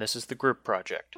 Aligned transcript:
This 0.00 0.16
is 0.16 0.24
the 0.24 0.34
group 0.34 0.64
project. 0.64 1.14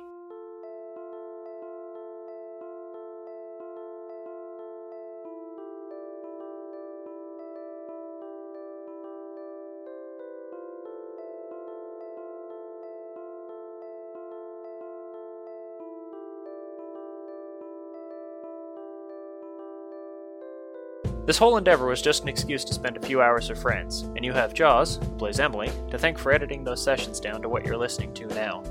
This 21.24 21.38
whole 21.38 21.56
endeavor 21.56 21.86
was 21.86 22.02
just 22.02 22.24
an 22.24 22.28
excuse 22.28 22.64
to 22.64 22.74
spend 22.74 22.96
a 22.96 23.06
few 23.06 23.22
hours 23.22 23.48
with 23.48 23.62
friends, 23.62 24.02
and 24.16 24.24
you 24.24 24.32
have 24.32 24.54
Joss, 24.54 24.96
plays 25.18 25.38
Emily, 25.38 25.70
to 25.90 25.96
thank 25.96 26.18
for 26.18 26.32
editing 26.32 26.64
those 26.64 26.82
sessions 26.82 27.20
down 27.20 27.40
to 27.42 27.48
what 27.48 27.64
you're 27.64 27.76
listening 27.76 28.12
to 28.14 28.26
now. 28.26 28.64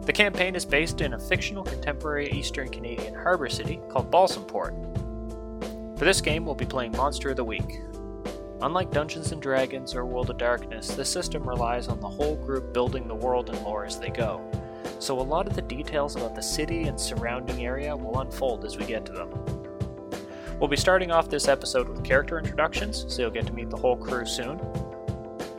The 0.00 0.12
campaign 0.12 0.56
is 0.56 0.64
based 0.64 1.02
in 1.02 1.14
a 1.14 1.18
fictional 1.18 1.62
contemporary 1.62 2.32
eastern 2.32 2.68
Canadian 2.68 3.14
harbor 3.14 3.48
city 3.48 3.80
called 3.88 4.10
Balsamport. 4.10 4.74
For 5.96 6.04
this 6.04 6.20
game, 6.20 6.44
we'll 6.44 6.56
be 6.56 6.66
playing 6.66 6.92
Monster 6.92 7.30
of 7.30 7.36
the 7.36 7.44
Week. 7.44 7.80
Unlike 8.60 8.90
Dungeons 8.90 9.30
and 9.30 9.40
Dragons 9.40 9.94
or 9.94 10.04
World 10.04 10.30
of 10.30 10.38
Darkness, 10.38 10.88
this 10.88 11.08
system 11.08 11.48
relies 11.48 11.86
on 11.86 12.00
the 12.00 12.08
whole 12.08 12.34
group 12.34 12.74
building 12.74 13.06
the 13.06 13.14
world 13.14 13.50
and 13.50 13.62
lore 13.62 13.84
as 13.84 14.00
they 14.00 14.10
go, 14.10 14.42
so 14.98 15.20
a 15.20 15.22
lot 15.22 15.46
of 15.46 15.54
the 15.54 15.62
details 15.62 16.16
about 16.16 16.34
the 16.34 16.42
city 16.42 16.84
and 16.84 17.00
surrounding 17.00 17.64
area 17.64 17.96
will 17.96 18.18
unfold 18.18 18.64
as 18.64 18.76
we 18.76 18.84
get 18.84 19.06
to 19.06 19.12
them. 19.12 19.63
We'll 20.60 20.68
be 20.68 20.76
starting 20.76 21.10
off 21.10 21.28
this 21.28 21.48
episode 21.48 21.88
with 21.88 22.04
character 22.04 22.38
introductions, 22.38 23.04
so 23.08 23.22
you'll 23.22 23.30
get 23.30 23.46
to 23.46 23.52
meet 23.52 23.70
the 23.70 23.76
whole 23.76 23.96
crew 23.96 24.24
soon. 24.24 24.60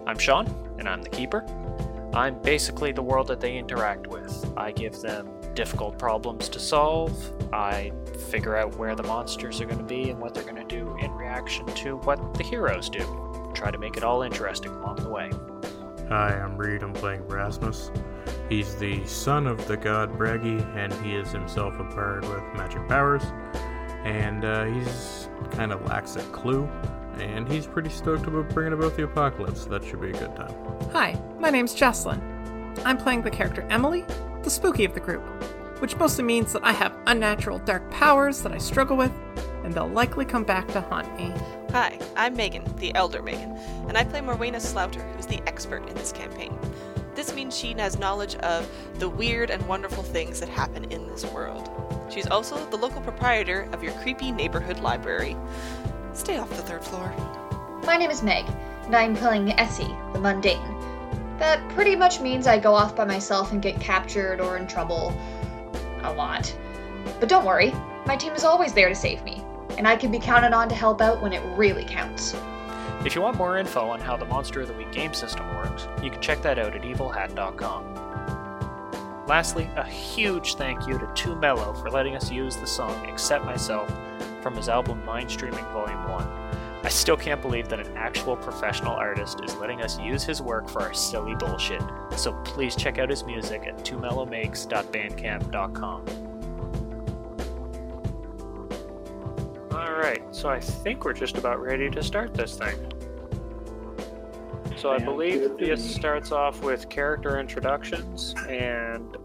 I'm 0.08 0.18
Sean, 0.18 0.48
and 0.80 0.88
I'm 0.88 1.02
the 1.02 1.09
Keeper. 1.09 1.45
I'm 2.13 2.41
basically 2.41 2.91
the 2.94 3.02
world 3.02 3.27
that 3.27 3.41
they 3.41 3.58
interact 3.58 4.08
with. 4.08 4.54
I 4.55 4.71
give 4.71 5.02
them 5.02 5.30
difficult 5.54 5.99
problems 5.99 6.48
to 6.49 6.59
solve, 6.59 7.13
I 7.52 7.91
figure 8.29 8.55
out 8.55 8.76
where 8.77 8.96
the 8.96 9.04
monsters 9.04 9.62
are 9.62 9.66
going 9.66 9.77
to 9.77 9.84
be 9.84 10.10
and 10.10 10.20
what 10.20 10.34
they're 10.34 10.43
going 10.43 10.55
to 10.55 10.63
do 10.63 10.96
in 11.01 11.12
reaction 11.12 11.66
to 11.66 11.98
what 11.98 12.34
the 12.34 12.43
heroes 12.43 12.90
do. 12.90 13.51
Try 13.54 13.71
to 13.71 13.77
make 13.77 13.98
it 13.98 14.04
all 14.04 14.21
interesting 14.23 14.71
along 14.71 14.98
the 14.98 15.10
way. 15.10 15.29
Hi, 16.10 16.40
I'm 16.40 16.57
Reid. 16.57 16.84
I'm 16.84 16.93
playing 16.93 17.26
Rasmus. 17.27 17.91
He's 18.49 18.76
the 18.76 19.05
son 19.05 19.48
of 19.48 19.66
the 19.68 19.77
god 19.77 20.18
Bragi, 20.18 20.57
and 20.76 20.93
he 20.96 21.16
is 21.16 21.32
himself 21.32 21.79
a 21.79 21.84
bird 21.84 22.23
with 22.23 22.43
magic 22.54 22.88
powers. 22.88 23.23
And 24.05 24.45
uh, 24.45 24.65
he's 24.65 25.27
kind 25.51 25.73
of 25.73 25.84
lacks 25.87 26.15
a 26.15 26.21
clue, 26.25 26.70
and 27.17 27.51
he's 27.51 27.65
pretty 27.65 27.89
stoked 27.89 28.27
about 28.27 28.49
bringing 28.49 28.73
about 28.73 28.95
the 28.95 29.03
apocalypse. 29.03 29.63
So 29.63 29.70
that 29.70 29.84
should 29.84 29.99
be 29.99 30.09
a 30.09 30.13
good 30.13 30.35
time. 30.35 30.53
Hi, 30.91 31.20
my 31.39 31.49
name's 31.49 31.73
Joselyn. 31.75 32.21
I'm 32.85 32.98
playing 32.98 33.23
the 33.23 33.31
character 33.31 33.65
Emily, 33.70 34.05
the 34.43 34.49
spooky 34.51 34.85
of 34.85 34.93
the 34.93 34.99
group, 34.99 35.23
which 35.81 35.98
mostly 35.98 36.23
means 36.23 36.53
that 36.53 36.63
I 36.63 36.71
have 36.73 36.95
unnatural 37.07 37.57
dark 37.59 37.89
powers 37.89 38.43
that 38.43 38.51
I 38.51 38.59
struggle 38.59 38.95
with, 38.95 39.11
and 39.63 39.73
they'll 39.73 39.87
likely 39.87 40.23
come 40.23 40.43
back 40.43 40.67
to 40.70 40.81
haunt 40.81 41.17
me. 41.17 41.33
Hi, 41.71 41.98
I'm 42.15 42.37
Meaghan, 42.37 42.77
the 42.77 42.93
Elder 42.93 43.23
Meaghan, 43.23 43.57
and 43.89 43.98
I 43.98 44.03
play 44.03 44.20
Morwhenna 44.20 44.61
Slouter, 44.61 45.01
who's 45.15 45.26
the 45.26 45.41
expert 45.48 45.89
in 45.89 45.95
this 45.95 46.11
campaign. 46.11 46.55
This 47.16 47.34
means 47.34 47.58
she 47.58 47.74
has 47.74 47.98
knowledge 47.98 48.35
of 48.35 48.70
the 48.99 49.08
weird 49.08 49.49
and 49.49 49.66
wonderful 49.68 50.04
things 50.04 50.41
that 50.41 50.49
happen 50.49 50.84
in 50.91 51.08
this 51.08 51.26
world. 51.26 51.70
She's 52.10 52.27
also 52.27 52.63
the 52.66 52.77
local 52.77 53.02
proprietor 53.02 53.70
of 53.72 53.82
your 53.82 53.94
creepy 53.94 54.34
neighborhood 54.34 54.82
library. 54.82 55.38
Stay 56.13 56.38
off 56.38 56.49
the 56.49 56.57
third 56.57 56.84
floor. 56.84 57.13
My 57.85 57.96
name 57.96 58.12
is 58.12 58.22
Meg, 58.22 58.46
and 58.84 58.96
I'm 58.96 59.16
playing 59.16 59.52
Essie, 59.54 59.96
the 60.12 60.20
mundane. 60.20 60.60
That 61.40 61.68
pretty 61.70 61.96
much 61.96 62.20
means 62.20 62.48
I 62.48 62.60
go 62.60 62.74
off 62.74 62.96
by 62.98 63.05
myself 63.05 63.54
and 63.54 63.62
get 63.62 63.79
captured 63.79 64.41
or 64.41 64.57
in 64.57 64.68
trouble 64.68 65.18
a 66.03 66.13
lot. 66.13 66.53
But 67.22 67.29
don't 67.29 67.46
worry, 67.46 67.74
my 68.06 68.18
team 68.18 68.34
is 68.34 68.44
always 68.44 68.74
there 68.74 68.90
to 68.90 68.96
save 68.96 69.24
me, 69.24 69.41
and 69.78 69.88
I 69.88 69.96
can 69.96 70.12
be 70.12 70.19
counted 70.19 70.53
on 70.53 70.68
to 70.68 70.75
help 70.75 71.02
out 71.02 71.22
when 71.22 71.31
it 71.31 71.41
really 71.56 71.85
counts. 71.85 72.35
If 73.05 73.13
you 73.13 73.21
want 73.21 73.38
more 73.38 73.59
info 73.59 73.88
on 73.88 74.01
how 74.01 74.17
the 74.17 74.25
Monster 74.25 74.61
of 74.61 74.67
the 74.67 74.73
Week 74.73 74.91
game 74.91 75.13
system 75.13 75.47
works, 75.55 75.88
you 76.01 76.09
can 76.09 76.19
check 76.21 76.41
that 76.41 76.57
out 76.57 76.75
at 76.75 76.81
evilhat.com. 76.81 79.25
Lastly, 79.27 79.69
a 79.75 79.83
huge 79.83 80.55
thank 80.55 80.88
you 80.88 80.97
to 80.97 81.07
Too 81.13 81.35
Mellow 81.35 81.75
for 81.75 81.91
letting 81.91 82.15
us 82.15 82.31
use 82.31 82.55
the 82.55 82.65
song 82.65 83.07
Accept 83.07 83.45
Myself 83.45 83.94
from 84.41 84.55
his 84.55 84.69
album 84.69 85.05
Mind 85.05 85.29
Streaming 85.29 85.63
Volume 85.65 86.09
1. 86.09 86.27
I 86.83 86.89
still 86.89 87.15
can't 87.15 87.44
believe 87.44 87.69
that 87.69 87.79
an 87.79 87.95
actual 87.95 88.35
professional 88.35 88.94
artist 88.94 89.39
is 89.44 89.55
letting 89.57 89.81
us 89.81 89.99
use 89.99 90.23
his 90.23 90.41
work 90.41 90.67
for 90.67 90.81
our 90.81 90.94
silly 90.94 91.35
bullshit, 91.35 91.83
so 92.15 92.33
please 92.44 92.75
check 92.75 92.97
out 92.97 93.11
his 93.11 93.23
music 93.23 93.67
at 93.67 93.77
twomellowmakes.bandcamp.com. 93.85 96.05
Alright, 99.71 100.35
so 100.35 100.49
I 100.49 100.59
think 100.59 101.05
we're 101.05 101.13
just 101.13 101.38
about 101.38 101.61
ready 101.61 101.91
to 101.91 102.03
start 102.03 102.33
this 102.33 102.57
thing. 102.57 102.94
So 104.85 104.91
I 104.91 105.00
believe 105.00 105.57
this 105.57 105.96
starts 105.96 106.31
off 106.31 106.62
with 106.62 106.90
character 106.90 107.40
introductions, 107.40 108.35
and 108.47 109.18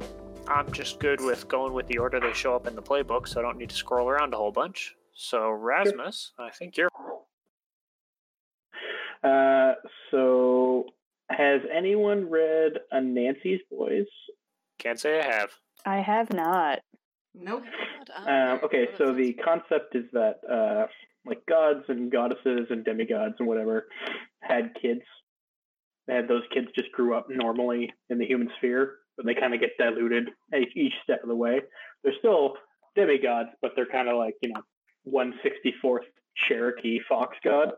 I'm 0.49 0.73
just 0.73 0.99
good 0.99 1.21
with 1.21 1.49
going 1.49 1.75
with 1.75 1.87
the 1.87 1.99
order 1.99 2.19
they 2.19 2.33
show 2.33 2.57
up 2.57 2.67
in 2.67 2.75
the 2.75 2.81
playbook, 2.81 3.29
so 3.29 3.41
I 3.41 3.43
don't 3.43 3.59
need 3.59 3.69
to 3.69 3.77
scroll 3.77 4.09
around 4.09 4.33
a 4.33 4.39
whole 4.39 4.53
bunch. 4.53 4.97
So 5.13 5.51
Rasmus, 5.51 6.33
I 6.39 6.49
think 6.49 6.79
you're 6.79 6.89
Uh, 9.23 9.75
so, 10.11 10.87
has 11.31 11.61
anyone 11.71 12.31
read 12.31 12.79
Anansi 12.91 13.59
Boys? 13.71 14.07
can't 14.79 14.99
say 14.99 15.21
I 15.21 15.25
have. 15.31 15.51
I 15.85 15.99
have 15.99 16.33
not. 16.33 16.79
Nope. 17.35 17.65
Um, 18.17 18.61
okay, 18.65 18.89
so 18.97 19.13
the 19.13 19.35
concept 19.35 19.95
is 19.95 20.07
that 20.15 20.41
uh, 20.51 20.87
like 21.27 21.45
gods 21.45 21.85
and 21.89 22.11
goddesses 22.11 22.69
and 22.71 22.83
demigods 22.83 23.35
and 23.39 23.47
whatever 23.47 23.89
had 24.41 24.75
kids. 24.81 25.03
And 26.11 26.29
those 26.29 26.43
kids 26.53 26.67
just 26.77 26.91
grew 26.91 27.15
up 27.17 27.27
normally 27.31 27.93
in 28.09 28.19
the 28.19 28.27
human 28.27 28.51
sphere, 28.59 28.97
but 29.17 29.25
they 29.25 29.35
kind 29.35 29.55
of 29.55 29.61
get 29.61 29.79
diluted 29.79 30.29
each- 30.75 30.93
step 31.05 31.23
of 31.23 31.29
the 31.29 31.37
way. 31.37 31.61
They're 32.03 32.19
still 32.19 32.57
demigods, 32.97 33.51
but 33.63 33.73
they're 33.77 33.87
kind 33.87 34.09
of 34.09 34.17
like 34.17 34.35
you 34.43 34.53
know 34.53 34.63
164th 35.07 36.07
Cherokee 36.49 36.99
fox 37.09 37.37
god. 37.45 37.73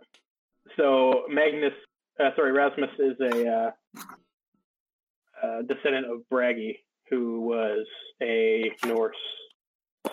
So 0.77 1.25
Magnus, 1.29 1.75
uh, 2.19 2.31
sorry, 2.35 2.53
Rasmus 2.53 2.91
is 2.99 3.21
a 3.21 3.49
uh, 3.49 3.71
uh, 5.43 5.63
descendant 5.63 6.07
of 6.07 6.27
Bragi, 6.31 6.79
who 7.11 7.43
was 7.43 7.87
a 8.23 8.71
Norse 8.87 9.17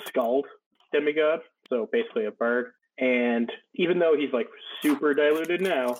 skald 0.08 0.46
demigod, 0.92 1.40
so 1.70 1.88
basically 1.92 2.26
a 2.26 2.32
bird. 2.32 2.72
And 2.98 3.50
even 3.76 4.00
though 4.00 4.16
he's 4.18 4.34
like 4.34 4.50
super 4.82 5.14
diluted 5.14 5.62
now, 5.62 6.00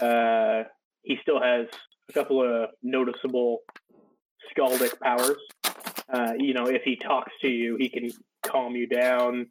uh, 0.00 0.64
he 1.02 1.18
still 1.22 1.40
has 1.40 1.66
a 2.08 2.12
couple 2.12 2.42
of 2.42 2.70
noticeable 2.82 3.58
skaldic 4.50 4.98
powers. 5.00 5.38
Uh, 6.12 6.32
you 6.38 6.54
know, 6.54 6.66
if 6.66 6.82
he 6.82 6.96
talks 6.96 7.32
to 7.40 7.48
you, 7.48 7.76
he 7.78 7.88
can 7.88 8.10
calm 8.44 8.74
you 8.74 8.86
down. 8.86 9.46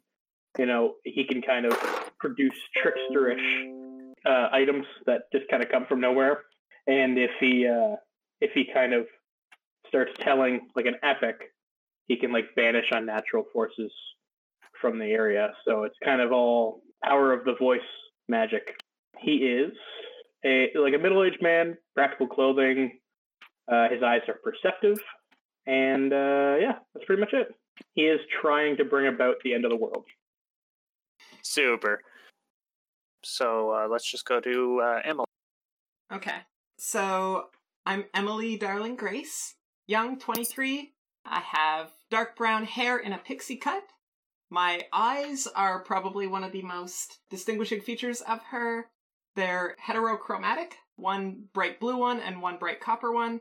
You 0.58 0.66
know, 0.66 0.94
he 1.04 1.24
can 1.24 1.42
kind 1.42 1.66
of 1.66 1.78
produce 2.18 2.56
tricksterish 2.76 3.70
uh, 4.26 4.48
items 4.52 4.84
that 5.06 5.22
just 5.32 5.48
kind 5.48 5.62
of 5.62 5.70
come 5.70 5.86
from 5.86 6.00
nowhere. 6.00 6.42
And 6.86 7.18
if 7.18 7.30
he 7.40 7.66
uh, 7.66 7.96
if 8.40 8.52
he 8.54 8.66
kind 8.72 8.92
of 8.92 9.06
starts 9.86 10.12
telling 10.20 10.68
like 10.76 10.86
an 10.86 10.96
epic, 11.02 11.36
he 12.06 12.16
can 12.16 12.32
like 12.32 12.46
banish 12.56 12.86
unnatural 12.90 13.44
forces 13.52 13.92
from 14.80 14.98
the 14.98 15.06
area. 15.06 15.52
So 15.66 15.84
it's 15.84 15.96
kind 16.04 16.20
of 16.20 16.32
all 16.32 16.82
power 17.04 17.32
of 17.32 17.44
the 17.44 17.54
voice 17.58 17.80
magic. 18.28 18.74
He 19.18 19.32
is 19.32 19.72
a 20.44 20.68
like 20.74 20.94
a 20.94 20.98
middle 20.98 21.24
aged 21.24 21.42
man, 21.42 21.76
practical 21.94 22.26
clothing. 22.26 22.98
Uh, 23.70 23.88
his 23.88 24.02
eyes 24.02 24.22
are 24.28 24.38
perceptive, 24.42 24.98
and 25.66 26.12
uh, 26.12 26.56
yeah, 26.60 26.78
that's 26.92 27.06
pretty 27.06 27.20
much 27.20 27.32
it. 27.32 27.54
He 27.94 28.02
is 28.02 28.20
trying 28.40 28.76
to 28.78 28.84
bring 28.84 29.06
about 29.06 29.36
the 29.44 29.54
end 29.54 29.64
of 29.64 29.70
the 29.70 29.76
world. 29.76 30.04
Super. 31.42 32.00
So 33.24 33.70
uh, 33.72 33.88
let's 33.88 34.10
just 34.10 34.24
go 34.24 34.40
to 34.40 34.80
uh, 34.82 35.00
Emily. 35.04 35.26
Okay. 36.12 36.36
So 36.78 37.46
I'm 37.86 38.06
Emily 38.14 38.56
Darling 38.56 38.96
Grace, 38.96 39.54
young 39.86 40.18
23. 40.18 40.92
I 41.26 41.40
have 41.40 41.90
dark 42.10 42.36
brown 42.36 42.64
hair 42.64 42.98
in 42.98 43.12
a 43.12 43.18
pixie 43.18 43.56
cut. 43.56 43.84
My 44.50 44.82
eyes 44.92 45.46
are 45.54 45.84
probably 45.84 46.26
one 46.26 46.42
of 46.42 46.52
the 46.52 46.62
most 46.62 47.18
distinguishing 47.30 47.80
features 47.80 48.20
of 48.22 48.42
her. 48.50 48.86
They're 49.36 49.76
heterochromatic, 49.86 50.72
one 50.96 51.44
bright 51.52 51.80
blue 51.80 51.96
one 51.96 52.20
and 52.20 52.42
one 52.42 52.58
bright 52.58 52.80
copper 52.80 53.12
one. 53.12 53.40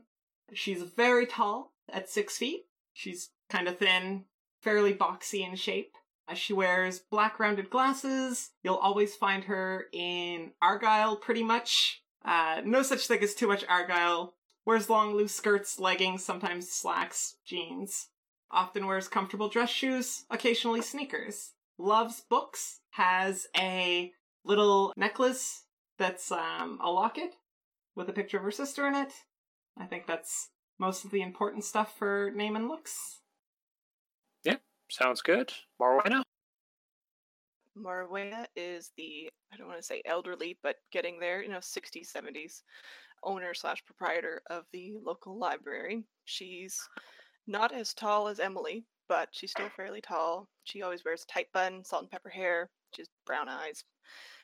She's 0.54 0.82
very 0.84 1.26
tall, 1.26 1.74
at 1.92 2.10
six 2.10 2.38
feet. 2.38 2.66
She's 2.94 3.30
kind 3.50 3.68
of 3.68 3.78
thin, 3.78 4.26
fairly 4.62 4.94
boxy 4.94 5.48
in 5.48 5.56
shape. 5.56 5.94
Uh, 6.28 6.34
She 6.36 6.54
wears 6.54 7.00
black 7.00 7.40
rounded 7.40 7.70
glasses. 7.70 8.52
You'll 8.64 8.76
always 8.76 9.16
find 9.16 9.44
her 9.46 9.86
in 9.92 10.52
Argyle, 10.62 11.16
pretty 11.16 11.44
much. 11.44 12.04
Uh, 12.24 12.62
no 12.66 12.82
such 12.84 13.08
thing 13.08 13.24
as 13.24 13.34
too 13.34 13.48
much 13.48 13.66
Argyle. 13.68 14.36
wears 14.66 14.90
long 14.90 15.14
loose 15.16 15.34
skirts, 15.34 15.80
leggings, 15.80 16.24
sometimes 16.24 16.72
slacks, 16.72 17.38
jeans. 17.46 18.10
Often 18.52 18.86
wears 18.88 19.08
comfortable 19.08 19.50
dress 19.50 19.70
shoes, 19.70 20.26
occasionally 20.30 20.82
sneakers. 20.82 21.54
Loves 21.78 22.22
books, 22.30 22.82
has 22.92 23.48
a 23.58 24.12
little 24.44 24.94
necklace 24.98 25.64
that's 26.00 26.32
um, 26.32 26.80
a 26.82 26.90
locket 26.90 27.36
with 27.96 28.10
a 28.10 28.14
picture 28.14 28.38
of 28.38 28.44
her 28.44 28.52
sister 28.52 28.88
in 28.88 28.96
it. 28.96 29.14
I 29.78 29.86
think 29.86 30.08
that's 30.08 30.50
most 30.80 31.06
of 31.06 31.12
the 31.12 31.22
important 31.22 31.64
stuff 31.64 31.96
for 31.98 32.32
name 32.34 32.56
and 32.56 32.68
looks. 32.68 33.20
Yeah, 34.44 34.56
sounds 34.90 35.22
good. 35.22 35.54
Morwhenna? 35.80 36.24
Morwhenna 37.78 38.46
is 38.56 38.92
the, 38.98 39.30
I 39.54 39.58
don't 39.58 39.68
want 39.68 39.80
to 39.80 39.86
say 39.86 40.02
elderly, 40.06 40.58
but 40.64 40.78
getting 40.92 41.20
there, 41.20 41.44
you 41.44 41.50
know, 41.50 41.58
60s, 41.58 42.12
70s 42.12 42.62
owner 43.24 43.54
slash 43.54 43.84
proprietor 43.86 44.42
of 44.50 44.64
the 44.72 44.96
local 45.04 45.38
library. 45.38 46.04
She's 46.26 46.80
not 47.48 47.74
as 47.74 47.94
tall 47.94 48.28
as 48.28 48.40
Emily, 48.40 48.86
but 49.10 49.30
she's 49.32 49.52
still 49.52 49.70
fairly 49.76 50.02
tall. 50.02 50.48
She 50.64 50.82
always 50.82 51.04
wears 51.04 51.24
a 51.24 51.34
tight 51.34 51.48
bun, 51.54 51.84
salt 51.84 52.04
and 52.04 52.12
pepper 52.12 52.30
hair, 52.30 52.70
just 52.96 53.10
brown 53.26 53.50
eyes. 53.50 53.84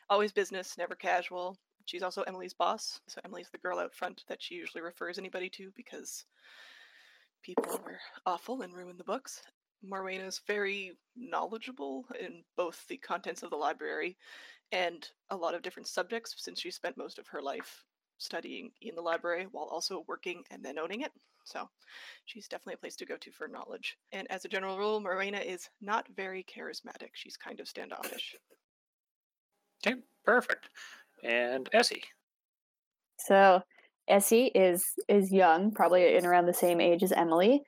Always 0.10 0.32
business, 0.32 0.78
never 0.78 0.96
casual. 0.96 1.58
She's 1.86 2.04
also 2.04 2.24
Emily's 2.24 2.54
boss, 2.54 3.00
so 3.08 3.22
Emily's 3.26 3.50
the 3.52 3.58
girl 3.58 3.80
out 3.80 3.94
front 3.94 4.24
that 4.28 4.42
she 4.42 4.56
usually 4.56 4.82
refers 4.82 5.18
anybody 5.18 5.50
to 5.52 5.72
because 5.76 6.26
people 7.44 7.80
were 7.84 8.00
awful 8.26 8.62
and 8.62 8.74
ruined 8.74 9.00
the 9.00 9.04
books. 9.04 9.42
Morwhenna 9.84 10.26
is 10.26 10.42
very 10.48 10.94
knowledgeable 11.16 12.06
in 12.20 12.44
both 12.58 12.88
the 12.88 12.98
contents 12.98 13.44
of 13.44 13.52
the 13.52 13.56
library 13.56 14.18
and 14.72 15.08
a 15.30 15.36
lot 15.36 15.54
of 15.54 15.62
different 15.62 15.88
subjects 15.88 16.34
since 16.38 16.60
she 16.60 16.72
spent 16.72 16.98
most 16.98 17.20
of 17.20 17.28
her 17.28 17.42
life 17.42 17.84
studying 18.18 18.72
in 18.82 18.96
the 18.96 19.02
library 19.02 19.48
while 19.52 19.66
also 19.66 20.04
working 20.08 20.44
and 20.50 20.64
then 20.64 20.80
owning 20.80 21.02
it. 21.02 21.12
So 21.44 21.70
she's 22.26 22.48
definitely 22.48 22.74
a 22.76 22.78
place 22.78 22.96
to 22.98 23.06
go 23.06 23.18
to 23.18 23.32
for 23.32 23.48
knowledge. 23.48 23.98
And 24.12 24.30
as 24.32 24.46
a 24.46 24.50
general 24.50 24.78
rule, 24.78 25.00
Morena 25.00 25.38
is 25.38 25.70
not 25.82 26.08
very 26.16 26.44
charismatic. 26.44 27.10
She's 27.14 27.38
kind 27.38 27.60
of 27.60 27.68
standoffish. 27.68 28.36
Okay, 29.86 30.00
perfect. 30.24 30.70
And 31.24 31.70
Essie. 31.74 32.04
So 33.18 33.62
Essie 34.08 34.52
is 34.54 34.84
is 35.08 35.32
young, 35.32 35.72
probably 35.72 36.16
in 36.16 36.26
around 36.26 36.46
the 36.46 36.54
same 36.54 36.80
age 36.80 37.04
as 37.04 37.12
Emily. 37.12 37.62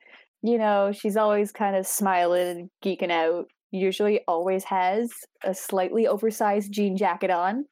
You 0.43 0.57
know, 0.57 0.91
she's 0.91 1.17
always 1.17 1.51
kind 1.51 1.75
of 1.75 1.87
smiling, 1.87 2.47
and 2.57 2.69
geeking 2.83 3.11
out. 3.11 3.47
Usually, 3.71 4.21
always 4.27 4.63
has 4.65 5.11
a 5.43 5.53
slightly 5.53 6.07
oversized 6.07 6.71
jean 6.71 6.95
jacket 6.95 7.31
on. 7.31 7.65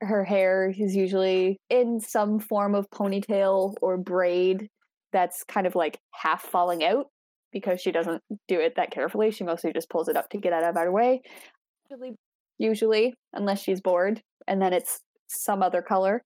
Her 0.00 0.24
hair 0.24 0.72
is 0.76 0.94
usually 0.94 1.58
in 1.70 2.00
some 2.00 2.38
form 2.38 2.74
of 2.74 2.90
ponytail 2.90 3.74
or 3.80 3.96
braid 3.96 4.68
that's 5.12 5.42
kind 5.44 5.66
of 5.66 5.74
like 5.74 5.98
half 6.12 6.42
falling 6.42 6.84
out 6.84 7.06
because 7.52 7.80
she 7.80 7.90
doesn't 7.90 8.22
do 8.46 8.60
it 8.60 8.74
that 8.76 8.90
carefully. 8.90 9.30
She 9.30 9.44
mostly 9.44 9.72
just 9.72 9.88
pulls 9.88 10.08
it 10.08 10.16
up 10.16 10.28
to 10.30 10.38
get 10.38 10.52
out 10.52 10.64
of 10.64 10.76
our 10.76 10.92
way. 10.92 11.22
Usually, 12.58 13.14
unless 13.32 13.62
she's 13.62 13.80
bored, 13.80 14.22
and 14.46 14.60
then 14.60 14.72
it's 14.72 15.00
some 15.28 15.62
other 15.62 15.82
color 15.82 16.22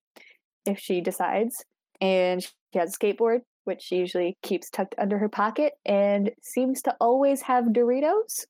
if 0.66 0.78
she 0.78 1.00
decides. 1.00 1.64
And 2.00 2.42
she 2.42 2.78
has 2.78 2.94
a 2.94 2.98
skateboard, 2.98 3.40
which 3.64 3.82
she 3.82 3.96
usually 3.96 4.36
keeps 4.42 4.70
tucked 4.70 4.94
under 4.98 5.18
her 5.18 5.28
pocket, 5.28 5.74
and 5.84 6.30
seems 6.42 6.82
to 6.82 6.96
always 7.00 7.42
have 7.42 7.66
Doritos. 7.66 8.44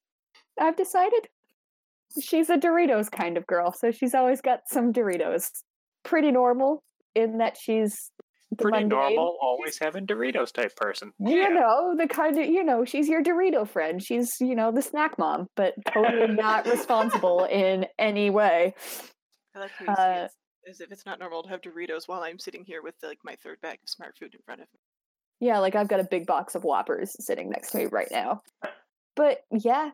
I've 0.58 0.76
decided. 0.76 1.28
She's 2.20 2.50
a 2.50 2.56
Doritos 2.56 3.10
kind 3.10 3.36
of 3.36 3.46
girl, 3.46 3.72
so 3.72 3.90
she's 3.90 4.14
always 4.14 4.40
got 4.40 4.68
some 4.68 4.92
Doritos. 4.92 5.48
Pretty 6.04 6.30
normal 6.30 6.82
in 7.14 7.38
that 7.38 7.56
she's 7.56 8.10
Pretty 8.58 8.80
mundane. 8.80 8.98
normal, 8.98 9.36
always 9.40 9.78
having 9.78 10.06
Doritos 10.06 10.52
type 10.52 10.76
person. 10.76 11.12
You 11.18 11.52
know, 11.52 11.94
the 11.96 12.06
kind 12.06 12.38
of, 12.38 12.46
you 12.46 12.62
know, 12.62 12.84
she's 12.84 13.08
your 13.08 13.22
Dorito 13.22 13.66
friend. 13.68 14.02
She's, 14.02 14.30
you 14.40 14.54
know, 14.54 14.72
the 14.72 14.82
snack 14.82 15.18
mom, 15.18 15.48
but 15.56 15.74
totally 15.92 16.34
not 16.34 16.66
responsible 16.70 17.44
in 17.44 17.86
any 17.98 18.30
way. 18.30 18.74
I 19.54 19.58
like 19.58 19.70
how 19.70 19.84
you 19.84 19.90
Uh, 19.92 20.28
as 20.68 20.80
if 20.80 20.92
it's 20.92 21.06
not 21.06 21.18
normal 21.18 21.42
to 21.42 21.48
have 21.48 21.60
Doritos 21.60 22.06
while 22.06 22.22
I'm 22.22 22.38
sitting 22.38 22.64
here 22.64 22.82
with 22.82 22.94
like 23.02 23.18
my 23.24 23.36
third 23.42 23.60
bag 23.62 23.78
of 23.82 23.88
smart 23.88 24.16
food 24.18 24.34
in 24.34 24.40
front 24.44 24.60
of 24.60 24.68
me. 24.72 24.80
Yeah, 25.40 25.58
like 25.58 25.74
I've 25.74 25.88
got 25.88 26.00
a 26.00 26.06
big 26.08 26.26
box 26.26 26.54
of 26.54 26.62
Whoppers 26.62 27.16
sitting 27.18 27.50
next 27.50 27.70
to 27.72 27.78
me 27.78 27.86
right 27.86 28.08
now. 28.10 28.42
But 29.16 29.38
yeah, 29.50 29.90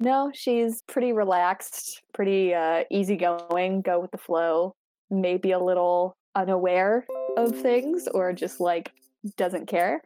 no, 0.00 0.30
she's 0.34 0.82
pretty 0.88 1.12
relaxed, 1.12 2.02
pretty 2.14 2.54
uh, 2.54 2.84
easygoing, 2.90 3.82
go 3.82 4.00
with 4.00 4.10
the 4.10 4.18
flow, 4.18 4.74
maybe 5.10 5.52
a 5.52 5.58
little 5.58 6.16
unaware 6.36 7.04
of 7.36 7.60
things 7.60 8.06
or 8.14 8.32
just 8.32 8.60
like 8.60 8.92
doesn't 9.36 9.66
care. 9.66 10.00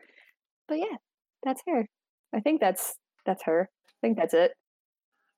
But 0.68 0.78
yeah, 0.78 0.96
that's 1.42 1.62
her. 1.66 1.86
I 2.34 2.40
think 2.40 2.60
that's 2.60 2.94
that's 3.26 3.42
her. 3.42 3.68
I 3.88 4.06
think 4.06 4.16
that's 4.16 4.32
it. 4.32 4.52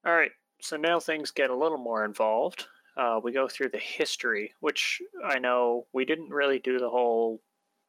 All 0.06 0.14
right, 0.14 0.30
so 0.60 0.76
now 0.76 1.00
things 1.00 1.30
get 1.30 1.50
a 1.50 1.56
little 1.56 1.78
more 1.78 2.04
involved. 2.04 2.66
Uh, 2.96 3.18
we 3.22 3.32
go 3.32 3.48
through 3.48 3.70
the 3.70 3.78
history, 3.78 4.52
which 4.60 5.00
I 5.24 5.38
know 5.38 5.86
we 5.92 6.04
didn't 6.04 6.30
really 6.30 6.58
do 6.58 6.78
the 6.78 6.90
whole 6.90 7.40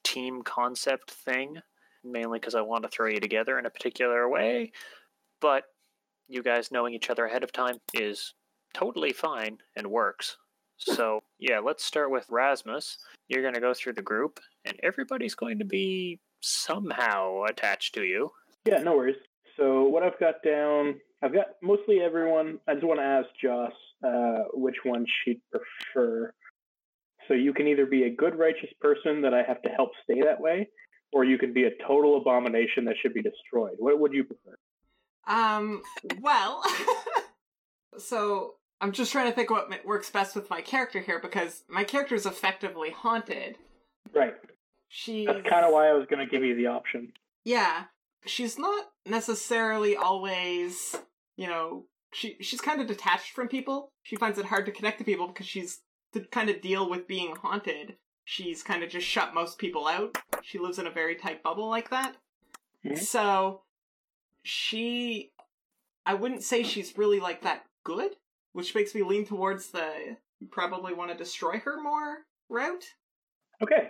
team 0.03 0.41
concept 0.44 1.11
thing, 1.11 1.57
mainly 2.03 2.39
because 2.39 2.55
I 2.55 2.61
want 2.61 2.83
to 2.83 2.89
throw 2.89 3.07
you 3.07 3.19
together 3.19 3.59
in 3.59 3.65
a 3.65 3.69
particular 3.69 4.29
way. 4.29 4.71
But 5.41 5.65
you 6.29 6.41
guys 6.41 6.71
knowing 6.71 6.94
each 6.94 7.09
other 7.09 7.25
ahead 7.25 7.44
of 7.44 7.51
time 7.51 7.77
is 7.94 8.33
totally 8.73 9.11
fine 9.11 9.57
and 9.75 9.88
works. 9.88 10.38
So, 10.77 11.21
yeah, 11.43 11.59
let's 11.59 11.83
start 11.83 12.09
with 12.09 12.25
Rasmus. 12.29 12.99
You're 13.27 13.41
going 13.41 13.53
to 13.53 13.59
go 13.59 13.73
through 13.73 13.93
the 13.93 14.01
group, 14.01 14.39
and 14.63 14.77
everybody's 14.81 15.35
going 15.35 15.59
to 15.59 15.65
be 15.65 16.21
somehow 16.39 17.43
attached 17.49 17.93
to 17.95 18.03
you. 18.03 18.31
Yeah, 18.65 18.77
no 18.77 18.95
worries. 18.95 19.17
So 19.57 19.83
what 19.83 20.03
I've 20.03 20.17
got 20.21 20.35
down, 20.41 21.01
I've 21.21 21.33
got 21.33 21.47
mostly 21.61 21.99
everyone. 21.99 22.59
I 22.65 22.75
just 22.75 22.85
want 22.85 23.01
to 23.01 23.03
ask 23.03 23.27
Joss 23.41 23.73
uh, 24.07 24.45
which 24.53 24.77
one 24.83 25.05
she'd 25.05 25.41
prefer. 25.51 26.33
So 27.27 27.33
you 27.33 27.53
can 27.53 27.67
either 27.67 27.85
be 27.85 28.03
a 28.03 28.09
good, 28.09 28.39
righteous 28.39 28.69
person 28.79 29.21
that 29.23 29.33
I 29.33 29.43
have 29.43 29.61
to 29.63 29.69
help 29.69 29.91
stay 30.05 30.21
that 30.21 30.39
way, 30.39 30.69
or 31.11 31.25
you 31.25 31.37
can 31.37 31.51
be 31.51 31.65
a 31.65 31.71
total 31.85 32.15
abomination 32.21 32.85
that 32.85 32.95
should 33.01 33.13
be 33.13 33.21
destroyed. 33.21 33.75
What 33.79 33.99
would 33.99 34.13
you 34.13 34.23
prefer? 34.23 34.57
Um, 35.27 35.81
well, 36.21 36.63
so 37.97 38.55
I'm 38.83 38.91
just 38.91 39.12
trying 39.12 39.27
to 39.30 39.31
think 39.35 39.50
what 39.50 39.69
works 39.85 40.09
best 40.09 40.35
with 40.35 40.50
my 40.50 40.62
character 40.62 41.00
here 41.00 41.19
because 41.19 41.63
my 41.69 41.83
character 41.83 42.15
is 42.15 42.25
effectively 42.25 42.89
haunted. 42.91 43.57
Right. 44.13 44.33
She's 44.89 45.25
That's 45.25 45.47
kind 45.47 45.65
of 45.65 45.71
why 45.71 45.88
I 45.89 45.94
was 45.94 46.06
going 46.07 46.19
to 46.19 46.30
give 46.30 46.44
you 46.44 46.56
the 46.56 46.68
option. 46.68 47.13
yeah. 47.45 47.85
She's 48.25 48.57
not 48.57 48.85
necessarily 49.06 49.97
always, 49.97 50.96
you 51.36 51.48
know, 51.48 51.86
she 52.13 52.38
she's 52.39 52.62
kind 52.62 52.79
of 52.79 52.88
detached 52.88 53.31
from 53.34 53.50
people. 53.50 53.91
She 54.03 54.15
finds 54.15 54.38
it 54.38 54.46
hard 54.46 54.65
to 54.67 54.72
connect 54.72 55.00
to 55.00 55.03
people 55.03 55.27
because 55.27 55.46
she's 55.46 55.81
to 56.13 56.22
kind 56.22 56.50
of 56.50 56.62
deal 56.62 56.89
with 56.89 57.05
being 57.05 57.36
haunted. 57.36 57.98
She's 58.24 58.63
kind 58.63 58.81
of 58.81 58.89
just 58.89 59.05
shut 59.07 59.34
most 59.34 59.57
people 59.57 59.88
out. 59.88 60.17
She 60.41 60.57
lives 60.57 60.79
in 60.79 60.88
a 60.88 60.91
very 60.91 61.15
tight 61.15 61.43
bubble 61.43 61.69
like 61.69 61.89
that. 61.89 62.15
Mhm. 62.86 62.98
So 63.00 63.63
she 64.43 65.31
I 66.05 66.13
wouldn't 66.13 66.43
say 66.43 66.63
she's 66.63 66.98
really 66.98 67.19
like 67.19 67.41
that 67.41 67.65
good, 67.84 68.12
which 68.53 68.74
makes 68.74 68.95
me 68.95 69.03
lean 69.03 69.25
towards 69.25 69.69
the 69.72 70.17
probably 70.51 70.93
want 70.93 71.12
to 71.12 71.17
destroy 71.17 71.60
her 71.60 71.81
more 71.81 72.19
route. 72.50 72.86
Okay. 73.62 73.89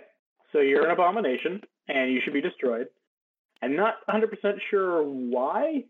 So 0.52 0.60
you're 0.60 0.84
an 0.84 0.92
abomination, 0.92 1.60
and 1.88 2.12
you 2.12 2.20
should 2.22 2.32
be 2.32 2.40
destroyed. 2.40 2.86
I'm 3.62 3.74
not 3.76 3.94
100% 4.08 4.28
sure 4.70 5.02
why, 5.02 5.84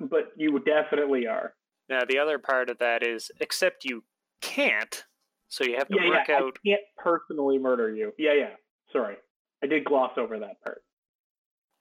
but 0.00 0.32
you 0.36 0.58
definitely 0.60 1.26
are. 1.26 1.54
Now, 1.88 2.00
the 2.08 2.18
other 2.18 2.38
part 2.38 2.70
of 2.70 2.78
that 2.78 3.02
is, 3.02 3.30
except 3.40 3.84
you 3.84 4.04
can't, 4.42 5.04
so 5.48 5.64
you 5.64 5.76
have 5.76 5.88
to 5.88 5.96
Yeah, 5.98 6.08
work 6.08 6.28
yeah. 6.28 6.36
out. 6.36 6.58
I 6.64 6.68
can't 6.68 6.82
personally 6.98 7.58
murder 7.58 7.94
you. 7.94 8.12
Yeah, 8.18 8.34
yeah. 8.34 8.54
Sorry. 8.92 9.16
I 9.62 9.66
did 9.66 9.84
gloss 9.84 10.12
over 10.18 10.38
that 10.38 10.60
part. 10.62 10.82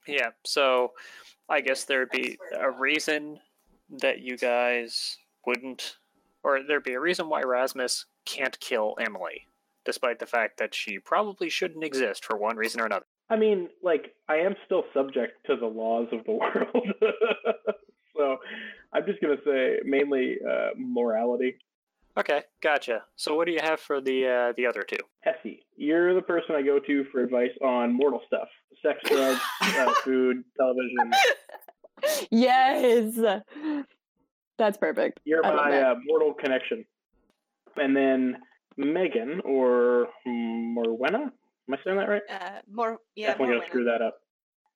Yeah, 0.07 0.29
so 0.45 0.93
I 1.49 1.61
guess 1.61 1.85
there'd 1.85 2.09
be 2.09 2.37
a 2.57 2.69
reason 2.71 3.39
that 4.01 4.19
you 4.19 4.37
guys 4.37 5.17
wouldn't, 5.45 5.97
or 6.43 6.61
there'd 6.63 6.83
be 6.83 6.93
a 6.93 6.99
reason 6.99 7.29
why 7.29 7.41
Rasmus 7.41 8.05
can't 8.25 8.59
kill 8.59 8.95
Emily, 8.99 9.47
despite 9.85 10.19
the 10.19 10.25
fact 10.25 10.57
that 10.57 10.75
she 10.75 10.99
probably 10.99 11.49
shouldn't 11.49 11.83
exist 11.83 12.25
for 12.25 12.37
one 12.37 12.57
reason 12.57 12.81
or 12.81 12.85
another. 12.85 13.05
I 13.29 13.37
mean, 13.37 13.69
like, 13.81 14.13
I 14.27 14.37
am 14.37 14.55
still 14.65 14.83
subject 14.93 15.45
to 15.47 15.55
the 15.55 15.65
laws 15.65 16.07
of 16.11 16.25
the 16.25 16.31
world. 16.33 16.87
so 18.17 18.37
I'm 18.93 19.05
just 19.05 19.21
going 19.21 19.37
to 19.37 19.43
say 19.43 19.79
mainly 19.85 20.37
uh, 20.47 20.69
morality. 20.77 21.55
Okay, 22.15 22.43
gotcha. 22.61 23.03
So 23.15 23.35
what 23.35 23.47
do 23.47 23.53
you 23.53 23.59
have 23.63 23.79
for 23.79 23.99
the 23.99 24.27
uh, 24.27 24.53
the 24.55 24.67
other 24.67 24.83
two? 24.83 24.97
Essie, 25.25 25.65
you're 25.75 26.13
the 26.13 26.21
person 26.21 26.55
I 26.55 26.61
go 26.61 26.77
to 26.77 27.05
for 27.11 27.23
advice 27.23 27.49
on 27.63 27.91
mortal 27.91 28.21
stuff 28.27 28.49
sex, 28.83 28.99
drugs, 29.05 29.39
uh, 29.61 29.93
food, 30.03 30.43
television. 30.57 31.11
Yes. 32.29 33.17
That's 34.57 34.77
perfect. 34.77 35.19
You're 35.25 35.45
I 35.45 35.55
my 35.55 35.81
uh, 35.81 35.95
mortal 36.05 36.33
connection. 36.33 36.85
And 37.75 37.95
then 37.95 38.37
Meaghan, 38.77 39.43
or 39.45 40.07
Morwhenna, 40.27 41.31
Am 41.67 41.73
I 41.73 41.77
saying 41.83 41.97
that 41.97 42.09
right? 42.09 42.21
Uh, 42.29 42.59
more, 42.69 42.97
yeah, 43.15 43.27
Definitely 43.29 43.55
gonna 43.55 43.67
screw 43.67 43.85
that 43.85 44.01
up. 44.01 44.17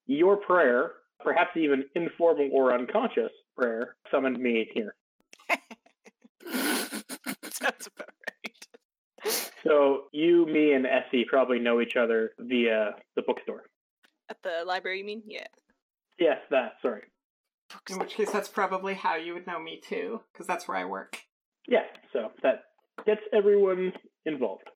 Your 0.06 0.38
prayer, 0.38 0.94
perhaps 1.20 1.52
even 1.56 1.84
informal 1.96 2.50
or 2.54 2.74
unconscious 2.74 3.32
prayer, 3.58 3.96
summoned 4.10 4.40
me 4.40 4.70
here. 4.74 4.96
Sounds 6.50 7.88
about 7.88 8.10
right. 8.30 9.52
So 9.64 10.04
you, 10.14 10.46
me, 10.46 10.74
and 10.74 10.86
Essie 10.86 11.26
probably 11.26 11.60
know 11.60 11.82
each 11.82 11.98
other 11.98 12.32
via 12.40 12.92
the 13.18 13.22
bookstore. 13.24 13.64
At 14.30 14.38
the 14.44 14.64
library, 14.66 15.00
you 15.00 15.06
mean? 15.06 15.24
Yeah. 15.26 15.48
Yes, 16.20 16.38
that. 16.52 16.74
Sorry. 16.82 17.02
In 17.90 18.00
which 18.00 18.16
case, 18.16 18.32
that's 18.32 18.48
probably 18.50 18.94
how 18.94 19.16
you 19.16 19.34
would 19.34 19.48
know 19.48 19.60
me 19.60 19.82
too, 19.84 20.22
because 20.32 20.48
that's 20.48 20.68
where 20.68 20.78
I 20.78 20.86
work. 20.86 21.22
Yeah. 21.68 21.84
So 22.14 22.32
that 22.44 22.64
gets 23.06 23.22
everyone 23.34 23.94
involved. 24.26 24.70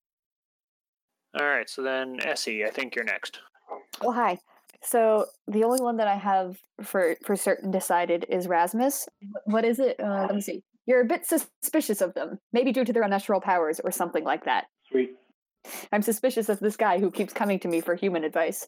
All 1.40 1.46
right, 1.46 1.70
so 1.70 1.82
then 1.82 2.18
Essie, 2.24 2.66
I 2.66 2.70
think 2.70 2.96
you're 2.96 3.06
next. 3.06 3.40
Oh 4.02 4.12
hi. 4.12 4.38
So 4.84 5.28
the 5.48 5.64
only 5.64 5.82
one 5.82 5.98
that 5.98 6.08
I 6.08 6.16
have 6.16 6.58
for 6.84 7.16
for 7.24 7.36
certain 7.36 7.72
decided 7.72 8.26
is 8.30 8.48
Rasmus. 8.48 9.08
What 9.46 9.64
is 9.64 9.80
it? 9.80 10.00
Uh, 10.00 10.26
let 10.26 10.36
me 10.36 10.42
see. 10.42 10.64
You're 10.86 11.02
a 11.02 11.06
bit 11.06 11.26
suspicious 11.26 12.02
of 12.02 12.14
them, 12.16 12.40
maybe 12.52 12.72
due 12.74 12.84
to 12.84 12.92
their 12.92 13.04
unnatural 13.04 13.40
powers 13.40 13.80
or 13.82 13.92
something 13.92 14.24
like 14.24 14.46
that. 14.46 14.66
Sweet. 14.92 15.12
I'm 15.92 16.02
suspicious 16.02 16.50
of 16.50 16.60
this 16.60 16.76
guy 16.76 17.00
who 17.00 17.12
keeps 17.12 17.34
coming 17.34 17.60
to 17.60 17.68
me 17.68 17.82
for 17.82 17.96
human 17.96 18.24
advice. 18.24 18.68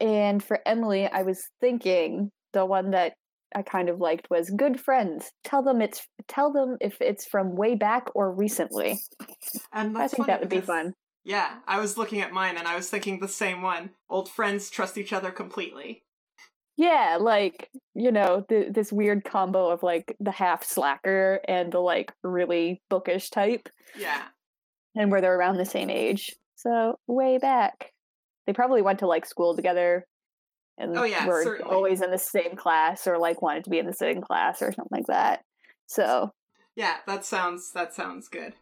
And 0.00 0.42
for 0.42 0.60
Emily, 0.64 1.06
I 1.06 1.22
was 1.22 1.50
thinking 1.60 2.30
the 2.52 2.64
one 2.64 2.90
that 2.92 3.14
I 3.54 3.62
kind 3.62 3.88
of 3.88 4.00
liked 4.00 4.28
was 4.30 4.50
good 4.50 4.80
friends. 4.80 5.30
Tell 5.44 5.62
them 5.62 5.80
it's 5.80 6.06
tell 6.28 6.52
them 6.52 6.76
if 6.80 7.00
it's 7.00 7.24
from 7.26 7.56
way 7.56 7.74
back 7.74 8.08
or 8.14 8.32
recently. 8.32 8.98
And 9.72 9.96
I 9.96 10.08
think 10.08 10.26
that 10.26 10.40
would 10.40 10.48
be 10.48 10.60
fun. 10.60 10.94
Yeah, 11.24 11.56
I 11.66 11.80
was 11.80 11.96
looking 11.98 12.20
at 12.20 12.32
mine 12.32 12.56
and 12.56 12.68
I 12.68 12.76
was 12.76 12.88
thinking 12.88 13.18
the 13.20 13.28
same 13.28 13.62
one. 13.62 13.90
Old 14.08 14.28
friends 14.28 14.70
trust 14.70 14.96
each 14.98 15.12
other 15.12 15.30
completely. 15.30 16.02
Yeah, 16.76 17.16
like 17.20 17.70
you 17.94 18.12
know, 18.12 18.44
th- 18.48 18.72
this 18.72 18.92
weird 18.92 19.24
combo 19.24 19.70
of 19.70 19.82
like 19.82 20.14
the 20.20 20.30
half 20.30 20.62
slacker 20.64 21.40
and 21.48 21.72
the 21.72 21.78
like 21.80 22.12
really 22.22 22.82
bookish 22.90 23.30
type, 23.30 23.68
Yeah. 23.98 24.22
and 24.94 25.10
where 25.10 25.20
they're 25.20 25.38
around 25.38 25.56
the 25.56 25.64
same 25.64 25.88
age. 25.90 26.34
So 26.56 26.98
way 27.06 27.38
back, 27.38 27.92
they 28.46 28.52
probably 28.52 28.82
went 28.82 28.98
to 28.98 29.06
like 29.06 29.24
school 29.26 29.56
together, 29.56 30.06
and 30.78 30.96
Oh, 30.96 31.04
yeah, 31.04 31.26
were 31.26 31.42
certainly. 31.42 31.74
always 31.74 32.00
in 32.02 32.10
the 32.10 32.18
same 32.18 32.56
class 32.56 33.06
or 33.06 33.18
like 33.18 33.42
wanted 33.42 33.64
to 33.64 33.70
be 33.70 33.78
in 33.78 33.86
the 33.86 33.92
same 33.92 34.20
class 34.20 34.60
or 34.62 34.72
something 34.72 34.98
like 34.98 35.06
that. 35.06 35.44
So, 35.86 36.32
Yeah, 36.74 36.96
that 37.06 37.24
sounds 37.24 37.72
that 37.72 37.94
sounds 37.94 38.28
good. 38.28 38.54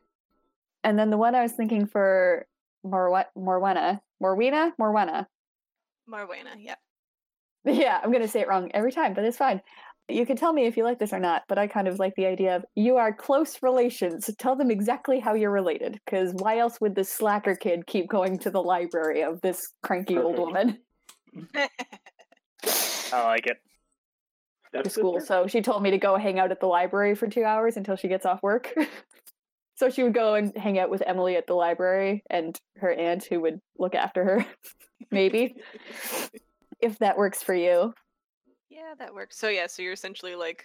and 0.83 0.99
then 0.99 1.11
the 1.11 1.17
one 1.19 1.35
I 1.35 1.43
was 1.43 1.53
thinking 1.53 1.87
for 1.87 2.47
Morwe- 2.87 3.25
Morwenna, 3.37 4.01
Morwena, 4.23 4.73
Morwenna. 4.81 5.27
Marwena, 6.09 6.55
yeah. 6.59 6.75
Yeah, 7.65 7.99
I'm 8.03 8.13
gonna 8.13 8.29
say 8.29 8.41
it 8.41 8.49
wrong 8.49 8.71
every 8.75 8.93
time, 8.93 9.15
but 9.15 9.25
it's 9.25 9.39
fine. 9.39 9.63
You 10.07 10.27
can 10.27 10.37
tell 10.37 10.53
me 10.53 10.67
if 10.67 10.77
you 10.77 10.85
like 10.85 10.99
this 10.99 11.15
or 11.15 11.19
not, 11.19 11.45
but 11.49 11.57
I 11.57 11.67
kind 11.67 11.89
of 11.89 11.99
like 11.99 12.15
the 12.15 12.27
idea 12.27 12.57
of 12.57 12.67
you 12.75 12.97
are 12.99 13.11
close 13.11 13.63
relations. 13.63 14.29
Tell 14.39 14.55
them 14.55 14.71
exactly 14.71 15.19
how 15.19 15.33
you're 15.33 15.51
related, 15.51 15.99
because 16.05 16.35
why 16.35 16.59
else 16.59 16.79
would 16.83 16.95
this 16.95 17.09
slacker 17.09 17.57
kid 17.57 17.87
keep 17.87 18.07
going 18.11 18.39
to 18.41 18.51
the 18.51 18.61
library 18.63 19.23
of 19.23 19.41
this 19.41 19.73
cranky 19.83 20.19
old 20.19 20.39
woman 20.45 20.79
I 23.13 23.25
like 23.25 23.47
it. 23.47 23.59
to 24.73 24.83
That's 24.83 24.95
school? 24.95 25.21
So 25.21 25.47
she 25.47 25.61
told 25.63 25.83
me 25.83 25.91
to 25.93 25.99
go 25.99 26.17
hang 26.17 26.39
out 26.39 26.51
at 26.51 26.61
the 26.61 26.67
library 26.67 27.15
for 27.15 27.29
two 27.29 27.45
hours 27.45 27.77
until 27.77 27.97
she 27.97 28.09
gets 28.09 28.27
off 28.27 28.43
work. 28.43 28.73
so 29.77 29.91
she 29.91 30.03
would 30.03 30.15
go 30.15 30.35
and 30.35 30.57
hang 30.57 30.79
out 30.79 30.91
with 30.91 31.03
Emily 31.07 31.37
at 31.37 31.47
the 31.47 31.55
library 31.55 32.23
and 32.31 32.59
her 32.79 32.93
aunt, 32.93 33.25
who 33.25 33.41
would 33.41 33.61
look 33.79 33.95
after 33.95 34.25
her, 34.25 34.47
maybe, 35.11 35.55
if 36.81 36.99
that 36.99 37.17
works 37.17 37.43
for 37.43 37.55
you. 37.55 37.93
yeah, 38.69 38.95
that 38.99 39.15
works. 39.15 39.39
So 39.39 39.49
yeah, 39.49 39.67
so 39.67 39.83
you're 39.83 39.93
essentially 39.93 40.35
like 40.35 40.65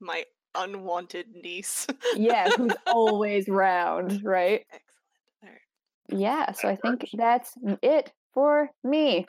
my 0.00 0.24
unwanted 0.54 1.26
niece. 1.34 1.86
Yeah, 2.14 2.48
who's 2.56 2.72
always 2.86 3.48
round, 3.48 4.22
right? 4.24 4.64
Excellent. 4.72 4.82
All 5.42 5.48
right. 5.50 6.20
Yeah, 6.20 6.52
so 6.52 6.68
I 6.68 6.72
That 6.72 6.82
think 6.82 7.00
works. 7.02 7.10
that's 7.14 7.54
it 7.82 8.12
for 8.32 8.70
me. 8.82 9.26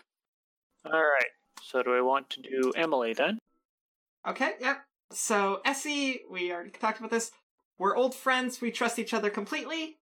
All 0.92 1.00
right, 1.00 1.32
so 1.62 1.84
do 1.84 1.94
I 1.94 2.02
want 2.02 2.30
to 2.32 2.42
do 2.42 2.72
Emily 2.76 3.14
then? 3.14 3.40
Okay, 4.28 4.54
yep. 4.60 4.84
So 5.12 5.62
Essie, 5.66 6.22
we 6.30 6.52
already 6.52 6.70
talked 6.70 7.00
about 7.00 7.12
this. 7.12 7.32
We're 7.78 7.96
old 7.96 8.16
friends, 8.16 8.62
we 8.62 8.72
trust 8.72 9.00
each 9.00 9.14
other 9.14 9.30
completely. 9.30 9.98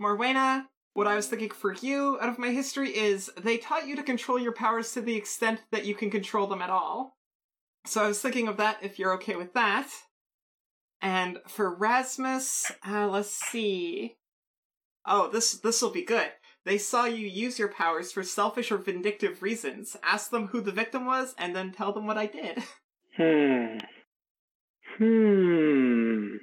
Morwhenna, 0.00 0.64
what 0.94 1.06
I 1.06 1.14
was 1.14 1.26
thinking 1.26 1.50
for 1.50 1.74
you 1.74 2.18
out 2.20 2.28
of 2.28 2.38
my 2.38 2.50
history 2.50 2.90
is 2.90 3.30
they 3.40 3.58
taught 3.58 3.86
you 3.86 3.96
to 3.96 4.02
control 4.02 4.38
your 4.38 4.52
powers 4.52 4.92
to 4.92 5.00
the 5.00 5.16
extent 5.16 5.62
that 5.72 5.84
you 5.84 5.94
can 5.94 6.10
control 6.10 6.46
them 6.46 6.62
at 6.62 6.70
all. 6.70 7.16
So 7.86 8.04
I 8.04 8.08
was 8.08 8.20
thinking 8.20 8.48
of 8.48 8.56
that 8.58 8.78
if 8.82 8.98
you're 8.98 9.14
okay 9.14 9.36
with 9.36 9.54
that. 9.54 9.88
And 11.00 11.38
for 11.48 11.74
Rasmus, 11.74 12.72
uh, 12.86 13.08
let's 13.08 13.30
see. 13.30 14.16
Oh, 15.06 15.30
this 15.30 15.52
this 15.52 15.80
will 15.80 15.90
be 15.90 16.04
good. 16.04 16.30
They 16.66 16.78
saw 16.78 17.06
you 17.06 17.26
use 17.26 17.58
your 17.58 17.68
powers 17.68 18.12
for 18.12 18.22
selfish 18.22 18.70
or 18.70 18.76
vindictive 18.76 19.42
reasons. 19.42 19.96
Ask 20.02 20.30
them 20.30 20.48
who 20.48 20.60
the 20.60 20.72
victim 20.72 21.06
was, 21.06 21.34
and 21.38 21.56
then 21.56 21.72
tell 21.72 21.92
them 21.92 22.06
what 22.06 22.18
I 22.18 22.26
did. 22.26 22.58
Hmm. 23.16 23.78
Hmm. 24.98 26.36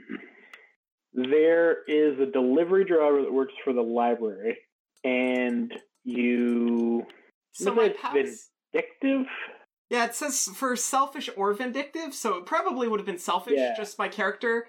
There 1.13 1.83
is 1.88 2.19
a 2.19 2.25
delivery 2.31 2.86
driver 2.86 3.21
that 3.24 3.33
works 3.33 3.53
for 3.63 3.74
the 3.74 3.81
library, 3.81 4.57
and 5.03 5.74
you 6.03 7.03
So 7.53 7.74
my 7.74 7.89
powers. 7.89 8.50
addictive. 8.75 9.25
Yeah, 9.89 10.05
it 10.05 10.15
says 10.15 10.50
for 10.55 10.75
selfish 10.75 11.29
or 11.38 11.53
vindictive, 11.53 12.13
so 12.13 12.38
it 12.38 12.45
probably 12.45 12.88
would 12.88 13.00
have 13.00 13.07
been 13.07 13.17
selfish. 13.17 13.53
Yeah. 13.57 13.74
Just 13.75 13.97
my 13.97 14.07
character 14.09 14.67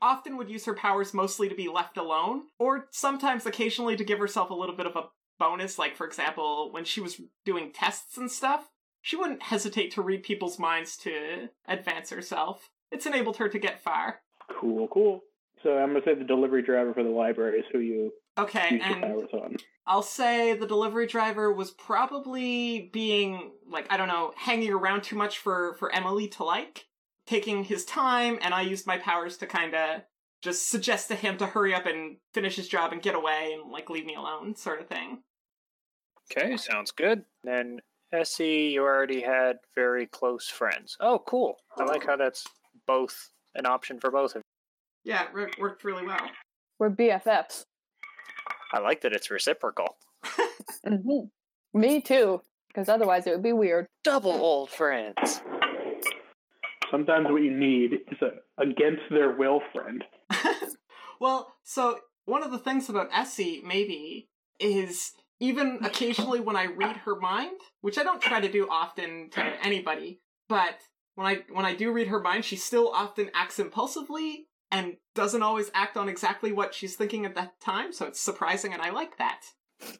often 0.00 0.36
would 0.36 0.50
use 0.50 0.64
her 0.64 0.74
powers 0.74 1.14
mostly 1.14 1.48
to 1.48 1.54
be 1.54 1.68
left 1.68 1.96
alone, 1.96 2.42
or 2.58 2.88
sometimes 2.90 3.46
occasionally 3.46 3.96
to 3.96 4.04
give 4.04 4.18
herself 4.18 4.50
a 4.50 4.54
little 4.54 4.76
bit 4.76 4.86
of 4.86 4.96
a 4.96 5.08
bonus. 5.38 5.78
Like 5.78 5.96
for 5.96 6.06
example, 6.06 6.72
when 6.72 6.84
she 6.84 7.00
was 7.00 7.20
doing 7.44 7.72
tests 7.72 8.16
and 8.16 8.30
stuff, 8.30 8.70
she 9.02 9.16
wouldn't 9.16 9.42
hesitate 9.42 9.92
to 9.92 10.02
read 10.02 10.22
people's 10.22 10.58
minds 10.58 10.96
to 10.98 11.48
advance 11.66 12.10
herself. 12.10 12.70
It's 12.90 13.06
enabled 13.06 13.36
her 13.38 13.48
to 13.48 13.58
get 13.58 13.82
far. 13.82 14.20
Cool, 14.60 14.88
cool. 14.88 15.20
So 15.62 15.78
I'm 15.78 15.88
gonna 15.88 16.04
say 16.04 16.14
the 16.14 16.24
delivery 16.24 16.62
driver 16.62 16.92
for 16.92 17.02
the 17.02 17.10
library 17.10 17.60
is 17.60 17.66
who 17.72 17.78
you 17.78 18.12
Okay, 18.36 18.80
and 18.82 19.02
powers 19.02 19.30
on. 19.32 19.56
I'll 19.86 20.02
say 20.02 20.54
the 20.54 20.66
delivery 20.66 21.06
driver 21.06 21.52
was 21.52 21.70
probably 21.70 22.90
being 22.92 23.52
like 23.68 23.86
I 23.90 23.96
don't 23.96 24.08
know, 24.08 24.32
hanging 24.36 24.72
around 24.72 25.02
too 25.02 25.16
much 25.16 25.38
for 25.38 25.74
for 25.74 25.94
Emily 25.94 26.28
to 26.28 26.44
like, 26.44 26.86
taking 27.26 27.64
his 27.64 27.84
time, 27.84 28.38
and 28.42 28.52
I 28.54 28.62
used 28.62 28.86
my 28.86 28.98
powers 28.98 29.36
to 29.38 29.46
kind 29.46 29.74
of 29.74 30.02
just 30.42 30.68
suggest 30.68 31.08
to 31.08 31.14
him 31.14 31.38
to 31.38 31.46
hurry 31.46 31.74
up 31.74 31.86
and 31.86 32.18
finish 32.34 32.56
his 32.56 32.68
job 32.68 32.92
and 32.92 33.00
get 33.02 33.14
away 33.14 33.56
and 33.58 33.70
like 33.72 33.88
leave 33.88 34.04
me 34.04 34.14
alone, 34.14 34.54
sort 34.56 34.80
of 34.80 34.88
thing. 34.88 35.22
Okay, 36.30 36.56
sounds 36.56 36.90
good. 36.90 37.24
Then 37.42 37.80
Essie, 38.12 38.72
you 38.74 38.82
already 38.82 39.20
had 39.22 39.56
very 39.74 40.06
close 40.06 40.48
friends. 40.48 40.96
Oh, 41.00 41.18
cool. 41.26 41.56
I 41.78 41.84
like 41.84 42.06
how 42.06 42.16
that's 42.16 42.44
both 42.86 43.30
an 43.54 43.66
option 43.66 43.98
for 43.98 44.10
both 44.10 44.34
of 44.34 44.42
you. 45.04 45.12
Yeah, 45.12 45.24
it 45.24 45.34
re- 45.34 45.52
worked 45.58 45.84
really 45.84 46.06
well. 46.06 46.20
We're 46.78 46.90
BFFs. 46.90 47.64
I 48.72 48.80
like 48.80 49.00
that 49.02 49.12
it's 49.12 49.30
reciprocal. 49.30 49.96
hmm 50.86 51.24
Me 51.72 52.00
too, 52.00 52.40
because 52.68 52.88
otherwise 52.88 53.26
it 53.26 53.30
would 53.30 53.42
be 53.42 53.52
weird. 53.52 53.86
Double 54.02 54.32
old 54.32 54.70
friends. 54.70 55.40
Sometimes 56.94 57.26
what 57.28 57.42
you 57.42 57.50
need 57.50 57.94
is 58.12 58.18
a 58.22 58.62
against 58.62 59.02
their 59.10 59.32
will 59.36 59.60
friend. 59.72 60.04
well, 61.20 61.52
so 61.64 61.98
one 62.24 62.44
of 62.44 62.52
the 62.52 62.58
things 62.58 62.88
about 62.88 63.08
Essie, 63.12 63.60
maybe, 63.66 64.28
is 64.60 65.10
even 65.40 65.80
occasionally 65.82 66.38
when 66.38 66.54
I 66.54 66.66
read 66.66 66.98
her 66.98 67.16
mind, 67.16 67.58
which 67.80 67.98
I 67.98 68.04
don't 68.04 68.22
try 68.22 68.40
to 68.40 68.48
do 68.48 68.68
often 68.70 69.28
to 69.30 69.42
anybody, 69.60 70.20
but 70.48 70.82
when 71.16 71.26
I 71.26 71.38
when 71.50 71.66
I 71.66 71.74
do 71.74 71.90
read 71.90 72.06
her 72.06 72.20
mind, 72.20 72.44
she 72.44 72.54
still 72.54 72.92
often 72.94 73.28
acts 73.34 73.58
impulsively 73.58 74.46
and 74.70 74.96
doesn't 75.16 75.42
always 75.42 75.72
act 75.74 75.96
on 75.96 76.08
exactly 76.08 76.52
what 76.52 76.74
she's 76.74 76.94
thinking 76.94 77.26
at 77.26 77.34
that 77.34 77.60
time, 77.60 77.92
so 77.92 78.06
it's 78.06 78.20
surprising 78.20 78.72
and 78.72 78.80
I 78.80 78.90
like 78.90 79.18
that. 79.18 79.40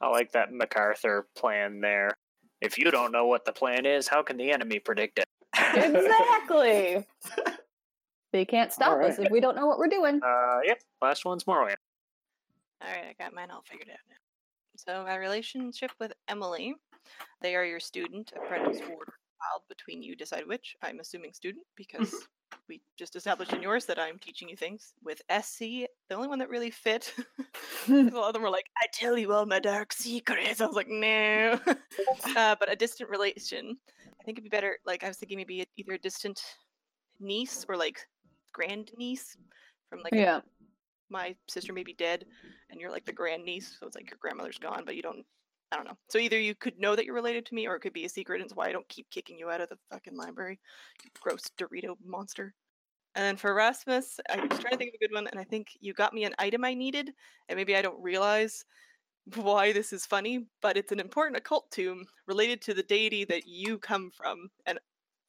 I 0.01 0.11
like 0.11 0.31
that 0.31 0.53
MacArthur 0.53 1.27
plan 1.37 1.81
there. 1.81 2.13
If 2.61 2.79
you 2.79 2.93
don't 2.93 3.11
know 3.11 3.27
what 3.27 3.45
the 3.47 3.53
plan 3.53 3.85
is, 3.85 4.07
how 4.07 4.23
can 4.23 4.37
the 4.37 4.53
enemy 4.53 4.79
predict 4.79 5.19
it? 5.19 5.27
Exactly. 5.76 7.06
they 8.32 8.44
can't 8.44 8.73
stop 8.73 8.92
All 8.92 8.99
right. 8.99 9.11
us 9.11 9.18
if 9.18 9.30
we 9.30 9.40
don't 9.40 9.56
know 9.56 9.66
what 9.66 9.78
we're 9.78 9.88
doing. 9.88 10.20
Uh, 10.23 10.58
yep. 10.64 10.80
Last 11.02 11.25
one's 11.25 11.44
Morwhenna. 11.44 11.75
All 12.82 12.90
right, 12.90 13.04
I 13.08 13.23
got 13.23 13.32
mine 13.32 13.50
all 13.50 13.62
figured 13.64 13.88
out 13.90 13.99
now. 14.08 14.16
So 14.76 15.04
my 15.04 15.16
relationship 15.16 15.92
with 16.00 16.12
Emily, 16.28 16.75
they 17.40 17.54
are 17.54 17.64
your 17.64 17.80
student, 17.80 18.32
apprentice, 18.37 18.80
ward, 18.80 19.08
child. 19.08 19.62
Between 19.68 20.02
you, 20.02 20.16
decide 20.16 20.46
which. 20.46 20.76
I'm 20.82 21.00
assuming 21.00 21.32
student 21.32 21.64
because 21.76 22.12
we 22.68 22.82
just 22.99 23.16
established 23.16 23.52
in 23.52 23.62
yours 23.62 23.87
that 23.87 23.99
I'm 23.99 24.18
teaching 24.18 24.49
you 24.49 24.56
things. 24.56 24.94
With 25.02 25.23
Essie, 25.28 25.87
the 26.08 26.16
only 26.16 26.28
one 26.28 26.38
that 26.40 26.49
really 26.49 26.70
fit, 26.70 27.14
a 27.88 27.92
lot 27.92 28.28
of 28.28 28.32
them 28.34 28.42
were 28.42 28.50
like, 28.50 28.66
"I 28.76 28.87
tell 28.92 29.16
you 29.16 29.32
all 29.32 29.46
my 29.46 29.61
dark 29.61 29.92
secrets." 29.92 30.61
I 30.61 30.66
was 30.66 30.76
like, 30.76 30.88
"No," 30.88 31.58
uh, 32.37 32.56
but 32.58 32.70
a 32.70 32.76
distant 32.76 33.11
relation. 33.11 33.76
I 34.25 34.26
think 34.26 34.38
it'd 34.38 34.50
be 34.50 34.57
better. 34.57 34.78
Like 34.87 35.04
I 35.04 35.09
was 35.09 35.19
thinking, 35.19 35.37
maybe 35.37 35.66
either 35.76 35.93
a 35.93 35.99
distant 35.99 36.40
niece 37.21 37.66
or 37.69 37.76
like 37.76 38.00
grand 38.52 38.90
niece 38.97 39.37
from 39.90 40.00
like 40.02 40.14
yeah. 40.14 40.40
my 41.11 41.37
sister 41.47 41.75
may 41.75 41.83
be 41.83 41.93
dead, 41.93 42.25
and 42.71 42.81
you're 42.81 42.90
like 42.90 43.04
the 43.04 43.12
grand 43.12 43.45
niece, 43.45 43.76
so 43.78 43.87
it's 43.87 43.95
like 43.95 44.09
your 44.09 44.19
grandmother's 44.23 44.57
gone, 44.57 44.85
but 44.87 44.97
you 44.97 45.02
don't. 45.02 45.26
I 45.73 45.76
don't 45.76 45.87
know. 45.87 45.99
So 46.09 46.19
either 46.19 46.38
you 46.38 46.54
could 46.54 46.78
know 46.78 46.97
that 46.97 47.04
you're 47.04 47.14
related 47.14 47.45
to 47.47 47.54
me, 47.54 47.66
or 47.66 47.75
it 47.75 47.81
could 47.81 47.93
be 47.93 48.07
a 48.07 48.09
secret, 48.09 48.37
and 48.37 48.45
it's 48.45 48.57
why 48.57 48.69
I 48.69 48.73
don't 48.73 48.88
keep 48.88 49.11
kicking 49.11 49.38
you 49.38 49.50
out 49.50 49.61
of 49.61 49.69
the 49.69 49.76
fucking 49.90 50.16
library. 50.16 50.59
You 51.04 51.11
gross 51.21 51.43
Dorito 51.59 51.97
monster. 52.02 52.54
And 53.14 53.25
then 53.25 53.37
for 53.37 53.52
Rasmus, 53.54 54.21
I 54.31 54.37
was 54.37 54.59
trying 54.59 54.73
to 54.73 54.76
think 54.76 54.90
of 54.90 54.95
a 54.95 55.07
good 55.07 55.14
one, 55.14 55.26
and 55.26 55.38
I 55.38 55.45
think 55.45 55.69
you 55.81 55.93
got 55.93 56.14
me 56.14 56.25
an 56.25 56.35
item 56.38 56.64
I 56.64 56.73
needed, 56.73 57.11
and 57.49 57.57
maybe 57.57 57.76
I 57.76 57.83
don't 57.83 58.02
realize 58.02 58.64
why 59.37 59.73
this 59.73 59.93
is 59.93 60.07
funny, 60.07 60.47
but 60.61 60.76
it's 60.76 60.93
an 60.93 61.00
important 61.00 61.37
occult 61.37 61.71
tomb 61.71 62.04
related 62.26 62.61
to 62.62 62.75
the 62.75 62.83
deity 62.83 63.25
that 63.25 63.47
you 63.47 63.78
come 63.78 64.11
from, 64.11 64.50
and 64.66 64.78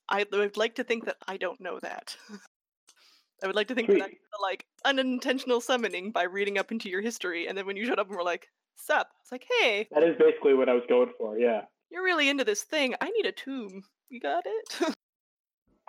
I 0.09 0.25
would 0.31 0.57
like 0.57 0.75
to 0.75 0.83
think 0.83 1.05
that 1.05 1.17
I 1.27 1.37
don't 1.37 1.59
know 1.61 1.79
that. 1.81 2.15
I 3.43 3.47
would 3.47 3.55
like 3.55 3.67
to 3.67 3.75
think 3.75 3.87
that 3.87 3.93
Sweet. 3.93 3.99
that's 4.01 4.13
the, 4.13 4.39
like 4.41 4.65
unintentional 4.85 5.61
summoning 5.61 6.11
by 6.11 6.23
reading 6.23 6.57
up 6.57 6.71
into 6.71 6.89
your 6.89 7.01
history, 7.01 7.47
and 7.47 7.57
then 7.57 7.65
when 7.65 7.75
you 7.77 7.85
showed 7.85 7.99
up 7.99 8.07
and 8.07 8.15
were 8.15 8.23
like, 8.23 8.47
"Sup," 8.75 9.07
it's 9.21 9.31
like, 9.31 9.45
"Hey, 9.59 9.87
That 9.91 10.03
is 10.03 10.15
basically 10.17 10.53
what 10.53 10.69
I 10.69 10.73
was 10.73 10.83
going 10.87 11.11
for. 11.17 11.37
Yeah. 11.37 11.61
you're 11.89 12.03
really 12.03 12.29
into 12.29 12.43
this 12.43 12.63
thing. 12.63 12.95
I 13.01 13.09
need 13.11 13.25
a 13.25 13.31
tomb. 13.31 13.83
You 14.09 14.19
got 14.19 14.43
it?" 14.45 14.95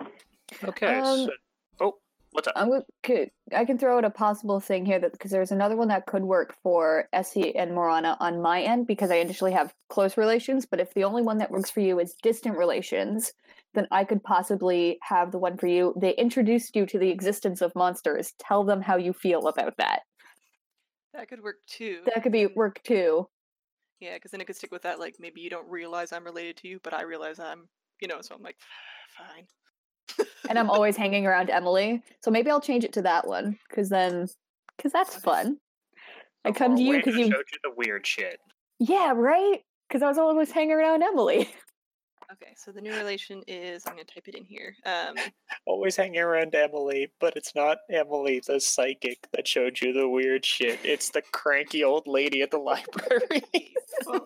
Okay. 0.63 0.95
Um, 0.99 1.25
so, 1.25 1.31
what's 2.37 2.47
up? 2.47 2.53
I'm 2.55 2.69
go- 2.69 2.83
could 3.01 3.31
I 3.53 3.65
can 3.65 3.79
throw 3.79 3.97
out 3.97 4.05
a 4.05 4.11
possible 4.11 4.59
thing 4.59 4.85
here 4.85 4.99
that 4.99 5.11
because 5.11 5.31
there's 5.31 5.51
another 5.51 5.75
one 5.75 5.87
that 5.87 6.05
could 6.05 6.21
work 6.21 6.55
for 6.61 7.09
Essie 7.11 7.55
and 7.55 7.73
Morana 7.73 8.15
on 8.19 8.43
my 8.43 8.61
end 8.61 8.85
because 8.85 9.09
I 9.09 9.15
initially 9.15 9.51
have 9.53 9.73
close 9.89 10.17
relations, 10.17 10.67
but 10.67 10.79
if 10.79 10.93
the 10.93 11.03
only 11.03 11.23
one 11.23 11.39
that 11.39 11.49
works 11.49 11.71
for 11.71 11.79
you 11.79 11.99
is 11.99 12.13
distant 12.21 12.55
relations, 12.55 13.33
then 13.73 13.87
I 13.89 14.03
could 14.03 14.23
possibly 14.23 14.99
have 15.01 15.31
the 15.31 15.39
one 15.39 15.57
for 15.57 15.65
you. 15.65 15.95
They 15.99 16.13
introduced 16.13 16.75
you 16.75 16.85
to 16.85 16.99
the 16.99 17.09
existence 17.09 17.61
of 17.61 17.73
monsters. 17.75 18.33
Tell 18.39 18.63
them 18.63 18.81
how 18.81 18.97
you 18.97 19.13
feel 19.13 19.47
about 19.47 19.75
that. 19.77 20.01
that 21.15 21.27
could 21.29 21.41
work 21.41 21.57
too. 21.67 22.01
That 22.05 22.21
could 22.21 22.31
be 22.31 22.45
work 22.45 22.83
too. 22.83 23.27
Yeah, 23.99 24.13
because 24.13 24.29
then 24.29 24.41
it 24.41 24.45
could 24.45 24.55
stick 24.55 24.71
with 24.71 24.83
that. 24.83 24.99
Like 24.99 25.15
maybe 25.19 25.41
you 25.41 25.49
don't 25.49 25.67
realize 25.67 26.13
I'm 26.13 26.23
related 26.23 26.57
to 26.57 26.67
you, 26.67 26.79
but 26.83 26.93
I 26.93 27.01
realize 27.01 27.39
I'm, 27.39 27.67
you 27.99 28.07
know. 28.07 28.21
So 28.21 28.35
I'm 28.35 28.43
like, 28.43 28.57
fine. 29.17 29.47
And 30.49 30.57
I'm 30.57 30.69
always 30.69 30.95
hanging 30.95 31.25
around 31.27 31.49
Emily, 31.49 32.01
so 32.21 32.31
maybe 32.31 32.49
I'll 32.49 32.61
change 32.61 32.85
it 32.85 32.93
to 32.93 33.01
that 33.01 33.27
one 33.27 33.57
because 33.67 33.89
then, 33.89 34.27
because 34.77 34.93
that's 34.93 35.13
fun. 35.17 35.57
I 36.45 36.53
come 36.53 36.77
to 36.77 36.81
you 36.81 36.93
because 36.97 37.15
you, 37.15 37.25
showed 37.25 37.43
you 37.51 37.59
the 37.63 37.73
weird 37.75 38.07
shit. 38.07 38.39
yeah, 38.79 39.11
right. 39.13 39.59
Because 39.89 40.01
I 40.03 40.07
was 40.07 40.17
always 40.17 40.51
hanging 40.51 40.71
around 40.71 41.03
Emily. 41.03 41.49
Okay, 42.31 42.53
so 42.57 42.71
the 42.73 42.81
new 42.81 42.93
relation 42.93 43.41
is 43.47 43.85
I'm 43.85 43.93
gonna 43.93 44.03
type 44.03 44.27
it 44.27 44.35
in 44.35 44.43
here. 44.43 44.75
Um, 44.85 45.15
Always 45.65 45.95
hanging 45.95 46.19
around 46.19 46.53
Emily, 46.55 47.09
but 47.21 47.37
it's 47.37 47.55
not 47.55 47.77
Emily 47.89 48.41
the 48.45 48.59
psychic 48.59 49.27
that 49.31 49.47
showed 49.47 49.79
you 49.81 49.93
the 49.93 50.09
weird 50.09 50.45
shit. 50.45 50.79
It's 50.83 51.09
the 51.09 51.21
cranky 51.31 51.85
old 51.85 52.05
lady 52.05 52.41
at 52.41 52.51
the 52.51 52.57
library. 52.71 53.43
listen, 53.53 54.21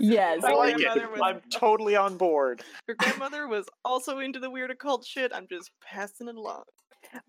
Yes. 0.00 0.42
my 0.42 0.50
I 0.50 0.54
like 0.54 0.76
grandmother 0.76 1.04
it. 1.04 1.10
was- 1.12 1.20
I'm 1.24 1.40
totally 1.52 1.96
on 1.96 2.16
board. 2.16 2.62
Your 2.86 2.96
grandmother 2.96 3.48
was 3.48 3.66
also 3.84 4.18
into 4.18 4.38
the 4.38 4.50
weird 4.50 4.70
occult 4.70 5.04
shit. 5.04 5.32
I'm 5.34 5.46
just 5.48 5.70
passing 5.82 6.28
it 6.28 6.36
along. 6.36 6.64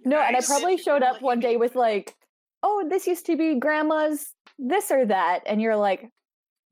No, 0.05 0.19
and 0.19 0.35
I 0.35 0.41
probably 0.41 0.77
showed 0.77 1.03
up 1.03 1.21
one 1.21 1.39
day 1.39 1.55
with 1.57 1.75
like, 1.75 2.15
"Oh, 2.63 2.85
this 2.89 3.07
used 3.07 3.25
to 3.27 3.37
be 3.37 3.55
grandma's 3.55 4.33
this 4.57 4.91
or 4.91 5.05
that," 5.05 5.41
and 5.45 5.61
you're 5.61 5.77
like, 5.77 6.09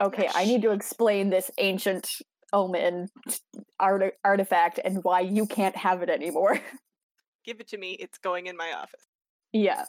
"Okay, 0.02 0.30
I 0.36 0.46
need 0.46 0.62
to 0.64 0.72
explain 0.72 1.30
this 1.30 1.50
ancient 1.58 2.10
omen 2.54 3.08
art- 3.80 4.16
artifact 4.26 4.80
and 4.84 5.04
why 5.04 5.22
you 5.22 5.46
can't 5.46 5.76
have 5.76 6.02
it 6.04 6.10
anymore." 6.10 6.60
Give 7.46 7.60
it 7.62 7.70
to 7.70 7.78
me. 7.78 7.94
It's 7.94 8.18
going 8.18 8.48
in 8.48 8.58
my 8.58 8.74
office. 8.74 9.06
yeah, 9.54 9.86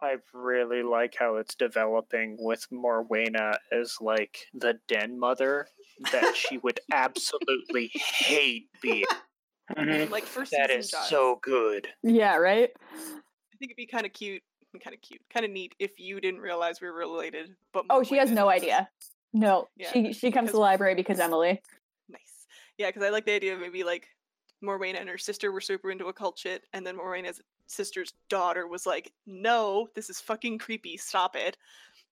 I 0.00 0.16
really 0.32 0.82
like 0.82 1.14
how 1.18 1.36
it's 1.36 1.54
developing 1.54 2.36
with 2.38 2.66
Morwhenna 2.72 3.56
as 3.72 3.96
like 4.00 4.38
the 4.54 4.78
den 4.86 5.18
mother 5.18 5.66
that 6.12 6.36
she 6.36 6.58
would 6.58 6.80
absolutely 6.92 7.90
hate 7.94 8.68
being. 8.80 9.04
Mhm. 9.76 10.10
Like 10.10 10.24
first 10.24 10.52
That 10.52 10.68
season 10.68 10.80
is 10.80 10.90
Jaws. 10.90 11.08
so 11.08 11.38
good. 11.42 11.88
yeah, 12.02 12.36
right. 12.36 12.70
I 12.94 13.56
think 13.58 13.70
it'd 13.72 13.76
be 13.76 13.86
kind 13.86 14.06
of 14.06 14.12
cute, 14.12 14.42
kind 14.82 14.94
of 14.94 15.02
cute, 15.02 15.20
kind 15.32 15.44
of 15.44 15.50
neat 15.52 15.74
if 15.78 15.98
you 15.98 16.20
didn't 16.20 16.40
realize 16.40 16.80
we 16.80 16.88
were 16.88 16.94
related. 16.96 17.50
But 17.72 17.84
Oh, 17.90 18.02
she 18.02 18.16
has 18.18 18.30
no 18.30 18.48
idea. 18.48 18.88
No, 19.34 19.68
Yeah, 19.76 19.90
she 19.92 20.12
she 20.14 20.30
comes 20.30 20.48
to 20.48 20.52
the 20.52 20.60
library 20.60 20.94
because 20.94 21.18
Emily. 21.20 21.60
Nice. 22.08 22.46
Yeah, 22.78 22.86
because 22.88 23.02
I 23.02 23.10
like 23.10 23.26
the 23.26 23.34
idea 23.34 23.54
of 23.54 23.60
maybe 23.60 23.84
like 23.84 24.06
Morwhenna 24.64 25.00
and 25.00 25.08
her 25.08 25.18
sister 25.18 25.52
were 25.52 25.60
super 25.60 25.90
into 25.90 26.06
occult 26.06 26.38
shit, 26.38 26.62
and 26.72 26.86
then 26.86 26.96
Morwhenna's 26.96 27.40
sister's 27.68 28.12
daughter 28.28 28.66
was 28.66 28.84
like, 28.86 29.12
"No, 29.26 29.88
this 29.94 30.10
is 30.10 30.20
fucking 30.20 30.58
creepy. 30.58 30.96
Stop 30.96 31.36
it," 31.36 31.56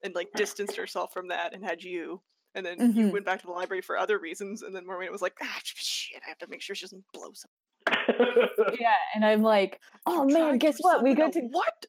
and 0.03 0.14
like 0.14 0.29
distanced 0.35 0.77
herself 0.77 1.12
from 1.12 1.29
that 1.29 1.53
and 1.55 1.64
had 1.64 1.83
you. 1.83 2.23
And 2.55 2.64
then 2.64 2.79
you 2.95 3.07
Mhm. 3.09 3.12
went 3.12 3.25
back 3.27 3.40
to 3.40 3.47
the 3.47 3.53
library 3.53 3.83
for 3.83 3.99
other 3.99 4.19
reasons, 4.19 4.62
and 4.62 4.75
then 4.75 4.87
Morwhenna 4.87 5.11
was 5.11 5.21
like, 5.23 5.37
"Ah, 5.42 5.61
shit! 5.64 6.23
I 6.25 6.29
have 6.29 6.38
to 6.38 6.47
make 6.47 6.62
sure 6.62 6.75
she 6.77 6.87
doesn't 6.87 7.05
blow 7.12 7.33
something." 7.35 7.51
Yeah, 8.81 8.95
and 9.14 9.25
I'm 9.25 9.42
like, 9.42 9.81
"Oh 10.07 10.25
man, 10.25 10.59
guess 10.59 10.79
what? 10.81 11.03
We 11.03 11.11
summon 11.14 11.31
go 11.33 11.40
to 11.40 11.47
what? 11.49 11.87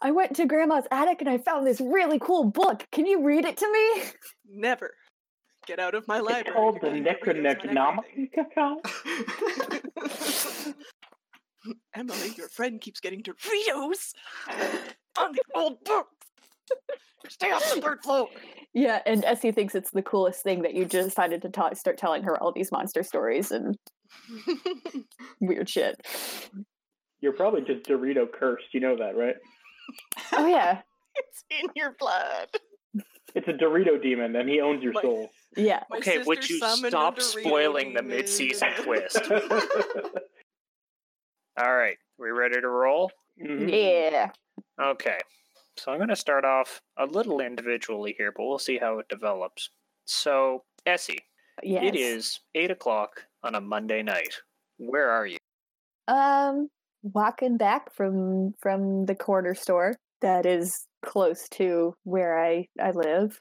I 0.00 0.10
went 0.10 0.34
to 0.36 0.46
grandma's 0.46 0.86
attic 0.90 1.20
and 1.20 1.28
I 1.28 1.36
found 1.38 1.66
this 1.66 1.80
really 1.80 2.18
cool 2.18 2.44
book. 2.44 2.86
Can 2.92 3.04
you 3.06 3.22
read 3.22 3.44
it 3.44 3.56
to 3.58 3.70
me?" 3.72 4.02
Never. 4.48 4.94
Get 5.66 5.78
out 5.78 5.94
of 5.94 6.08
my 6.08 6.18
library. 6.18 6.40
it's 6.46 6.50
called 6.52 6.80
the 6.80 6.88
You're 6.88 7.00
getting 7.04 7.22
Doritos 7.22 7.38
on 7.38 7.46
everything. 7.46 8.30
Necronomicon. 8.34 9.91
Emily, 11.94 12.30
your 12.36 12.48
friend 12.48 12.80
keeps 12.80 13.00
getting 13.00 13.22
Doritos 13.22 14.12
on 15.18 15.32
the 15.32 15.42
old 15.54 15.82
books. 15.84 16.08
Stay 17.28 17.50
off 17.52 17.62
the 17.74 17.80
third 17.80 18.02
floor. 18.02 18.28
Yeah, 18.74 19.00
and 19.06 19.24
Essie 19.24 19.52
thinks 19.52 19.74
it's 19.76 19.90
the 19.92 20.02
coolest 20.02 20.42
thing 20.42 20.62
that 20.62 20.74
you 20.74 20.84
just 20.84 21.08
decided 21.10 21.42
to 21.42 21.50
ta- 21.50 21.74
start 21.74 21.96
telling 21.96 22.24
her 22.24 22.42
all 22.42 22.50
these 22.52 22.72
monster 22.72 23.02
stories 23.04 23.52
and 23.52 23.76
weird 25.40 25.68
shit. 25.68 26.00
You're 27.20 27.32
probably 27.34 27.60
just 27.62 27.84
Dorito 27.86 28.26
cursed. 28.30 28.64
You 28.72 28.80
know 28.80 28.96
that, 28.96 29.16
right? 29.16 29.36
Oh 30.32 30.46
yeah, 30.46 30.80
it's 31.14 31.44
in 31.50 31.66
your 31.76 31.94
blood. 31.98 32.48
It's 33.34 33.46
a 33.48 33.52
Dorito 33.52 34.02
demon, 34.02 34.34
and 34.34 34.48
he 34.48 34.60
owns 34.60 34.82
your 34.82 34.92
My- 34.92 35.02
soul. 35.02 35.30
yeah. 35.56 35.84
My 35.90 35.98
Okay, 35.98 36.18
would 36.18 36.48
you 36.48 36.56
stop 36.56 36.78
Dorito 37.16 37.20
spoiling 37.22 37.94
the 37.94 38.02
mid-season 38.02 38.68
twist? 38.82 39.20
All 41.58 41.74
right, 41.74 41.98
we 42.18 42.30
ready 42.30 42.60
to 42.60 42.68
roll? 42.68 43.10
Mhm. 43.38 43.70
Yeah. 43.70 44.30
Okay, 44.80 45.18
so 45.76 45.92
I'm 45.92 45.98
going 45.98 46.08
to 46.08 46.16
start 46.16 46.44
off 46.44 46.80
a 46.96 47.04
little 47.06 47.40
individually 47.40 48.14
here, 48.16 48.32
but 48.32 48.44
we'll 48.46 48.58
see 48.58 48.78
how 48.78 48.98
it 48.98 49.08
develops. 49.08 49.70
So, 50.06 50.64
Essie, 50.86 51.18
Yes. 51.62 51.94
it 51.94 51.98
is 51.98 52.40
8 52.54 52.70
o'clock 52.70 53.26
on 53.42 53.54
a 53.54 53.60
Monday 53.60 54.02
night. 54.02 54.34
Where 54.78 55.10
are 55.10 55.26
you? 55.26 55.38
Um, 56.08 56.68
walking 57.02 57.56
back 57.58 57.92
from 57.92 58.54
from 58.60 59.04
the 59.06 59.14
corner 59.14 59.54
store 59.54 59.96
that 60.20 60.46
is 60.46 60.86
close 61.04 61.48
to 61.50 61.94
where 62.04 62.38
I 62.38 62.66
I 62.80 62.92
live. 62.92 63.40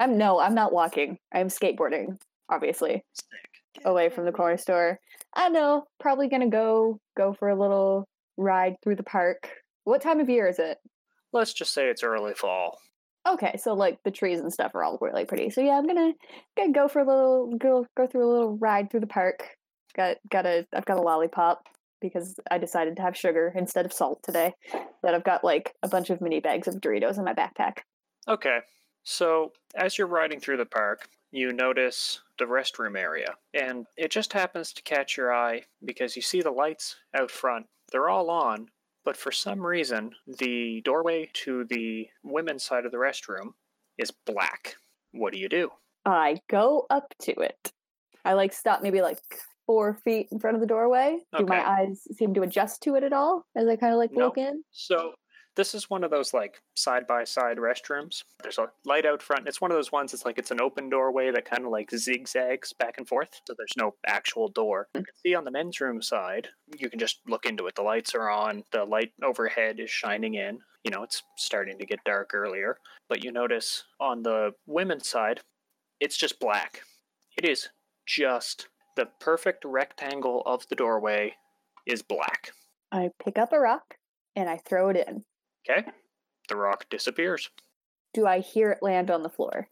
I'm 0.00 0.16
no, 0.16 0.40
I'm 0.40 0.54
not 0.54 0.72
walking. 0.72 1.18
I'm 1.32 1.48
skateboarding, 1.48 2.18
obviously, 2.48 3.04
away 3.84 4.08
from 4.08 4.24
the 4.24 4.32
corner 4.32 4.56
store. 4.56 4.98
I 5.34 5.48
know, 5.48 5.84
probably 5.98 6.28
gonna 6.28 6.50
go 6.50 7.00
go 7.16 7.32
for 7.32 7.48
a 7.48 7.60
little 7.60 8.08
ride 8.36 8.76
through 8.82 8.96
the 8.96 9.02
park. 9.02 9.50
What 9.84 10.02
time 10.02 10.20
of 10.20 10.28
year 10.28 10.48
is 10.48 10.58
it? 10.58 10.78
Let's 11.32 11.52
just 11.52 11.72
say 11.72 11.88
it's 11.88 12.02
early 12.02 12.34
fall. 12.34 12.78
Okay, 13.28 13.56
so 13.58 13.74
like 13.74 13.98
the 14.04 14.10
trees 14.10 14.40
and 14.40 14.52
stuff 14.52 14.74
are 14.74 14.82
all 14.82 14.98
really 15.00 15.24
pretty. 15.24 15.50
So 15.50 15.60
yeah, 15.60 15.78
I'm 15.78 15.86
gonna 15.86 16.12
gonna 16.56 16.72
go 16.72 16.88
for 16.88 17.00
a 17.00 17.06
little 17.06 17.54
go 17.58 17.86
go 17.96 18.06
through 18.06 18.24
a 18.24 18.32
little 18.32 18.56
ride 18.56 18.90
through 18.90 19.00
the 19.00 19.06
park. 19.06 19.46
Got 19.94 20.16
got 20.30 20.46
a 20.46 20.66
I've 20.74 20.86
got 20.86 20.98
a 20.98 21.02
lollipop 21.02 21.62
because 22.00 22.38
I 22.50 22.58
decided 22.58 22.96
to 22.96 23.02
have 23.02 23.16
sugar 23.16 23.52
instead 23.54 23.84
of 23.84 23.92
salt 23.92 24.20
today. 24.22 24.54
That 25.02 25.14
I've 25.14 25.24
got 25.24 25.44
like 25.44 25.74
a 25.82 25.88
bunch 25.88 26.10
of 26.10 26.20
mini 26.20 26.40
bags 26.40 26.66
of 26.66 26.76
Doritos 26.76 27.18
in 27.18 27.24
my 27.24 27.34
backpack. 27.34 27.80
Okay, 28.26 28.60
so 29.02 29.52
as 29.74 29.98
you're 29.98 30.06
riding 30.06 30.40
through 30.40 30.56
the 30.56 30.66
park, 30.66 31.08
you 31.30 31.52
notice 31.52 32.20
the 32.40 32.46
restroom 32.46 32.98
area, 32.98 33.34
and 33.54 33.86
it 33.96 34.10
just 34.10 34.32
happens 34.32 34.72
to 34.72 34.82
catch 34.82 35.16
your 35.16 35.32
eye 35.32 35.62
because 35.84 36.16
you 36.16 36.22
see 36.22 36.40
the 36.40 36.50
lights 36.50 36.96
out 37.14 37.30
front. 37.30 37.66
They're 37.92 38.08
all 38.08 38.30
on, 38.30 38.66
but 39.04 39.16
for 39.16 39.30
some 39.30 39.60
reason, 39.64 40.10
the 40.26 40.80
doorway 40.84 41.30
to 41.44 41.64
the 41.66 42.08
women's 42.24 42.64
side 42.64 42.86
of 42.86 42.92
the 42.92 42.98
restroom 42.98 43.50
is 43.98 44.10
black. 44.26 44.74
What 45.12 45.32
do 45.32 45.38
you 45.38 45.48
do? 45.48 45.70
I 46.06 46.38
go 46.48 46.86
up 46.90 47.14
to 47.22 47.32
it. 47.40 47.72
I 48.24 48.32
like 48.32 48.52
stop 48.52 48.82
maybe 48.82 49.02
like 49.02 49.18
four 49.66 49.94
feet 50.02 50.28
in 50.32 50.38
front 50.40 50.54
of 50.56 50.60
the 50.60 50.66
doorway. 50.66 51.18
Do 51.36 51.44
my 51.46 51.60
eyes 51.68 52.02
seem 52.16 52.32
to 52.34 52.42
adjust 52.42 52.82
to 52.82 52.94
it 52.96 53.04
at 53.04 53.12
all 53.12 53.44
as 53.54 53.68
I 53.68 53.76
kind 53.76 53.92
of 53.92 53.98
like 53.98 54.10
No. 54.12 54.26
look 54.26 54.38
in? 54.38 54.64
So 54.72 55.12
This 55.56 55.74
is 55.74 55.90
one 55.90 56.04
of 56.04 56.10
those 56.10 56.32
like 56.32 56.62
side 56.74 57.06
by 57.06 57.24
side 57.24 57.58
restrooms. 57.58 58.22
There's 58.42 58.58
a 58.58 58.68
light 58.84 59.04
out 59.04 59.22
front. 59.22 59.48
It's 59.48 59.60
one 59.60 59.70
of 59.70 59.76
those 59.76 59.92
ones. 59.92 60.14
It's 60.14 60.24
like 60.24 60.38
it's 60.38 60.52
an 60.52 60.60
open 60.60 60.88
doorway 60.88 61.30
that 61.32 61.44
kind 61.44 61.64
of 61.64 61.70
like 61.70 61.90
zigzags 61.90 62.72
back 62.72 62.94
and 62.98 63.06
forth. 63.06 63.40
So 63.46 63.54
there's 63.56 63.76
no 63.76 63.94
actual 64.06 64.48
door. 64.48 64.88
You 64.94 65.02
can 65.02 65.14
see 65.24 65.34
on 65.34 65.44
the 65.44 65.50
men's 65.50 65.80
room 65.80 66.00
side, 66.00 66.48
you 66.78 66.88
can 66.88 66.98
just 66.98 67.20
look 67.26 67.46
into 67.46 67.66
it. 67.66 67.74
The 67.74 67.82
lights 67.82 68.14
are 68.14 68.30
on. 68.30 68.62
The 68.72 68.84
light 68.84 69.12
overhead 69.22 69.80
is 69.80 69.90
shining 69.90 70.34
in. 70.34 70.60
You 70.84 70.92
know, 70.92 71.02
it's 71.02 71.22
starting 71.36 71.78
to 71.78 71.86
get 71.86 72.04
dark 72.04 72.30
earlier. 72.32 72.78
But 73.08 73.24
you 73.24 73.32
notice 73.32 73.84
on 73.98 74.22
the 74.22 74.52
women's 74.66 75.08
side, 75.08 75.40
it's 76.00 76.16
just 76.16 76.40
black. 76.40 76.82
It 77.36 77.48
is 77.48 77.68
just 78.06 78.68
the 78.96 79.08
perfect 79.20 79.64
rectangle 79.64 80.42
of 80.46 80.66
the 80.68 80.76
doorway 80.76 81.34
is 81.86 82.02
black. 82.02 82.52
I 82.92 83.10
pick 83.22 83.38
up 83.38 83.52
a 83.52 83.58
rock 83.58 83.96
and 84.36 84.48
I 84.48 84.56
throw 84.56 84.88
it 84.90 84.96
in. 84.96 85.24
Okay? 85.70 85.88
The 86.48 86.56
rock 86.56 86.86
disappears. 86.90 87.48
Do 88.12 88.26
I 88.26 88.40
hear 88.40 88.70
it 88.72 88.82
land 88.82 89.10
on 89.10 89.22
the 89.22 89.28
floor? 89.28 89.68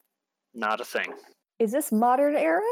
Not 0.54 0.80
a 0.80 0.84
thing. 0.84 1.12
Is 1.58 1.72
this 1.72 1.90
modern 1.90 2.36
era? 2.36 2.62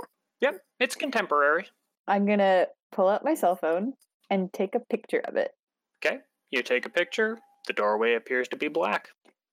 Yep, 0.40 0.60
it's 0.78 0.94
contemporary. 0.94 1.66
I'm 2.06 2.26
gonna 2.26 2.66
pull 2.92 3.08
out 3.08 3.24
my 3.24 3.34
cell 3.34 3.56
phone 3.56 3.94
and 4.30 4.52
take 4.52 4.74
a 4.74 4.80
picture 4.80 5.22
of 5.24 5.36
it. 5.36 5.50
Okay? 6.04 6.18
You 6.50 6.62
take 6.62 6.86
a 6.86 6.90
picture, 6.90 7.38
the 7.66 7.72
doorway 7.72 8.14
appears 8.14 8.48
to 8.48 8.56
be 8.56 8.68
black. 8.68 9.08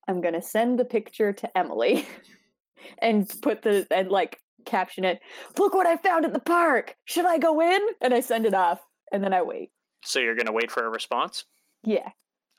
I'm 0.07 0.21
gonna 0.21 0.41
send 0.41 0.77
the 0.77 0.85
picture 0.85 1.33
to 1.33 1.57
Emily 1.57 2.05
and 3.01 3.31
put 3.41 3.63
the 3.63 3.87
and 3.89 4.09
like 4.09 4.39
caption 4.65 5.03
it. 5.03 5.19
Look 5.57 5.73
what 5.73 5.87
I 5.87 5.97
found 5.97 6.25
at 6.25 6.33
the 6.33 6.39
park. 6.39 6.95
Should 7.05 7.25
I 7.25 7.37
go 7.37 7.61
in? 7.61 7.81
And 8.01 8.13
I 8.13 8.19
send 8.19 8.45
it 8.45 8.53
off, 8.53 8.79
and 9.11 9.23
then 9.23 9.33
I 9.33 9.41
wait. 9.41 9.71
So 10.03 10.19
you're 10.19 10.35
going 10.35 10.47
to 10.47 10.51
wait 10.51 10.71
for 10.71 10.85
a 10.85 10.89
response? 10.89 11.45
Yeah. 11.83 12.09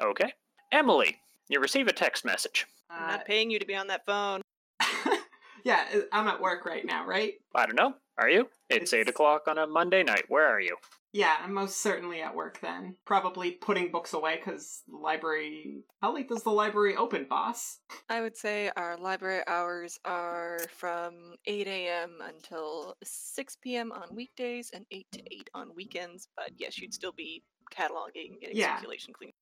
Okay. 0.03 0.33
Emily, 0.75 1.19
you 1.49 1.61
receive 1.61 1.87
a 1.87 1.93
text 1.93 2.25
message. 2.25 2.67
I'm 2.91 3.05
Uh, 3.05 3.07
not 3.13 3.27
paying 3.27 3.49
you 3.49 3.61
to 3.61 3.65
be 3.65 3.77
on 3.77 3.87
that 3.87 4.05
phone. 4.05 4.43
yeah, 5.65 5.87
uh, 5.95 6.01
I'm 6.11 6.27
at 6.27 6.41
work 6.41 6.65
right 6.67 6.85
now, 6.85 7.07
right? 7.07 7.35
I 7.55 7.65
don't 7.67 7.77
know. 7.77 7.95
Are 8.19 8.29
you? 8.29 8.49
It's, 8.69 8.93
It's- 8.93 8.93
8 8.93 9.09
o'clock 9.09 9.47
on 9.47 9.57
a 9.59 9.69
Monday 9.69 10.03
night. 10.03 10.25
Where 10.29 10.45
are 10.47 10.61
you? 10.61 10.77
Yeah, 11.13 11.37
I'm 11.41 11.55
most 11.55 11.77
certainly 11.81 12.23
at 12.23 12.35
work 12.35 12.59
then. 12.61 12.97
Probably 13.05 13.53
putting 13.53 13.93
books 13.93 14.15
away 14.15 14.35
because 14.35 14.83
the 14.89 14.97
library. 14.97 15.85
How 16.03 16.13
late 16.13 16.29
does 16.29 16.43
the 16.43 16.51
library 16.51 16.97
open, 16.97 17.27
boss? 17.31 17.79
I 18.09 18.21
would 18.21 18.37
say 18.37 18.73
our 18.77 18.97
library 18.97 19.45
hours 19.47 19.97
are 20.05 20.59
from 20.77 21.37
8 21.47 21.69
a.m. 21.69 22.19
until 22.21 22.97
6 23.05 23.57
p.m. 23.63 23.93
on 23.93 24.13
weekdays 24.13 24.71
and 24.75 24.85
8 24.91 25.07
to 25.13 25.21
8 25.33 25.51
on 25.55 25.73
weekends. 25.77 26.27
But 26.37 26.51
yes, 26.57 26.79
you'd 26.79 26.93
still 26.95 27.13
be 27.13 27.45
cataloging, 27.73 28.33
and 28.33 28.41
getting 28.41 28.57
Yeah. 28.57 28.75
circulation 28.75 29.13
clean. 29.15 29.33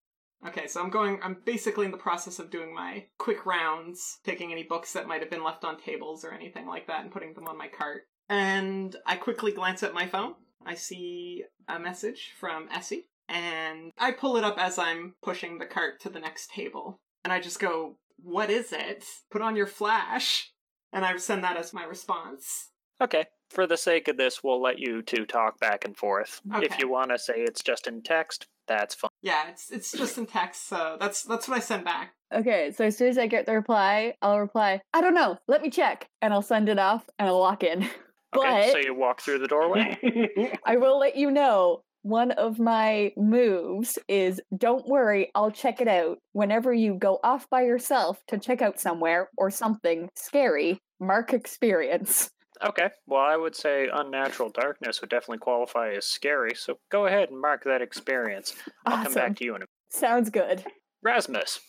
Okay, 0.47 0.67
so 0.67 0.83
I'm 0.83 0.91
going. 0.91 1.21
I'm 1.23 1.37
basically 1.45 1.87
in 1.87 1.93
the 1.93 1.97
process 1.99 2.39
of 2.39 2.51
doing 2.51 2.75
my 2.75 3.07
quick 3.19 3.47
rounds, 3.47 4.19
taking 4.25 4.51
any 4.51 4.65
books 4.65 4.93
that 4.93 5.07
might 5.07 5.21
have 5.21 5.31
been 5.31 5.45
left 5.45 5.65
on 5.65 5.81
tables 5.81 6.25
or 6.25 6.33
anything 6.33 6.67
like 6.67 6.89
that, 6.89 7.03
and 7.03 7.13
putting 7.13 7.35
them 7.35 7.47
on 7.47 7.57
my 7.57 7.69
cart. 7.69 8.03
And 8.29 8.97
I 9.07 9.17
quickly 9.17 9.53
glance 9.53 9.83
at 9.83 9.95
my 9.95 10.07
phone. 10.07 10.35
I 10.65 10.75
see 10.75 11.45
a 11.69 11.79
message 11.79 12.33
from 12.39 12.69
Essie, 12.73 13.09
and 13.29 13.93
I 13.99 14.11
pull 14.13 14.37
it 14.37 14.45
up 14.45 14.59
as 14.59 14.79
I'm 14.79 15.15
pushing 15.23 15.59
the 15.59 15.67
cart 15.67 16.01
to 16.01 16.09
the 16.09 16.21
next 16.21 16.51
table. 16.51 17.01
And 17.25 17.33
I 17.33 17.41
just 17.41 17.61
go, 17.61 17.99
"What 18.17 18.51
is 18.51 18.73
it? 18.73 19.05
Put 19.31 19.43
on 19.43 19.55
your 19.55 19.67
flash." 19.67 20.53
And 20.93 21.05
I 21.05 21.17
send 21.17 21.45
that 21.45 21.57
as 21.57 21.73
my 21.73 21.85
response. 21.85 22.71
Okay. 23.01 23.27
For 23.53 23.67
the 23.67 23.77
sake 23.77 24.09
of 24.09 24.17
this, 24.17 24.43
we'll 24.43 24.63
let 24.63 24.79
you 24.79 25.03
two 25.03 25.27
talk 25.27 25.61
back 25.61 25.85
and 25.85 25.97
forth. 25.97 26.41
If 26.55 26.79
you 26.79 26.89
want 26.89 27.11
to 27.11 27.19
say 27.19 27.35
it's 27.37 27.63
just 27.63 27.87
in 27.87 28.03
text, 28.03 28.47
that's 28.67 28.95
fine. 28.95 29.11
Yeah, 29.23 29.49
it's 29.51 29.71
it's 29.71 29.93
just 29.93 30.17
in 30.17 30.27
text, 30.27 30.69
so 30.69 30.97
that's 30.99 31.23
that's 31.23 31.49
what 31.49 31.59
I 31.59 31.61
send 31.61 31.85
back. 31.85 32.15
Okay, 32.33 32.73
so 32.75 32.87
as 32.87 32.97
soon 32.97 33.09
as 33.09 33.19
I 33.19 33.27
get 33.27 33.45
the 33.45 33.53
reply, 33.53 34.15
I'll 34.23 34.41
reply, 34.41 34.81
I 34.95 35.03
don't 35.03 35.15
know, 35.15 35.37
let 35.49 35.61
me 35.61 35.69
check. 35.69 36.09
And 36.23 36.33
I'll 36.33 36.41
send 36.41 36.71
it 36.71 36.79
off 36.79 37.05
and 37.19 37.29
I'll 37.29 37.39
walk 37.41 37.63
in. 37.63 37.89
Okay, 38.35 38.71
But 38.73 38.73
so 38.73 38.79
you 38.79 38.95
walk 38.95 39.21
through 39.21 39.41
the 39.41 39.47
doorway. 39.47 40.59
I 40.65 40.79
will 40.79 40.99
let 40.99 41.17
you 41.17 41.31
know 41.31 41.83
one 42.01 42.31
of 42.31 42.59
my 42.59 43.13
moves 43.15 43.99
is 44.09 44.41
don't 44.57 44.89
worry, 44.89 45.31
I'll 45.35 45.51
check 45.51 45.83
it 45.83 45.89
out. 45.89 46.17
Whenever 46.33 46.73
you 46.73 46.95
go 46.95 47.21
off 47.23 47.47
by 47.51 47.63
yourself 47.63 48.23
to 48.29 48.39
check 48.39 48.63
out 48.63 48.81
somewhere 48.81 49.29
or 49.37 49.51
something 49.51 50.09
scary, 50.17 50.79
mark 50.99 51.35
experience. 51.35 52.31
Okay. 52.65 52.91
Well, 53.07 53.21
I 53.21 53.37
would 53.37 53.57
say 53.57 53.89
unnatural 53.93 54.49
darkness 54.51 55.01
would 55.01 55.11
definitely 55.11 55.39
qualify 55.39 55.91
as 55.93 56.07
scary. 56.07 56.55
So 56.55 56.79
go 56.91 57.07
ahead 57.07 57.31
and 57.31 57.41
mark 57.41 57.65
that 57.65 57.83
experience. 57.83 58.55
I'll 58.87 59.05
come 59.05 59.15
back 59.15 59.37
to 59.37 59.45
you 59.45 59.57
in 59.57 59.63
a 59.63 59.67
Sounds 59.91 60.31
good. 60.31 60.65
Rasmus. 61.03 61.61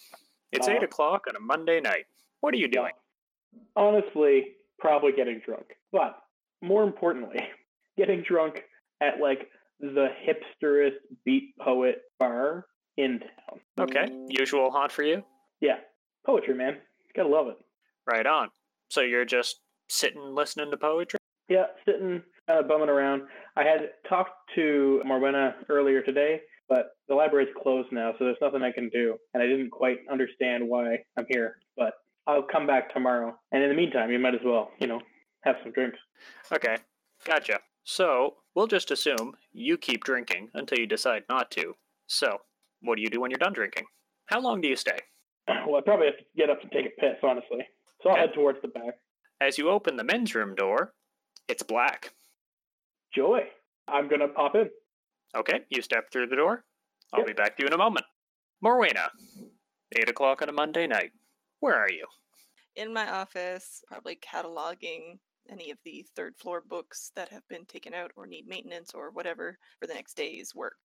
It's 0.52 0.68
Uh, 0.68 0.72
eight 0.72 0.84
o'clock 0.84 1.26
on 1.28 1.36
a 1.36 1.40
Monday 1.40 1.82
night. 1.82 2.06
What 2.42 2.54
are 2.54 2.58
you 2.58 2.68
doing? 2.68 2.92
Honestly, 3.76 4.56
probably 4.80 5.12
getting 5.12 5.40
drunk. 5.46 5.66
But 5.92 6.18
more 6.62 6.84
importantly, 6.84 7.40
getting 7.98 8.22
drunk 8.22 8.64
at 9.02 9.20
like 9.20 9.50
the 9.80 10.08
hipsterest 10.26 10.96
beat 11.26 11.56
poet 11.60 12.02
bar 12.20 12.66
in 12.98 13.20
town. 13.20 13.60
Okay. 13.80 14.08
Usual 14.30 14.72
haunt 14.72 14.92
for 14.92 15.04
you. 15.04 15.24
Yeah, 15.60 15.78
poetry, 16.26 16.54
man. 16.54 16.78
Gotta 17.16 17.30
love 17.30 17.48
it. 17.48 17.58
Right 18.06 18.26
on. 18.26 18.50
So 18.90 19.02
you're 19.02 19.26
just 19.26 19.60
sitting 19.94 20.34
listening 20.34 20.72
to 20.72 20.78
poetry. 20.78 21.20
Yeah, 21.50 21.66
sitting, 21.86 22.22
kind 22.48 22.60
of 22.60 22.68
bumming 22.68 22.90
around. 22.90 23.24
I 23.56 23.64
had 23.64 23.92
talked 24.10 24.32
to 24.56 25.02
Morwhenna 25.06 25.54
earlier 25.70 26.02
today, 26.02 26.42
but 26.70 26.92
the 27.08 27.16
library's 27.16 27.54
closed 27.62 27.92
now, 27.92 28.14
so 28.18 28.26
there's 28.26 28.38
nothing 28.42 28.64
I 28.64 28.72
can 28.72 28.90
do. 28.90 29.18
And 29.34 29.44
I 29.44 29.46
didn't 29.48 29.70
quite 29.70 29.98
understand 30.12 30.68
why 30.68 30.98
I'm 31.18 31.26
here, 31.30 31.58
but 31.78 31.94
I'll 32.28 32.44
come 32.52 32.66
back 32.66 32.94
tomorrow. 32.94 33.38
And 33.52 33.62
in 33.62 33.70
the 33.70 33.76
meantime, 33.76 34.10
you 34.12 34.20
might 34.20 34.34
as 34.36 34.42
well, 34.44 34.72
you 34.80 34.88
know, 34.88 35.02
have 35.44 35.56
some 35.62 35.74
drinks. 35.74 35.98
Okay. 36.52 36.78
Gotcha. 37.26 37.60
So 37.84 38.38
we'll 38.56 38.68
just 38.68 38.92
assume 38.92 39.34
you 39.52 39.78
keep 39.78 40.04
drinking 40.06 40.50
until 40.54 40.80
you 40.80 40.88
decide 40.88 41.24
not 41.30 41.52
to. 41.52 41.74
So 42.08 42.38
what 42.82 42.96
do 42.96 43.02
you 43.02 43.10
do 43.10 43.20
when 43.22 43.30
you're 43.32 43.38
done 43.38 43.54
drinking? 43.54 43.86
How 44.28 44.40
long 44.40 44.62
do 44.62 44.68
you 44.70 44.76
stay? 44.78 44.98
Well, 45.68 45.76
I 45.76 45.82
probably 45.82 46.06
have 46.08 46.18
to 46.18 46.24
get 46.38 46.50
up 46.50 46.62
and 46.62 46.72
take 46.72 46.86
a 46.86 47.02
piss, 47.02 47.18
honestly. 47.22 47.60
So 48.02 48.10
I'll 48.10 48.16
Okay. 48.16 48.22
head 48.28 48.34
towards 48.34 48.60
the 48.62 48.70
back. 48.70 48.94
As 49.44 49.58
you 49.58 49.70
open 49.70 49.98
the 49.98 50.06
men's 50.06 50.34
room 50.34 50.56
door, 50.56 50.94
it's 51.50 51.64
black. 51.64 52.14
Joy. 53.14 53.42
I'm 53.90 54.08
gonna 54.08 54.30
pop 54.30 54.56
in. 54.56 54.70
Okay, 55.36 55.66
you 55.68 55.82
step 55.82 56.10
through 56.10 56.28
the 56.28 56.38
door. 56.38 56.64
I'll 57.12 57.20
Yep. 57.20 57.28
be 57.28 57.34
back 57.34 57.58
to 57.58 57.64
you 57.64 57.68
in 57.68 57.74
a 57.74 57.78
moment. 57.78 58.06
Morwhenna, 58.64 59.10
8 59.98 60.08
o'clock 60.08 60.42
on 60.42 60.48
a 60.48 60.54
Monday 60.54 60.88
night. 60.88 61.12
Where 61.60 61.76
are 61.76 61.92
you? 61.92 62.08
In 62.76 62.94
my 62.94 63.10
office, 63.10 63.84
probably 63.86 64.16
cataloging 64.16 65.20
any 65.50 65.72
of 65.72 65.78
the 65.84 66.04
third 66.16 66.38
floor 66.38 66.62
books 66.62 67.12
that 67.16 67.28
have 67.28 67.46
been 67.50 67.66
taken 67.66 67.94
out 67.94 68.14
or 68.16 68.26
need 68.26 68.48
maintenance 68.48 68.94
or 68.94 69.12
whatever 69.12 69.60
for 69.78 69.88
the 69.88 69.94
next 69.94 70.14
day's 70.14 70.56
work. 70.56 70.78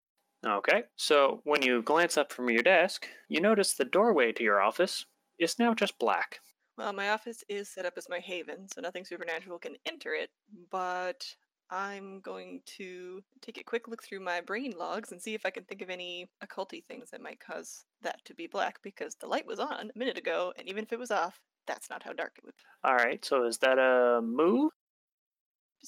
Okay, 0.44 0.82
so 0.96 1.42
when 1.44 1.62
you 1.62 1.80
glance 1.82 2.16
up 2.18 2.32
from 2.32 2.50
your 2.50 2.64
desk, 2.64 3.06
you 3.28 3.40
notice 3.40 3.74
the 3.74 3.84
doorway 3.84 4.32
to 4.32 4.42
your 4.42 4.60
office 4.60 5.06
is 5.38 5.60
now 5.60 5.74
just 5.74 5.96
black. 6.00 6.40
Well, 6.78 6.92
my 6.92 7.10
office 7.10 7.42
is 7.48 7.68
set 7.68 7.86
up 7.86 7.94
as 7.96 8.08
my 8.08 8.20
haven, 8.20 8.68
so 8.68 8.80
nothing 8.80 9.04
supernatural 9.04 9.58
can 9.58 9.74
enter 9.84 10.14
it, 10.14 10.30
but 10.70 11.26
I'm 11.70 12.20
going 12.20 12.60
to 12.78 13.20
take 13.42 13.58
a 13.58 13.64
quick 13.64 13.88
look 13.88 14.00
through 14.04 14.20
my 14.20 14.40
brain 14.40 14.74
logs 14.78 15.10
and 15.10 15.20
see 15.20 15.34
if 15.34 15.44
I 15.44 15.50
can 15.50 15.64
think 15.64 15.82
of 15.82 15.90
any 15.90 16.30
occulty 16.42 16.84
things 16.84 17.10
that 17.10 17.20
might 17.20 17.40
cause 17.40 17.84
that 18.02 18.24
to 18.26 18.34
be 18.34 18.46
black, 18.46 18.78
because 18.84 19.16
the 19.16 19.26
light 19.26 19.44
was 19.44 19.58
on 19.58 19.90
a 19.92 19.98
minute 19.98 20.16
ago, 20.16 20.52
and 20.56 20.68
even 20.68 20.84
if 20.84 20.92
it 20.92 21.00
was 21.00 21.10
off, 21.10 21.40
that's 21.66 21.90
not 21.90 22.04
how 22.04 22.12
dark 22.12 22.34
it 22.38 22.44
would 22.44 22.54
be. 22.56 22.88
Alright, 22.88 23.24
so 23.24 23.42
is 23.42 23.58
that 23.58 23.80
a 23.80 24.22
move? 24.22 24.70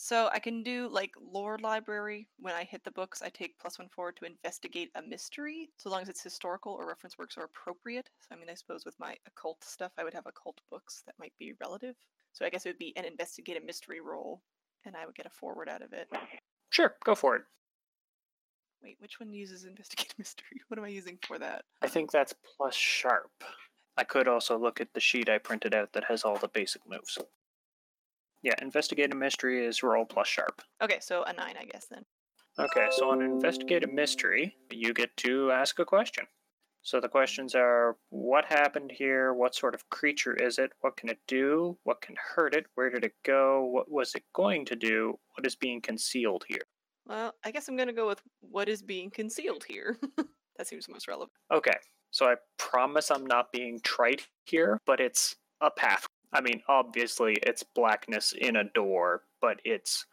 So 0.02 0.30
I 0.32 0.38
can 0.38 0.62
do 0.62 0.88
like 0.88 1.12
lore 1.20 1.58
library. 1.58 2.26
When 2.38 2.54
I 2.54 2.64
hit 2.64 2.82
the 2.84 2.90
books, 2.90 3.20
I 3.20 3.28
take 3.28 3.58
plus 3.58 3.78
one 3.78 3.90
forward 3.90 4.16
to 4.16 4.24
investigate 4.24 4.90
a 4.94 5.02
mystery, 5.02 5.68
so 5.76 5.90
long 5.90 6.00
as 6.00 6.08
it's 6.08 6.22
historical 6.22 6.72
or 6.72 6.88
reference 6.88 7.18
works 7.18 7.36
are 7.36 7.44
appropriate. 7.44 8.08
So 8.18 8.34
I 8.34 8.38
mean, 8.38 8.48
I 8.48 8.54
suppose 8.54 8.86
with 8.86 8.98
my 8.98 9.16
occult 9.26 9.62
stuff, 9.62 9.92
I 9.98 10.04
would 10.04 10.14
have 10.14 10.24
occult 10.24 10.58
books 10.70 11.02
that 11.04 11.18
might 11.18 11.34
be 11.38 11.52
relative. 11.60 11.96
So 12.32 12.46
I 12.46 12.48
guess 12.48 12.64
it 12.64 12.70
would 12.70 12.78
be 12.78 12.96
an 12.96 13.04
investigate 13.04 13.58
a 13.62 13.64
mystery 13.64 14.00
roll, 14.00 14.40
and 14.86 14.96
I 14.96 15.04
would 15.04 15.14
get 15.14 15.26
a 15.26 15.30
forward 15.30 15.68
out 15.68 15.82
of 15.82 15.92
it. 15.92 16.08
Sure, 16.70 16.94
go 17.04 17.14
for 17.14 17.36
it. 17.36 17.42
Wait, 18.82 18.96
which 19.00 19.20
one 19.20 19.34
uses 19.34 19.64
investigate 19.64 20.14
mystery? 20.18 20.62
What 20.68 20.78
am 20.78 20.84
I 20.86 20.88
using 20.88 21.18
for 21.26 21.38
that? 21.38 21.66
I 21.82 21.88
think 21.88 22.10
that's 22.10 22.34
plus 22.56 22.74
sharp. 22.74 23.44
I 23.98 24.04
could 24.04 24.28
also 24.28 24.58
look 24.58 24.80
at 24.80 24.94
the 24.94 25.00
sheet 25.00 25.28
I 25.28 25.36
printed 25.36 25.74
out 25.74 25.92
that 25.92 26.04
has 26.04 26.24
all 26.24 26.38
the 26.38 26.48
basic 26.48 26.88
moves. 26.88 27.18
Yeah, 28.42 28.54
investigate 28.62 29.12
a 29.12 29.16
mystery 29.16 29.66
is 29.66 29.82
roll 29.82 30.04
plus 30.04 30.28
sharp. 30.28 30.62
Okay, 30.82 30.98
so 31.00 31.22
a 31.24 31.32
nine, 31.32 31.56
I 31.60 31.64
guess 31.64 31.86
then. 31.90 32.04
Okay, 32.58 32.88
so 32.90 33.10
on 33.10 33.22
investigate 33.22 33.84
a 33.84 33.86
mystery, 33.86 34.56
you 34.70 34.92
get 34.92 35.16
to 35.18 35.50
ask 35.50 35.78
a 35.78 35.84
question. 35.84 36.26
So 36.82 36.98
the 37.00 37.08
questions 37.08 37.54
are 37.54 37.96
what 38.08 38.46
happened 38.46 38.90
here? 38.90 39.34
What 39.34 39.54
sort 39.54 39.74
of 39.74 39.88
creature 39.90 40.34
is 40.34 40.58
it? 40.58 40.72
What 40.80 40.96
can 40.96 41.10
it 41.10 41.18
do? 41.28 41.76
What 41.84 42.00
can 42.00 42.16
hurt 42.34 42.54
it? 42.54 42.66
Where 42.74 42.88
did 42.88 43.04
it 43.04 43.14
go? 43.24 43.64
What 43.64 43.90
was 43.90 44.14
it 44.14 44.24
going 44.32 44.64
to 44.66 44.76
do? 44.76 45.18
What 45.34 45.46
is 45.46 45.54
being 45.54 45.80
concealed 45.82 46.44
here? 46.48 46.62
Well, 47.06 47.34
I 47.44 47.50
guess 47.50 47.68
I'm 47.68 47.76
gonna 47.76 47.92
go 47.92 48.06
with 48.06 48.22
what 48.40 48.68
is 48.68 48.82
being 48.82 49.10
concealed 49.10 49.64
here. 49.68 49.98
that 50.56 50.66
seems 50.66 50.88
most 50.88 51.08
relevant. 51.08 51.32
Okay, 51.52 51.76
So 52.10 52.26
I 52.26 52.36
promise 52.56 53.10
I'm 53.10 53.26
not 53.26 53.52
being 53.52 53.80
trite 53.82 54.26
here, 54.44 54.80
but 54.86 55.00
it's 55.00 55.36
a 55.60 55.70
path. 55.70 56.06
I 56.32 56.40
mean, 56.40 56.62
obviously 56.68 57.34
it's 57.42 57.62
blackness 57.62 58.32
in 58.32 58.56
a 58.56 58.64
door, 58.64 59.22
but 59.40 59.60
it's 59.64 60.06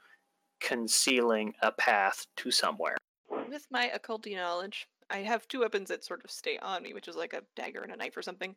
concealing 0.60 1.54
a 1.62 1.72
path 1.72 2.26
to 2.38 2.52
somewhere. 2.52 2.98
With 3.30 3.68
my 3.70 3.92
occulty 3.96 4.36
knowledge, 4.36 4.88
I 5.10 5.20
have 5.20 5.48
two 5.48 5.62
weapons 5.62 5.90
that 5.90 6.04
sort 6.04 6.24
of 6.24 6.32
stay 6.32 6.58
on 6.58 6.84
me, 6.84 6.94
which 6.94 7.08
is 7.08 7.16
like 7.16 7.34
a 7.34 7.44
dagger 7.56 7.82
and 7.82 7.94
a 7.94 7.96
knife 7.96 8.18
or 8.18 8.22
something. 8.22 8.56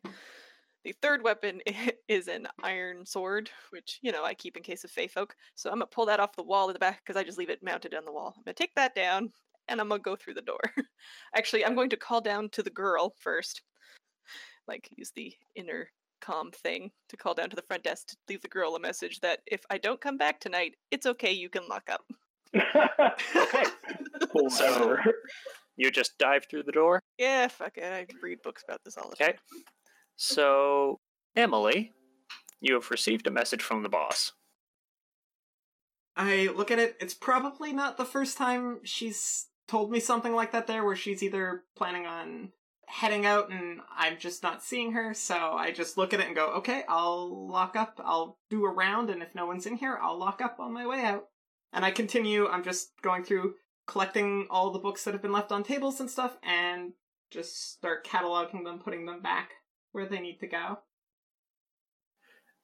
The 0.85 0.94
third 1.03 1.23
weapon 1.23 1.61
is 2.09 2.29
an 2.29 2.49
iron 2.62 3.05
sword, 3.05 3.51
which, 3.70 3.99
you 4.03 4.12
know, 4.12 4.25
I 4.25 4.35
keep 4.35 4.57
in 4.57 4.62
case 4.62 4.85
of 4.85 4.90
fey 4.90 5.07
folk. 5.07 5.35
So 5.55 5.70
I'm 5.70 5.77
gonna 5.77 5.87
pull 5.87 6.07
that 6.07 6.20
off 6.20 6.37
the 6.37 6.42
wall 6.42 6.68
in 6.68 6.73
the 6.73 6.79
back 6.79 7.03
because 7.05 7.20
I 7.20 7.25
just 7.25 7.38
leave 7.38 7.51
it 7.51 7.62
mounted 7.62 7.94
on 7.94 8.05
the 8.05 8.12
wall. 8.12 8.35
I'm 8.37 8.42
gonna 8.44 8.55
take 8.55 8.75
that 8.77 8.94
down 8.94 9.31
and 9.68 9.81
I'm 9.81 9.88
gonna 9.88 10.01
go 10.01 10.16
through 10.16 10.35
the 10.35 10.42
door. 10.42 10.61
Actually, 11.37 11.64
I'm 11.64 11.75
going 11.75 11.90
to 11.90 11.96
call 11.96 12.20
down 12.20 12.49
to 12.51 12.62
the 12.62 12.70
girl 12.70 13.14
first. 13.18 13.62
Like, 14.66 14.88
use 14.96 15.11
the 15.14 15.35
intercom 16.20 16.50
thing 16.50 16.90
to 17.09 17.16
call 17.16 17.35
down 17.35 17.50
to 17.50 17.56
the 17.56 17.62
front 17.62 17.83
desk 17.83 18.09
to 18.09 18.16
leave 18.28 18.42
the 18.42 18.48
girl 18.48 18.74
a 18.76 18.80
message 18.80 19.20
that 19.20 19.40
if 19.46 19.61
I 19.70 19.78
don't 19.78 20.00
come 20.00 20.16
back 20.16 20.40
tonight, 20.40 20.74
it's 20.90 21.06
okay, 21.06 21.33
you 21.33 21.48
can 21.48 21.62
lock 21.68 21.88
up. 21.90 22.02
Okay. 22.54 23.64
So- 24.50 24.96
You 25.76 25.90
just 25.90 26.18
dive 26.18 26.44
through 26.50 26.64
the 26.64 26.72
door. 26.72 27.00
Yeah, 27.18 27.48
fuck 27.48 27.76
it. 27.78 27.85
I 27.85 28.06
read 28.22 28.42
books 28.42 28.62
about 28.66 28.80
this 28.85 28.96
all 28.98 29.09
the 29.09 29.14
Okay. 29.14 29.33
time. 29.33 29.35
Okay. 29.52 29.62
So, 30.16 31.00
Emily, 31.37 31.92
you 32.61 32.74
have 32.74 32.90
received 32.90 33.26
a 33.26 33.30
message 33.30 33.62
from 33.62 33.83
the 33.83 33.88
boss. 33.88 34.33
I 36.16 36.50
look 36.54 36.70
at 36.70 36.78
it, 36.78 36.96
it's 37.00 37.14
probably 37.14 37.72
not 37.72 37.96
the 37.96 38.04
first 38.04 38.37
time 38.37 38.80
she's 38.85 39.46
told 39.68 39.90
me 39.90 40.00
something 40.00 40.35
like 40.35 40.52
that 40.52 40.66
there, 40.66 40.85
where 40.85 40.96
she's 40.96 41.22
either 41.22 41.64
planning 41.76 42.04
on 42.06 42.52
heading 42.90 43.24
out 43.24 43.50
and 43.50 43.81
I'm 43.96 44.18
just 44.18 44.42
not 44.42 44.62
seeing 44.62 44.92
her, 44.92 45.14
so 45.14 45.35
I 45.35 45.70
just 45.70 45.96
look 45.96 46.12
at 46.12 46.20
it 46.20 46.26
and 46.26 46.35
go, 46.35 46.48
okay, 46.55 46.83
I'll 46.88 47.48
lock 47.48 47.76
up, 47.76 48.00
I'll 48.05 48.38
do 48.50 48.64
a 48.64 48.72
round, 48.72 49.11
and 49.11 49.22
if 49.22 49.35
no 49.35 49.46
one's 49.46 49.66
in 49.66 49.76
here, 49.76 49.98
I'll 50.03 50.18
lock 50.18 50.40
up 50.42 50.59
on 50.59 50.72
my 50.72 50.87
way 50.87 51.03
out. 51.03 51.26
And 51.72 51.85
I 51.85 51.92
continue, 51.92 52.48
I'm 52.48 52.64
just 52.64 52.90
going 53.00 53.22
through 53.22 53.55
collecting 53.87 54.48
all 54.50 54.72
the 54.72 54.81
books 54.81 55.05
that 55.05 55.14
have 55.14 55.22
been 55.22 55.33
left 55.33 55.53
on 55.53 55.62
tables 55.62 56.00
and 56.00 56.11
stuff, 56.11 56.37
and 56.42 56.92
just 57.31 57.72
start 57.72 58.05
cataloging 58.05 58.64
them, 58.64 58.81
putting 58.81 59.07
them 59.07 59.22
back 59.22 59.50
where 59.92 60.07
they 60.07 60.20
need 60.20 60.38
to 60.40 60.48
go. 60.48 60.79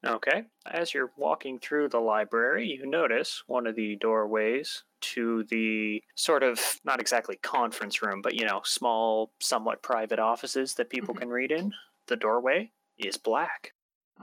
Okay. 0.07 0.45
As 0.67 0.95
you're 0.95 1.11
walking 1.17 1.59
through 1.59 1.89
the 1.89 2.01
library, 2.01 2.67
you 2.67 2.87
notice 2.87 3.43
one 3.47 3.67
of 3.67 3.77
the 3.77 3.97
doorways 3.97 4.85
to 5.01 5.45
the 5.51 6.03
sort 6.15 6.43
of 6.43 6.61
not 6.85 7.01
exactly 7.01 7.37
conference 7.37 8.03
room, 8.03 8.23
but 8.23 8.35
you 8.35 8.45
know, 8.45 8.61
small, 8.65 9.33
somewhat 9.41 9.83
private 9.83 10.19
offices 10.19 10.75
that 10.75 10.91
people 10.91 11.15
Mhm. 11.15 11.19
can 11.19 11.29
read 11.31 11.53
in. 11.53 11.73
The 12.07 12.17
doorway 12.17 12.73
is 12.99 13.17
black. 13.19 13.75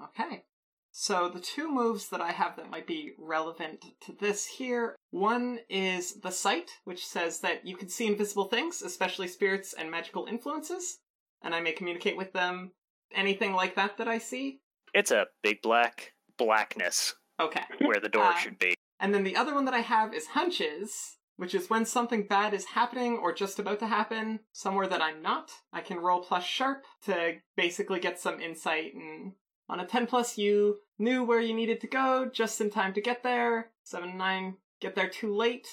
Okay. 0.02 0.46
So 0.92 1.28
the 1.28 1.40
two 1.40 1.72
moves 1.72 2.10
that 2.10 2.22
I 2.22 2.32
have 2.32 2.56
that 2.56 2.70
might 2.70 2.86
be 2.86 3.14
relevant 3.18 3.84
to 4.02 4.14
this 4.14 4.46
here, 4.46 4.96
one 5.10 5.60
is 5.68 6.22
the 6.22 6.32
sight, 6.32 6.70
which 6.84 7.06
says 7.06 7.40
that 7.42 7.66
you 7.66 7.76
can 7.76 7.90
see 7.90 8.06
invisible 8.06 8.46
things, 8.46 8.82
especially 8.82 9.28
spirits 9.28 9.74
and 9.74 9.90
magical 9.90 10.28
influences, 10.28 11.00
and 11.42 11.56
I 11.56 11.62
may 11.62 11.74
communicate 11.74 12.16
with 12.16 12.32
them 12.34 12.74
anything 13.12 13.54
like 13.54 13.76
that 13.76 13.98
that 13.98 14.08
I 14.08 14.20
see. 14.20 14.62
It's 14.94 15.12
a 15.12 15.28
big 15.42 15.62
black 15.62 16.14
blackness 16.38 17.16
Okay. 17.40 17.64
where 17.80 18.00
the 18.00 18.10
door 18.10 18.26
Uh, 18.26 18.36
should 18.36 18.60
be. 18.60 18.76
And 19.00 19.14
then 19.14 19.24
the 19.24 19.36
other 19.36 19.54
one 19.54 19.66
that 19.66 19.74
I 19.74 19.80
have 19.80 20.14
is 20.14 20.28
hunches, 20.28 21.18
which 21.36 21.54
is 21.56 21.70
when 21.70 21.86
something 21.86 22.28
bad 22.28 22.54
is 22.54 22.66
happening 22.66 23.18
or 23.18 23.34
just 23.34 23.60
about 23.60 23.80
to 23.80 23.88
happen 23.88 24.40
somewhere 24.52 24.88
that 24.88 25.02
I'm 25.02 25.22
not. 25.22 25.52
I 25.72 25.82
can 25.82 26.00
roll 26.00 26.22
plus 26.24 26.44
sharp 26.46 26.86
to 27.06 27.40
basically 27.56 28.00
get 28.00 28.20
some 28.20 28.40
insight. 28.40 28.94
And 28.94 29.34
on 29.68 29.80
a 29.80 29.86
10 29.86 30.06
plus, 30.08 30.38
you 30.38 30.80
knew 31.00 31.24
where 31.24 31.40
you 31.42 31.54
needed 31.54 31.82
to 31.82 31.88
go 31.88 32.26
just 32.32 32.62
in 32.62 32.70
time 32.70 32.94
to 32.94 33.02
get 33.02 33.24
there. 33.24 33.72
7 33.84 34.10
and 34.10 34.18
9, 34.18 34.58
get 34.80 34.96
there 34.96 35.10
too 35.10 35.36
late, 35.36 35.68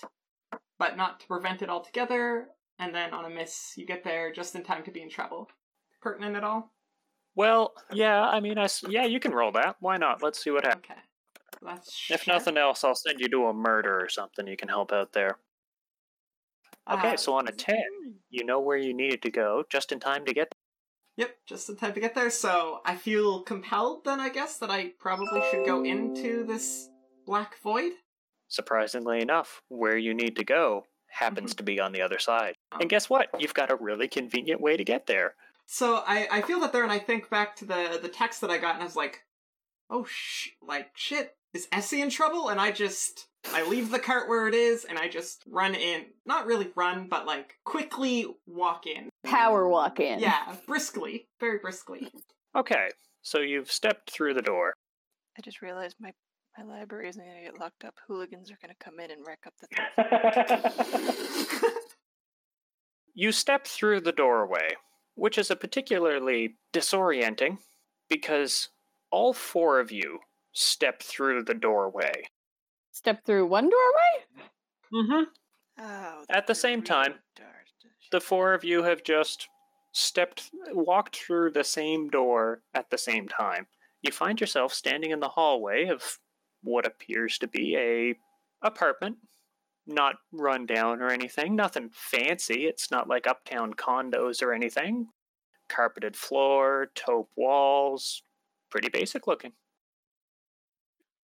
but 0.79 0.97
not 0.97 1.21
to 1.21 1.27
prevent 1.27 1.63
it 1.63 1.69
altogether. 1.71 2.49
And 2.79 2.95
then 2.95 3.13
on 3.13 3.27
a 3.27 3.31
miss, 3.31 3.75
you 3.77 3.87
get 3.87 4.03
there 4.03 4.33
just 4.33 4.55
in 4.55 4.65
time 4.65 4.83
to 4.85 4.91
be 4.91 5.03
in 5.03 5.11
trouble. 5.11 5.51
Pertinent 6.01 6.37
at 6.37 6.45
all? 6.45 6.73
Well, 7.41 7.73
yeah, 7.91 8.21
I 8.21 8.39
mean, 8.41 8.59
I 8.59 8.69
yeah, 8.87 9.07
you 9.07 9.19
can 9.19 9.33
roll 9.33 9.51
that. 9.53 9.77
Why 9.81 9.97
not? 9.97 10.23
Let's 10.23 10.45
see 10.45 10.51
what 10.51 10.67
happens. 10.67 10.85
Okay. 10.91 11.01
That's 11.63 12.11
If 12.11 12.27
nothing 12.27 12.59
else, 12.59 12.85
I'll 12.85 12.95
send 12.95 13.19
you 13.19 13.31
to 13.31 13.47
a 13.47 13.55
murder 13.55 13.99
or 13.99 14.11
something. 14.11 14.47
You 14.47 14.59
can 14.59 14.69
help 14.69 14.93
out 14.93 15.15
there. 15.15 15.39
Okay, 16.91 17.15
Uh, 17.15 17.17
so 17.17 17.33
on 17.33 17.49
a 17.49 17.53
10, 17.53 17.79
you 18.29 18.45
know 18.45 18.61
where 18.61 18.77
you 18.77 18.93
needed 18.93 19.23
to 19.23 19.31
go 19.31 19.65
just 19.71 19.91
in 19.91 20.01
time 20.01 20.27
to 20.27 20.35
get 20.35 20.49
there. 20.51 21.27
Yep, 21.27 21.37
just 21.47 21.71
in 21.71 21.77
time 21.77 21.95
to 21.95 22.01
get 22.01 22.15
there. 22.15 22.29
So 22.29 22.83
I 22.85 22.95
feel 22.95 23.41
compelled 23.41 24.05
then, 24.05 24.21
I 24.21 24.29
guess, 24.29 24.59
that 24.59 24.71
I 24.71 24.93
probably 24.99 25.41
should 25.51 25.65
go 25.65 25.83
into 25.83 26.45
this 26.45 26.91
black 27.25 27.57
void. 27.63 27.93
Surprisingly 28.49 29.23
enough, 29.23 29.63
where 29.69 29.97
you 29.97 30.13
need 30.13 30.37
to 30.37 30.45
go 30.45 30.85
happens 31.09 31.55
to 31.55 31.63
be 31.63 31.81
on 31.81 31.93
the 31.93 32.03
other 32.03 32.19
side. 32.19 32.55
And 32.79 32.91
guess 32.91 33.09
what? 33.09 33.29
You've 33.39 33.55
got 33.55 33.71
a 33.71 33.77
really 33.77 34.09
convenient 34.09 34.61
way 34.61 34.77
to 34.77 34.85
get 34.85 35.07
there. 35.07 35.37
So 35.73 36.03
I, 36.05 36.27
I 36.33 36.43
feel 36.43 36.59
that 36.61 36.73
there, 36.73 36.83
and 36.83 36.91
I 36.91 36.99
think 36.99 37.31
back 37.31 37.55
to 37.57 37.65
the 37.65 38.01
the 38.03 38.09
text 38.09 38.41
that 38.41 38.51
I 38.51 38.59
got, 38.59 38.75
and 38.75 38.83
I 38.83 38.87
was 38.87 38.97
like, 38.97 39.23
oh 39.89 40.05
sh, 40.05 40.49
like 40.61 40.91
shit, 40.97 41.37
is 41.55 41.69
Essie 41.71 42.03
in 42.03 42.11
trouble? 42.11 42.49
And 42.49 42.61
I 42.61 42.73
just 42.73 43.29
I 43.55 43.63
leave 43.63 43.93
the 43.93 44.01
cart 44.01 44.29
where 44.29 44.49
it 44.49 44.55
is, 44.55 44.85
and 44.85 44.99
I 44.99 45.07
just 45.07 45.45
run 45.49 45.77
in. 45.77 46.07
Not 46.27 46.47
really 46.47 46.73
run, 46.75 47.07
but 47.09 47.25
like 47.25 47.55
quickly 47.65 48.27
walk 48.49 48.89
in. 48.89 49.11
Power 49.25 49.69
walk 49.69 50.01
in. 50.01 50.19
Yeah, 50.19 50.57
briskly, 50.67 51.29
very 51.39 51.59
briskly. 51.59 52.11
Okay, 52.57 52.89
so 53.23 53.39
you've 53.39 53.71
stepped 53.71 54.11
through 54.11 54.35
the 54.35 54.43
door. 54.43 54.75
I 55.39 55.41
just 55.41 55.63
realized 55.63 55.95
my 56.01 56.13
my 56.59 56.65
library 56.65 57.09
isn't 57.11 57.25
gonna 57.25 57.43
get 57.43 57.61
locked 57.61 57.85
up. 57.85 57.95
Hooligans 58.09 58.51
are 58.51 58.59
gonna 58.61 58.75
come 58.81 58.99
in 58.99 59.13
and 59.13 59.25
wreck 59.25 59.47
up 59.47 59.55
the 59.61 59.69
thing. 61.61 61.71
You 63.15 63.31
step 63.31 63.69
through 63.69 64.01
the 64.01 64.13
doorway, 64.13 64.71
which 65.21 65.37
is 65.37 65.51
a 65.51 65.57
particularly 65.57 66.57
disorienting 66.73 67.59
because 68.09 68.71
all 69.11 69.35
four 69.35 69.79
of 69.79 69.93
you 69.93 70.19
step 70.53 71.03
through 71.03 71.45
the 71.45 71.53
doorway. 71.53 72.25
Step 72.91 73.23
through 73.27 73.45
one 73.45 73.69
doorway? 73.69 74.49
Mm-hmm. 74.95 75.23
Oh, 75.79 76.25
At 76.31 76.47
the 76.47 76.55
same 76.55 76.83
time, 76.83 77.17
The 78.11 78.21
four 78.21 78.55
of 78.55 78.65
you 78.65 78.83
have 78.83 79.05
just 79.05 79.47
stepped, 79.93 80.51
walked 80.73 81.17
through 81.17 81.51
the 81.51 81.65
same 81.65 82.09
door 82.09 82.63
at 82.73 82.89
the 82.89 82.99
same 82.99 83.29
time. 83.29 83.67
You 84.01 84.13
find 84.13 84.41
yourself 84.41 84.73
standing 84.73 85.11
in 85.11 85.21
the 85.21 85.29
hallway 85.29 85.89
of 85.89 86.19
what 86.63 86.87
appears 86.87 87.37
to 87.39 87.47
be 87.47 87.77
a 87.77 88.15
apartment, 88.67 89.19
not 89.91 90.17
run 90.33 90.67
down 90.67 91.01
or 91.03 91.11
anything, 91.11 91.57
nothing 91.57 91.91
fancy. 91.93 92.67
It's 92.67 92.91
not 92.91 93.09
like 93.09 93.27
uptown 93.27 93.75
condos 93.75 94.43
or 94.43 94.53
anything. 94.53 95.09
Carpeted 95.69 96.17
floor, 96.17 96.91
taupe 96.95 97.31
walls, 97.37 98.23
pretty 98.71 98.89
basic 98.89 99.27
looking. 99.27 99.53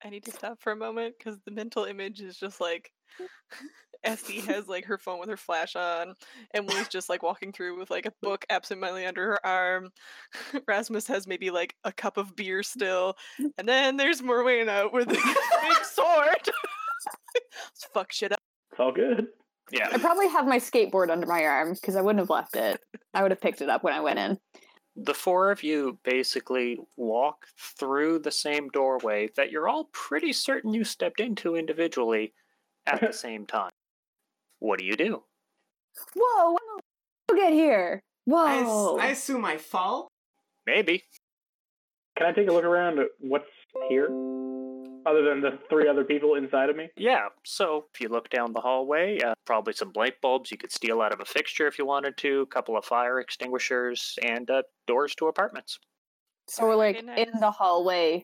I 0.04 0.10
need 0.10 0.24
to 0.24 0.30
stop 0.30 0.60
for 0.60 0.72
a 0.72 0.76
moment 0.76 1.14
because 1.18 1.38
the 1.44 1.50
mental 1.50 1.84
image 1.84 2.20
is 2.20 2.36
just 2.36 2.60
like 2.60 2.92
Essie 4.04 4.40
has 4.40 4.68
like 4.68 4.84
her 4.84 4.98
phone 4.98 5.18
with 5.18 5.28
her 5.28 5.36
flash 5.36 5.74
on. 5.74 6.14
Emily's 6.54 6.88
just 6.88 7.08
like 7.08 7.22
walking 7.22 7.52
through 7.52 7.78
with 7.78 7.90
like 7.90 8.06
a 8.06 8.12
book 8.22 8.44
absentmindedly 8.50 9.06
under 9.06 9.32
her 9.32 9.46
arm. 9.46 9.90
Rasmus 10.68 11.06
has 11.08 11.26
maybe 11.26 11.50
like 11.50 11.74
a 11.84 11.92
cup 11.92 12.16
of 12.16 12.36
beer 12.36 12.62
still, 12.62 13.16
and 13.58 13.68
then 13.68 13.96
there's 13.96 14.22
Morwhenna 14.22 14.92
with 14.92 15.08
a 15.08 15.14
big 15.62 15.84
sword. 15.84 16.50
Let's 17.34 17.86
fuck 17.92 18.12
shit 18.12 18.32
up. 18.32 18.38
It's 18.76 18.80
all 18.80 18.92
good. 18.92 19.28
Yeah. 19.70 19.88
I 19.90 19.96
probably 19.98 20.28
have 20.28 20.46
my 20.46 20.58
skateboard 20.58 21.10
under 21.10 21.26
my 21.26 21.44
arm 21.44 21.72
because 21.72 21.96
I 21.96 22.02
wouldn't 22.02 22.20
have 22.20 22.28
left 22.28 22.56
it. 22.56 22.78
I 23.14 23.22
would 23.22 23.30
have 23.30 23.40
picked 23.40 23.62
it 23.62 23.70
up 23.70 23.82
when 23.82 23.94
I 23.94 24.00
went 24.00 24.18
in. 24.18 24.38
the 24.96 25.14
four 25.14 25.50
of 25.50 25.62
you 25.62 25.98
basically 26.04 26.78
walk 26.96 27.46
through 27.78 28.18
the 28.18 28.30
same 28.30 28.68
doorway 28.68 29.28
that 29.36 29.50
you're 29.50 29.66
all 29.68 29.88
pretty 29.92 30.32
certain 30.32 30.74
you 30.74 30.84
stepped 30.84 31.20
into 31.20 31.56
individually 31.56 32.34
at 32.86 33.00
the 33.00 33.12
same 33.24 33.46
time. 33.46 33.70
What 34.58 34.78
do 34.78 34.84
you 34.84 34.94
do? 34.96 35.22
Whoa! 36.14 36.50
When 36.50 36.58
did 37.28 37.36
you 37.36 37.42
get 37.44 37.52
here? 37.54 38.00
I, 38.30 38.62
Whoa! 38.62 38.98
I 38.98 39.08
assume 39.08 39.44
I 39.44 39.56
fall. 39.56 40.08
Maybe. 40.66 41.04
Can 42.18 42.26
I 42.26 42.32
take 42.32 42.48
a 42.48 42.52
look 42.52 42.64
around 42.64 42.98
at 42.98 43.08
what's 43.20 43.46
here? 43.88 44.08
Other 45.06 45.22
than 45.22 45.40
the 45.40 45.58
three 45.70 45.88
other 45.88 46.02
people 46.04 46.34
inside 46.34 46.68
of 46.68 46.76
me? 46.76 46.88
Yeah, 46.96 47.28
so 47.44 47.86
if 47.94 48.00
you 48.00 48.08
look 48.08 48.28
down 48.28 48.52
the 48.52 48.60
hallway, 48.60 49.20
uh, 49.20 49.34
probably 49.44 49.72
some 49.72 49.92
light 49.94 50.20
bulbs 50.20 50.50
you 50.50 50.56
could 50.58 50.72
steal 50.72 51.00
out 51.00 51.12
of 51.12 51.20
a 51.20 51.24
fixture 51.24 51.68
if 51.68 51.78
you 51.78 51.86
wanted 51.86 52.16
to, 52.18 52.40
a 52.40 52.46
couple 52.46 52.76
of 52.76 52.84
fire 52.84 53.20
extinguishers, 53.20 54.18
and 54.22 54.50
uh, 54.50 54.62
doors 54.88 55.14
to 55.14 55.28
apartments. 55.28 55.78
so 56.48 56.64
we're 56.64 56.74
like 56.74 56.96
Okay, 56.96 57.22
in 57.22 57.38
the 57.40 57.50
hallway 57.52 58.22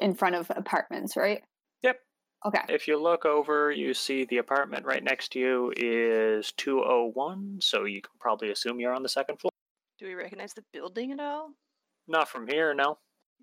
in 0.00 0.12
front 0.14 0.34
of 0.34 0.50
apartments, 0.56 1.16
right? 1.16 1.40
Yep. 1.82 2.00
Okay. 2.46 2.62
If 2.68 2.88
you 2.88 3.00
look 3.00 3.24
over, 3.24 3.70
you 3.70 3.94
see 3.94 4.24
the 4.24 4.38
apartment 4.38 4.84
right 4.84 5.04
next 5.04 5.30
to 5.32 5.38
you 5.38 5.72
is 5.76 6.52
201, 6.56 7.58
so 7.60 7.84
you 7.84 8.02
can 8.02 8.10
probably 8.18 8.50
assume 8.50 8.80
you're 8.80 8.92
on 8.92 9.04
the 9.04 9.08
second 9.08 9.38
floor. 9.38 9.52
Do 10.00 10.06
we 10.06 10.14
recognize 10.14 10.52
the 10.52 10.64
building 10.72 11.12
at 11.12 11.20
all? 11.20 11.50
Not 12.08 12.28
from 12.28 12.48
here, 12.48 12.74
no. 12.74 12.98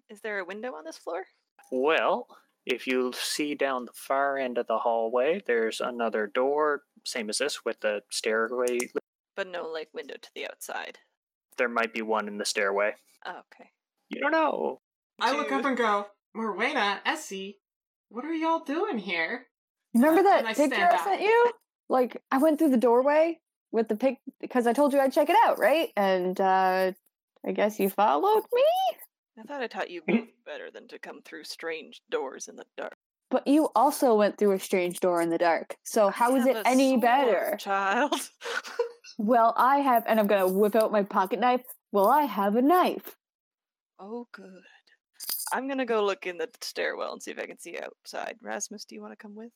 Is 0.09 0.19
there 0.19 0.39
a 0.39 0.45
window 0.45 0.73
on 0.73 0.83
this 0.83 0.97
floor? 0.97 1.23
Well, 1.71 2.27
if 2.65 2.87
you 2.87 3.11
see 3.13 3.55
down 3.55 3.85
the 3.85 3.93
far 3.93 4.37
end 4.37 4.57
of 4.57 4.67
the 4.67 4.79
hallway, 4.79 5.41
there's 5.45 5.81
another 5.81 6.27
door, 6.27 6.83
same 7.05 7.29
as 7.29 7.39
this, 7.39 7.65
with 7.65 7.79
the 7.81 8.01
stairway. 8.09 8.77
But 9.35 9.47
no, 9.47 9.67
like, 9.67 9.89
window 9.93 10.15
to 10.21 10.29
the 10.35 10.45
outside. 10.45 10.99
There 11.57 11.69
might 11.69 11.93
be 11.93 12.01
one 12.01 12.27
in 12.27 12.37
the 12.37 12.45
stairway. 12.45 12.95
Oh, 13.25 13.31
okay. 13.53 13.69
You 14.09 14.21
don't 14.21 14.31
know. 14.31 14.81
I 15.19 15.35
look 15.35 15.51
up 15.51 15.65
and 15.65 15.77
go, 15.77 16.07
Morwhenna, 16.35 16.99
Essie, 17.05 17.59
what 18.09 18.25
are 18.25 18.33
y'all 18.33 18.59
doing 18.59 18.97
here? 18.97 19.47
Remember 19.93 20.23
that 20.23 20.45
I 20.45 20.53
picture 20.53 20.87
I 20.89 21.03
sent 21.03 21.21
you? 21.21 21.51
Like 21.89 22.21
I 22.31 22.37
went 22.37 22.59
through 22.59 22.69
the 22.69 22.77
doorway 22.77 23.39
with 23.71 23.87
the 23.87 23.95
pic 23.95 24.19
because 24.39 24.67
I 24.67 24.73
told 24.73 24.93
you 24.93 24.99
I'd 24.99 25.13
check 25.13 25.29
it 25.29 25.35
out, 25.45 25.59
right? 25.59 25.89
And 25.95 26.39
uh 26.39 26.91
I 27.45 27.51
guess 27.51 27.79
you 27.79 27.89
followed 27.89 28.43
me? 28.53 28.63
I 29.41 29.43
thought 29.47 29.61
I 29.61 29.67
taught 29.67 29.89
you 29.89 30.01
both 30.07 30.27
better 30.45 30.69
than 30.71 30.87
to 30.89 30.99
come 30.99 31.21
through 31.23 31.43
strange 31.45 32.01
doors 32.09 32.47
in 32.47 32.55
the 32.55 32.65
dark. 32.77 32.93
But 33.29 33.47
you 33.47 33.69
also 33.75 34.13
went 34.15 34.37
through 34.37 34.51
a 34.51 34.59
strange 34.59 34.99
door 34.99 35.21
in 35.21 35.29
the 35.29 35.37
dark. 35.37 35.75
So 35.83 36.09
how 36.09 36.35
is 36.35 36.45
I 36.45 36.49
it 36.49 36.55
have 36.57 36.65
a 36.65 36.69
any 36.69 36.91
sword, 36.91 37.01
better? 37.01 37.57
child? 37.59 38.13
Well, 39.17 39.53
I 39.57 39.77
have 39.79 40.03
and 40.07 40.19
I'm 40.19 40.25
going 40.25 40.41
to 40.41 40.51
whip 40.51 40.75
out 40.75 40.91
my 40.91 41.03
pocket 41.03 41.39
knife. 41.39 41.61
Well, 41.91 42.07
I 42.07 42.23
have 42.23 42.55
a 42.55 42.61
knife. 42.61 43.15
oh, 43.99 44.27
good. 44.31 44.61
I'm 45.53 45.67
gonna 45.67 45.85
go 45.85 46.03
look 46.03 46.25
in 46.25 46.37
the 46.37 46.49
stairwell 46.61 47.11
and 47.11 47.21
see 47.21 47.29
if 47.31 47.37
I 47.37 47.45
can 47.45 47.59
see 47.59 47.77
outside. 47.77 48.37
Rasmus, 48.41 48.85
do 48.85 48.95
you 48.95 49.01
want 49.01 49.11
to 49.11 49.17
come 49.17 49.35
with? 49.35 49.51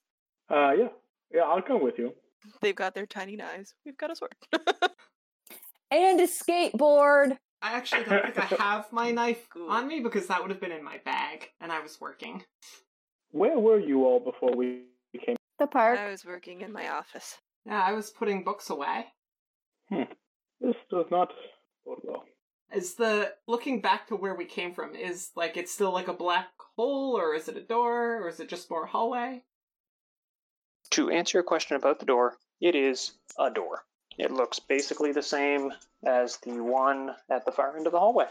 Uh, 0.52 0.72
yeah, 0.78 0.88
yeah, 1.34 1.42
I'll 1.44 1.62
come 1.62 1.82
with 1.82 1.98
you. 1.98 2.14
They've 2.62 2.76
got 2.76 2.94
their 2.94 3.06
tiny 3.08 3.38
knives. 3.38 3.74
We've 3.86 3.98
got 3.98 4.12
a 4.12 4.16
sword. 4.16 4.36
And 5.92 6.20
a 6.20 6.28
skateboard. 6.28 7.38
I 7.66 7.72
actually 7.72 8.04
don't 8.04 8.24
think 8.24 8.38
I 8.52 8.64
have 8.64 8.92
my 8.92 9.10
knife 9.20 9.48
Cool. 9.50 9.72
on 9.72 9.88
me 9.88 10.00
because 10.00 10.28
that 10.28 10.40
would 10.40 10.52
have 10.52 10.62
been 10.62 10.72
in 10.72 10.84
my 10.84 11.00
bag 11.04 11.50
and 11.60 11.72
I 11.72 11.80
was 11.80 12.00
working. 12.00 12.44
Where 13.32 13.58
were 13.58 13.80
you 13.80 14.06
all 14.06 14.20
before 14.20 14.56
we 14.56 14.84
came? 15.26 15.36
The 15.58 15.66
park. 15.66 15.98
I 15.98 16.12
was 16.12 16.24
working 16.24 16.62
in 16.62 16.72
my 16.72 16.90
office. 16.90 17.40
Yeah, 17.66 17.82
I 17.82 17.94
was 17.94 18.12
putting 18.12 18.44
books 18.44 18.70
away. 18.70 19.08
Hmm. 19.90 20.04
This 20.62 20.76
does 20.92 21.08
not 21.10 21.32
bode 21.84 22.02
well. 22.04 22.24
Is 22.72 22.94
the 22.94 23.34
looking 23.48 23.82
back 23.82 24.08
to 24.10 24.16
where 24.16 24.36
we 24.36 24.46
came 24.46 24.72
from 24.76 24.94
is 24.94 25.32
like 25.36 25.58
it's 25.58 25.72
still 25.72 25.92
like 25.92 26.08
a 26.08 26.14
black 26.14 26.50
hole 26.76 27.18
or 27.18 27.34
is 27.34 27.48
it 27.48 27.58
a 27.58 27.62
door 27.64 28.22
or 28.22 28.30
is 28.30 28.40
it 28.40 28.48
just 28.48 28.70
more 28.70 28.86
hallway? 28.86 29.42
To 30.92 31.10
answer 31.10 31.40
your 31.40 31.44
question 31.44 31.78
about 31.78 32.00
the 32.00 32.06
door, 32.06 32.38
it 32.62 32.76
is 32.76 33.14
a 33.40 33.50
door. 33.50 33.86
It 34.18 34.32
looks 34.32 34.60
basically 34.60 35.12
the 35.12 35.24
same 35.24 35.72
as 36.06 36.38
the 36.38 36.62
one 36.62 37.12
at 37.30 37.46
the 37.46 37.52
far 37.52 37.76
end 37.78 37.88
of 37.88 37.94
the 37.94 38.00
hallway. 38.00 38.28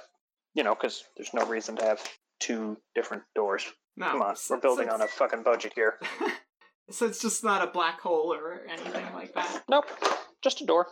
You 0.54 0.62
know, 0.62 0.74
because 0.74 1.04
there's 1.16 1.34
no 1.34 1.44
reason 1.46 1.76
to 1.76 1.84
have 1.84 2.02
two 2.40 2.76
different 2.94 3.24
doors. 3.34 3.64
No, 3.96 4.06
Come 4.06 4.22
on, 4.22 4.36
we're 4.50 4.60
building 4.60 4.88
on 4.88 5.02
a 5.02 5.06
fucking 5.06 5.42
budget 5.42 5.72
here. 5.74 5.98
so 6.90 7.06
it's 7.06 7.20
just 7.20 7.44
not 7.44 7.66
a 7.66 7.70
black 7.70 8.00
hole 8.00 8.32
or 8.32 8.62
anything 8.68 9.06
like 9.14 9.34
that. 9.34 9.64
Nope, 9.68 9.86
just 10.42 10.60
a 10.60 10.66
door. 10.66 10.88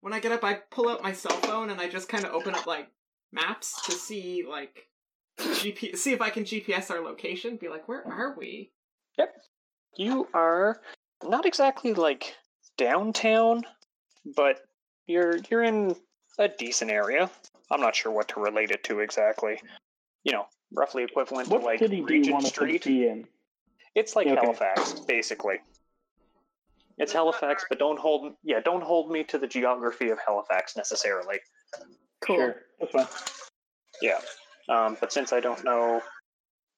When 0.00 0.12
I 0.12 0.20
get 0.20 0.32
up, 0.32 0.44
I 0.44 0.60
pull 0.70 0.88
out 0.88 1.02
my 1.02 1.12
cell 1.12 1.36
phone 1.38 1.70
and 1.70 1.80
I 1.80 1.88
just 1.88 2.08
kind 2.08 2.24
of 2.24 2.32
open 2.32 2.54
up 2.54 2.66
like 2.66 2.88
maps 3.32 3.82
to 3.86 3.92
see 3.92 4.44
like 4.48 4.88
GP 5.38 5.96
see 5.96 6.12
if 6.12 6.20
I 6.20 6.30
can 6.30 6.44
GPS 6.44 6.90
our 6.90 7.00
location. 7.00 7.56
Be 7.56 7.68
like, 7.68 7.88
where 7.88 8.06
are 8.06 8.34
we? 8.36 8.72
Yep, 9.18 9.34
you 9.96 10.28
are 10.34 10.80
not 11.24 11.46
exactly 11.46 11.94
like 11.94 12.34
downtown, 12.76 13.62
but 14.36 14.60
you're 15.06 15.36
you're 15.50 15.62
in 15.62 15.94
a 16.38 16.48
decent 16.48 16.90
area. 16.90 17.30
I'm 17.70 17.80
not 17.80 17.94
sure 17.96 18.12
what 18.12 18.28
to 18.28 18.40
relate 18.40 18.70
it 18.70 18.84
to 18.84 19.00
exactly. 19.00 19.60
You 20.24 20.32
know, 20.32 20.46
roughly 20.72 21.04
equivalent 21.04 21.48
What 21.48 21.60
to 21.60 21.64
like 21.66 21.78
city 21.78 21.96
do 21.96 22.02
you 22.02 22.06
Regent 22.06 22.32
want 22.32 22.44
us 22.44 22.50
to 22.52 22.56
Street. 22.56 22.84
be 22.84 23.06
in? 23.08 23.26
It's 23.94 24.14
like 24.16 24.26
Okay. 24.26 24.40
Halifax, 24.40 25.00
basically. 25.00 25.56
It's 26.98 27.12
Halifax, 27.12 27.64
but 27.68 27.78
don't 27.78 27.98
hold 27.98 28.34
yeah, 28.42 28.60
don't 28.60 28.82
hold 28.82 29.10
me 29.10 29.24
to 29.24 29.38
the 29.38 29.46
geography 29.46 30.10
of 30.10 30.18
Halifax 30.24 30.76
necessarily. 30.76 31.38
Cool. 32.20 32.36
Sure, 32.36 32.56
that's 32.80 32.92
fine. 32.92 33.06
Yeah. 34.02 34.20
Um, 34.68 34.96
but 35.00 35.12
since 35.12 35.32
I 35.32 35.40
don't 35.40 35.64
know 35.64 36.02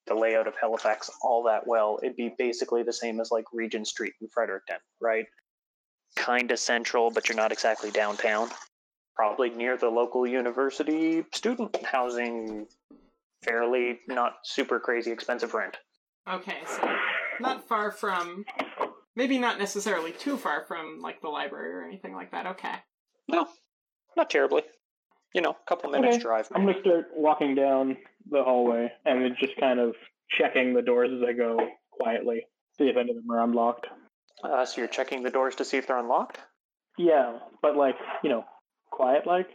the 0.07 0.15
layout 0.15 0.47
of 0.47 0.55
Halifax 0.61 1.11
all 1.23 1.43
that 1.45 1.67
well, 1.67 1.99
it'd 2.03 2.17
be 2.17 2.35
basically 2.39 2.83
the 2.83 2.93
same 2.93 3.21
as 3.21 3.31
like 3.31 3.45
Regent 3.53 3.87
Street 3.87 4.13
in 4.21 4.29
Fredericton, 4.29 4.79
right? 5.01 5.27
Kinda 6.17 6.57
central, 6.57 7.11
but 7.11 7.29
you're 7.29 7.37
not 7.37 7.53
exactly 7.53 7.91
downtown. 7.91 8.51
Probably 9.17 9.51
near 9.51 9.77
the 9.77 9.89
local 9.89 10.27
university 10.27 11.25
student 11.33 11.85
housing, 11.85 12.67
fairly 13.43 14.01
not 14.09 14.39
super 14.45 14.81
crazy 14.81 15.11
expensive 15.11 15.55
rent. 15.55 15.77
Okay, 16.29 16.59
so 16.67 16.97
not 17.41 17.67
far 17.67 17.91
from 17.91 18.45
maybe 19.17 19.39
not 19.39 19.59
necessarily 19.59 20.13
too 20.13 20.37
far 20.37 20.65
from 20.67 21.01
like 21.01 21.21
the 21.21 21.29
library 21.29 21.73
or 21.73 21.85
anything 21.85 22.15
like 22.15 22.31
that. 22.31 22.47
Okay. 22.47 22.75
No, 23.29 23.49
not 24.17 24.31
terribly. 24.31 24.63
You 25.35 25.43
know, 25.43 25.51
a 25.51 25.69
couple 25.69 25.91
minutes 25.91 26.17
Okay, 26.17 26.23
drive. 26.23 26.49
I'm 26.55 26.67
gonna 26.67 26.81
start 26.81 27.07
walking 27.15 27.55
down 27.55 27.97
the 28.31 28.43
hallway 28.43 28.93
and 29.05 29.37
just 29.39 29.57
kind 29.59 29.79
of 29.79 29.95
checking 30.39 30.75
the 30.75 30.83
doors 30.83 31.11
as 31.13 31.23
I 31.29 31.33
go 31.33 31.59
quietly, 31.91 32.47
see 32.79 32.89
if 32.89 32.97
any 32.97 33.11
of 33.11 33.17
them 33.17 33.31
are 33.31 33.43
unlocked. 33.43 33.87
Uh, 34.43 34.65
so 34.65 34.81
you're 34.81 34.89
checking 34.89 35.23
the 35.23 35.31
doors 35.31 35.57
to 35.57 35.65
see 35.65 35.77
if 35.77 35.87
they're 35.87 35.99
unlocked? 35.99 36.39
Yeah, 36.99 37.39
but 37.63 37.77
like 37.77 37.97
you 38.23 38.31
know, 38.31 38.45
quiet 38.91 39.27
like. 39.27 39.49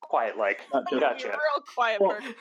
Quiet 0.00 0.38
like. 0.38 0.60
Gotcha. 0.72 1.28
Real 1.28 1.64
quiet, 1.74 2.00
Well, 2.00 2.10
Bert. 2.20 2.34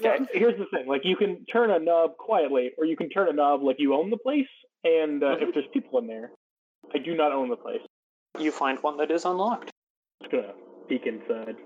Yeah, 0.00 0.18
here's 0.32 0.58
the 0.58 0.66
thing: 0.66 0.86
like 0.86 1.02
you 1.04 1.16
can 1.16 1.44
turn 1.46 1.70
a 1.70 1.78
knob 1.78 2.16
quietly, 2.18 2.72
or 2.78 2.84
you 2.84 2.96
can 2.96 3.08
turn 3.08 3.28
a 3.28 3.32
knob 3.32 3.62
like 3.62 3.76
you 3.78 3.94
own 3.94 4.10
the 4.10 4.18
place. 4.18 4.46
And 4.84 5.22
uh, 5.22 5.36
if 5.40 5.54
there's 5.54 5.66
people 5.72 5.98
in 5.98 6.06
there, 6.06 6.30
I 6.94 6.98
do 6.98 7.14
not 7.14 7.32
own 7.32 7.48
the 7.48 7.56
place. 7.56 7.80
You 8.38 8.50
find 8.50 8.78
one 8.82 8.96
that 8.98 9.10
is 9.10 9.24
unlocked. 9.24 9.70
Just 10.22 10.32
gonna 10.32 10.52
peek 10.88 11.06
inside, 11.06 11.56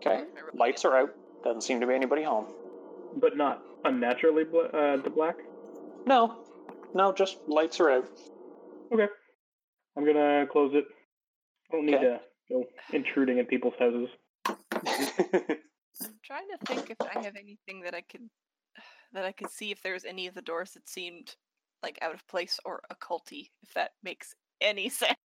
Okay. 0.00 0.24
Lights 0.54 0.84
are 0.84 0.96
out. 0.96 1.10
Doesn't 1.44 1.62
seem 1.62 1.80
to 1.80 1.86
be 1.86 1.94
anybody 1.94 2.22
home. 2.22 2.46
but 3.20 3.36
not 3.36 3.62
unnaturally 3.84 4.44
bl- 4.44 4.66
uh, 4.72 4.96
to 4.98 5.10
black. 5.10 5.36
No. 6.06 6.36
No, 6.94 7.12
just 7.12 7.38
lights 7.46 7.80
are 7.80 7.90
out. 7.90 8.08
Okay, 8.92 9.08
I'm 9.96 10.04
gonna 10.06 10.46
close 10.50 10.72
it. 10.74 10.84
I 11.70 11.76
don't 11.76 11.86
need 11.86 11.96
Okay. 11.96 12.04
to 12.04 12.20
go 12.50 12.64
intruding 12.92 13.38
in 13.38 13.46
people's 13.46 13.74
houses. 13.78 14.08
I'm 16.02 16.18
trying 16.22 16.48
to 16.48 16.58
think 16.66 16.90
if 16.90 16.98
I 17.00 17.18
have 17.20 17.36
anything 17.36 17.80
that 17.82 17.94
I 17.94 18.02
could 18.02 18.28
that 19.12 19.24
I 19.24 19.32
could 19.32 19.50
see 19.50 19.70
if 19.70 19.82
there's 19.82 20.04
any 20.04 20.26
of 20.26 20.34
the 20.34 20.42
doors 20.42 20.72
that 20.72 20.88
seemed 20.88 21.34
like 21.82 21.98
out 22.02 22.14
of 22.14 22.26
place 22.28 22.58
or 22.64 22.82
occulty, 22.92 23.50
if 23.62 23.72
that 23.74 23.92
makes 24.02 24.34
any 24.60 24.88
sense. 24.90 25.16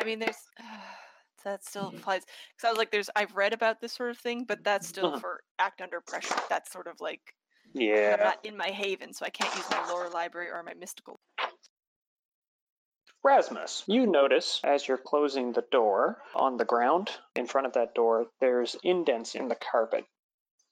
I 0.00 0.04
mean, 0.04 0.18
there's 0.18 0.36
that 1.44 1.64
still 1.64 1.88
applies 1.88 2.22
because 2.24 2.66
I 2.66 2.70
was 2.70 2.78
like, 2.78 2.90
there's 2.90 3.10
I've 3.16 3.34
read 3.36 3.52
about 3.52 3.80
this 3.80 3.92
sort 3.92 4.10
of 4.10 4.18
thing, 4.18 4.44
but 4.44 4.62
that's 4.64 4.88
still 4.88 5.06
Uh-huh. 5.08 5.18
for 5.20 5.40
act 5.58 5.80
under 5.80 6.00
pressure. 6.00 6.34
That's 6.48 6.70
sort 6.70 6.86
of 6.86 7.00
like 7.00 7.34
I'm 7.74 7.80
yeah. 7.80 8.16
not 8.16 8.44
in 8.44 8.56
my 8.56 8.68
haven, 8.68 9.12
so 9.12 9.24
I 9.24 9.30
can't 9.30 9.54
use 9.54 9.70
my 9.70 9.86
lore 9.88 10.08
library 10.08 10.48
or 10.50 10.62
my 10.62 10.74
mystical. 10.74 11.18
Rasmus, 13.24 13.84
you 13.86 14.06
notice 14.06 14.60
as 14.64 14.86
you're 14.86 14.96
closing 14.96 15.52
the 15.52 15.64
door 15.70 16.18
on 16.34 16.56
the 16.56 16.64
ground 16.64 17.10
in 17.34 17.46
front 17.46 17.66
of 17.66 17.72
that 17.74 17.94
door, 17.94 18.26
there's 18.40 18.76
indents 18.84 19.34
in 19.34 19.48
the 19.48 19.56
carpet. 19.56 20.04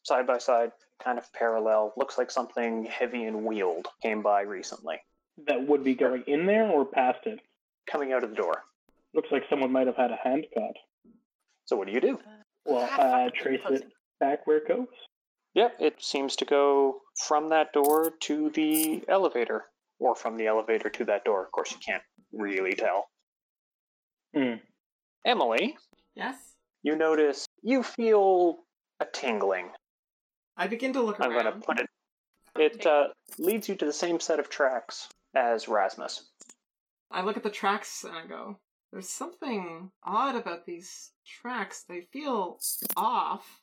Side 0.04 0.26
by 0.26 0.38
side, 0.38 0.70
kind 1.02 1.18
of 1.18 1.30
parallel. 1.32 1.92
Looks 1.96 2.16
like 2.16 2.30
something 2.30 2.84
heavy 2.84 3.24
and 3.24 3.44
wheeled 3.44 3.88
came 4.02 4.22
by 4.22 4.42
recently. 4.42 4.96
That 5.46 5.66
would 5.66 5.82
be 5.82 5.94
going 5.94 6.22
in 6.26 6.46
there 6.46 6.68
or 6.70 6.84
past 6.84 7.26
it. 7.26 7.40
Coming 7.90 8.12
out 8.12 8.24
of 8.24 8.30
the 8.30 8.36
door. 8.36 8.62
Looks 9.14 9.30
like 9.30 9.44
someone 9.50 9.72
might 9.72 9.86
have 9.86 9.96
had 9.96 10.10
a 10.10 10.16
hand 10.16 10.46
cut. 10.54 10.76
So 11.66 11.76
what 11.76 11.88
do 11.88 11.92
you 11.92 12.00
do? 12.00 12.18
Well, 12.64 12.88
uh, 12.98 13.30
trace 13.34 13.60
it 13.70 13.84
back 14.18 14.46
where 14.46 14.58
it 14.58 14.68
goes. 14.68 14.86
Yep, 15.56 15.76
it 15.80 16.02
seems 16.02 16.36
to 16.36 16.44
go 16.44 17.00
from 17.26 17.48
that 17.48 17.72
door 17.72 18.12
to 18.20 18.50
the 18.50 19.02
elevator, 19.08 19.64
or 19.98 20.14
from 20.14 20.36
the 20.36 20.46
elevator 20.46 20.90
to 20.90 21.04
that 21.06 21.24
door. 21.24 21.42
Of 21.46 21.50
course, 21.50 21.72
you 21.72 21.78
can't 21.84 22.02
really 22.30 22.74
tell. 22.74 23.08
Hmm. 24.34 24.56
Emily, 25.24 25.78
Yes. 26.14 26.36
you 26.82 26.94
notice 26.94 27.46
you 27.62 27.82
feel 27.82 28.58
a 29.00 29.06
tingling. 29.06 29.70
I 30.58 30.66
begin 30.66 30.92
to 30.92 31.00
look 31.00 31.20
I'm 31.20 31.32
around. 31.32 31.42
going 31.44 31.54
to 31.60 31.66
put 31.66 31.80
it. 31.80 31.86
It 32.58 32.86
uh, 32.86 33.08
leads 33.38 33.66
you 33.68 33.76
to 33.76 33.86
the 33.86 33.92
same 33.94 34.20
set 34.20 34.38
of 34.38 34.50
tracks 34.50 35.08
as 35.34 35.68
Rasmus. 35.68 36.28
I 37.10 37.22
look 37.22 37.38
at 37.38 37.42
the 37.42 37.50
tracks 37.50 38.04
and 38.04 38.14
I 38.14 38.26
go, 38.26 38.58
there's 38.92 39.08
something 39.08 39.90
odd 40.04 40.36
about 40.36 40.66
these 40.66 41.12
tracks. 41.26 41.84
They 41.88 42.02
feel 42.12 42.58
off. 42.96 43.60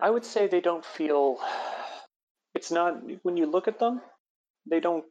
I 0.00 0.10
would 0.10 0.24
say 0.24 0.46
they 0.46 0.60
don't 0.60 0.84
feel. 0.84 1.38
It's 2.54 2.70
not 2.70 3.02
when 3.22 3.36
you 3.36 3.46
look 3.46 3.68
at 3.68 3.78
them, 3.78 4.00
they 4.68 4.80
don't. 4.80 5.04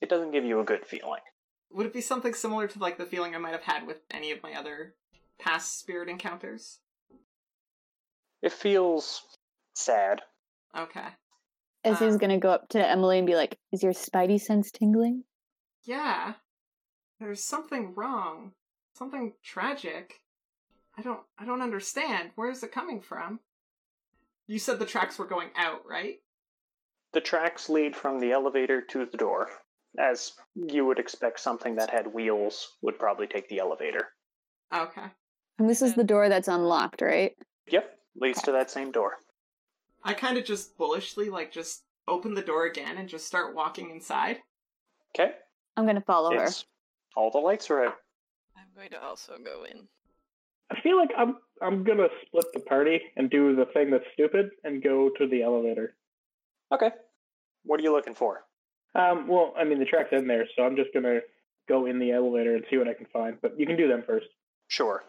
It 0.00 0.08
doesn't 0.08 0.32
give 0.32 0.44
you 0.44 0.60
a 0.60 0.64
good 0.64 0.86
feeling. 0.86 1.20
Would 1.70 1.86
it 1.86 1.92
be 1.92 2.00
something 2.00 2.34
similar 2.34 2.68
to 2.68 2.78
like 2.78 2.98
the 2.98 3.06
feeling 3.06 3.34
I 3.34 3.38
might 3.38 3.52
have 3.52 3.62
had 3.62 3.86
with 3.86 3.98
any 4.10 4.30
of 4.30 4.42
my 4.42 4.54
other 4.54 4.94
past 5.38 5.78
spirit 5.80 6.08
encounters? 6.08 6.78
It 8.42 8.52
feels 8.52 9.22
sad. 9.74 10.22
Okay. 10.76 11.06
Essie's 11.84 12.14
Um, 12.14 12.18
gonna 12.18 12.38
go 12.38 12.50
up 12.50 12.68
to 12.70 12.86
Emily 12.86 13.18
and 13.18 13.26
be 13.26 13.34
like, 13.34 13.58
"Is 13.72 13.82
your 13.82 13.92
spidey 13.92 14.40
sense 14.40 14.70
tingling?" 14.70 15.24
Yeah. 15.82 16.34
There's 17.18 17.42
something 17.44 17.94
wrong. 17.94 18.54
Something 18.94 19.34
tragic. 19.42 20.20
I 20.96 21.02
don't 21.02 21.20
I 21.38 21.44
don't 21.44 21.62
understand. 21.62 22.32
Where 22.36 22.50
is 22.50 22.62
it 22.62 22.72
coming 22.72 23.00
from? 23.00 23.40
You 24.46 24.58
said 24.58 24.78
the 24.78 24.86
tracks 24.86 25.18
were 25.18 25.26
going 25.26 25.48
out, 25.56 25.80
right? 25.88 26.16
The 27.12 27.20
tracks 27.20 27.68
lead 27.68 27.96
from 27.96 28.18
the 28.18 28.32
elevator 28.32 28.82
to 28.82 29.06
the 29.06 29.16
door, 29.16 29.48
as 29.98 30.32
you 30.54 30.84
would 30.84 30.98
expect 30.98 31.40
something 31.40 31.76
that 31.76 31.90
had 31.90 32.12
wheels 32.12 32.76
would 32.82 32.98
probably 32.98 33.26
take 33.26 33.48
the 33.48 33.60
elevator. 33.60 34.08
Okay. 34.74 35.06
And 35.58 35.70
this 35.70 35.82
is 35.82 35.94
the 35.94 36.04
door 36.04 36.28
that's 36.28 36.48
unlocked, 36.48 37.00
right? 37.00 37.32
Yep, 37.68 37.98
leads 38.16 38.42
to 38.42 38.52
that 38.52 38.70
same 38.70 38.90
door. 38.90 39.12
I 40.02 40.12
kind 40.12 40.36
of 40.36 40.44
just 40.44 40.76
bullishly 40.76 41.30
like 41.30 41.52
just 41.52 41.84
open 42.06 42.34
the 42.34 42.42
door 42.42 42.66
again 42.66 42.98
and 42.98 43.08
just 43.08 43.26
start 43.26 43.54
walking 43.54 43.90
inside. 43.90 44.38
Okay, 45.14 45.32
I'm 45.76 45.86
gonna 45.86 46.02
follow 46.02 46.32
her. 46.36 46.44
it's 46.44 46.66
all 47.16 47.30
the 47.30 47.38
lights 47.38 47.70
are 47.70 47.86
out. 47.86 47.94
I'm 48.56 48.66
going 48.74 48.90
to 48.90 49.02
also 49.02 49.34
go 49.42 49.64
in. 49.64 49.86
I 50.74 50.80
feel 50.80 50.96
like 50.96 51.10
I'm 51.16 51.36
I'm 51.62 51.84
gonna 51.84 52.08
split 52.26 52.46
the 52.52 52.60
party 52.60 53.00
and 53.16 53.30
do 53.30 53.54
the 53.54 53.66
thing 53.66 53.90
that's 53.90 54.04
stupid 54.12 54.50
and 54.64 54.82
go 54.82 55.10
to 55.18 55.26
the 55.26 55.42
elevator. 55.42 55.96
Okay, 56.72 56.90
what 57.64 57.78
are 57.78 57.82
you 57.82 57.92
looking 57.92 58.14
for? 58.14 58.44
Um, 58.94 59.28
well, 59.28 59.54
I 59.56 59.64
mean 59.64 59.78
the 59.78 59.84
track's 59.84 60.12
in 60.12 60.26
there, 60.26 60.46
so 60.56 60.64
I'm 60.64 60.76
just 60.76 60.90
gonna 60.92 61.20
go 61.68 61.86
in 61.86 61.98
the 61.98 62.12
elevator 62.12 62.54
and 62.54 62.64
see 62.70 62.76
what 62.76 62.88
I 62.88 62.94
can 62.94 63.06
find. 63.06 63.36
But 63.40 63.58
you 63.58 63.66
can 63.66 63.76
do 63.76 63.88
them 63.88 64.02
first. 64.06 64.26
Sure. 64.68 65.04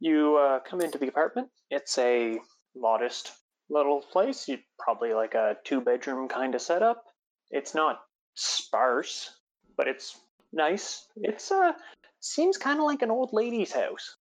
You 0.00 0.36
uh, 0.36 0.60
come 0.60 0.80
into 0.80 0.98
the 0.98 1.08
apartment. 1.08 1.48
It's 1.70 1.98
a 1.98 2.38
modest 2.74 3.32
little 3.68 4.00
place. 4.00 4.46
You 4.48 4.58
probably 4.78 5.12
like 5.14 5.34
a 5.34 5.56
two 5.64 5.80
bedroom 5.80 6.28
kind 6.28 6.54
of 6.54 6.62
setup. 6.62 7.02
It's 7.50 7.74
not 7.74 8.00
sparse, 8.34 9.30
but 9.76 9.88
it's 9.88 10.18
nice. 10.52 11.06
It's 11.16 11.50
uh 11.50 11.72
seems 12.20 12.56
kind 12.56 12.78
of 12.78 12.86
like 12.86 13.02
an 13.02 13.10
old 13.10 13.30
lady's 13.32 13.72
house. 13.72 14.16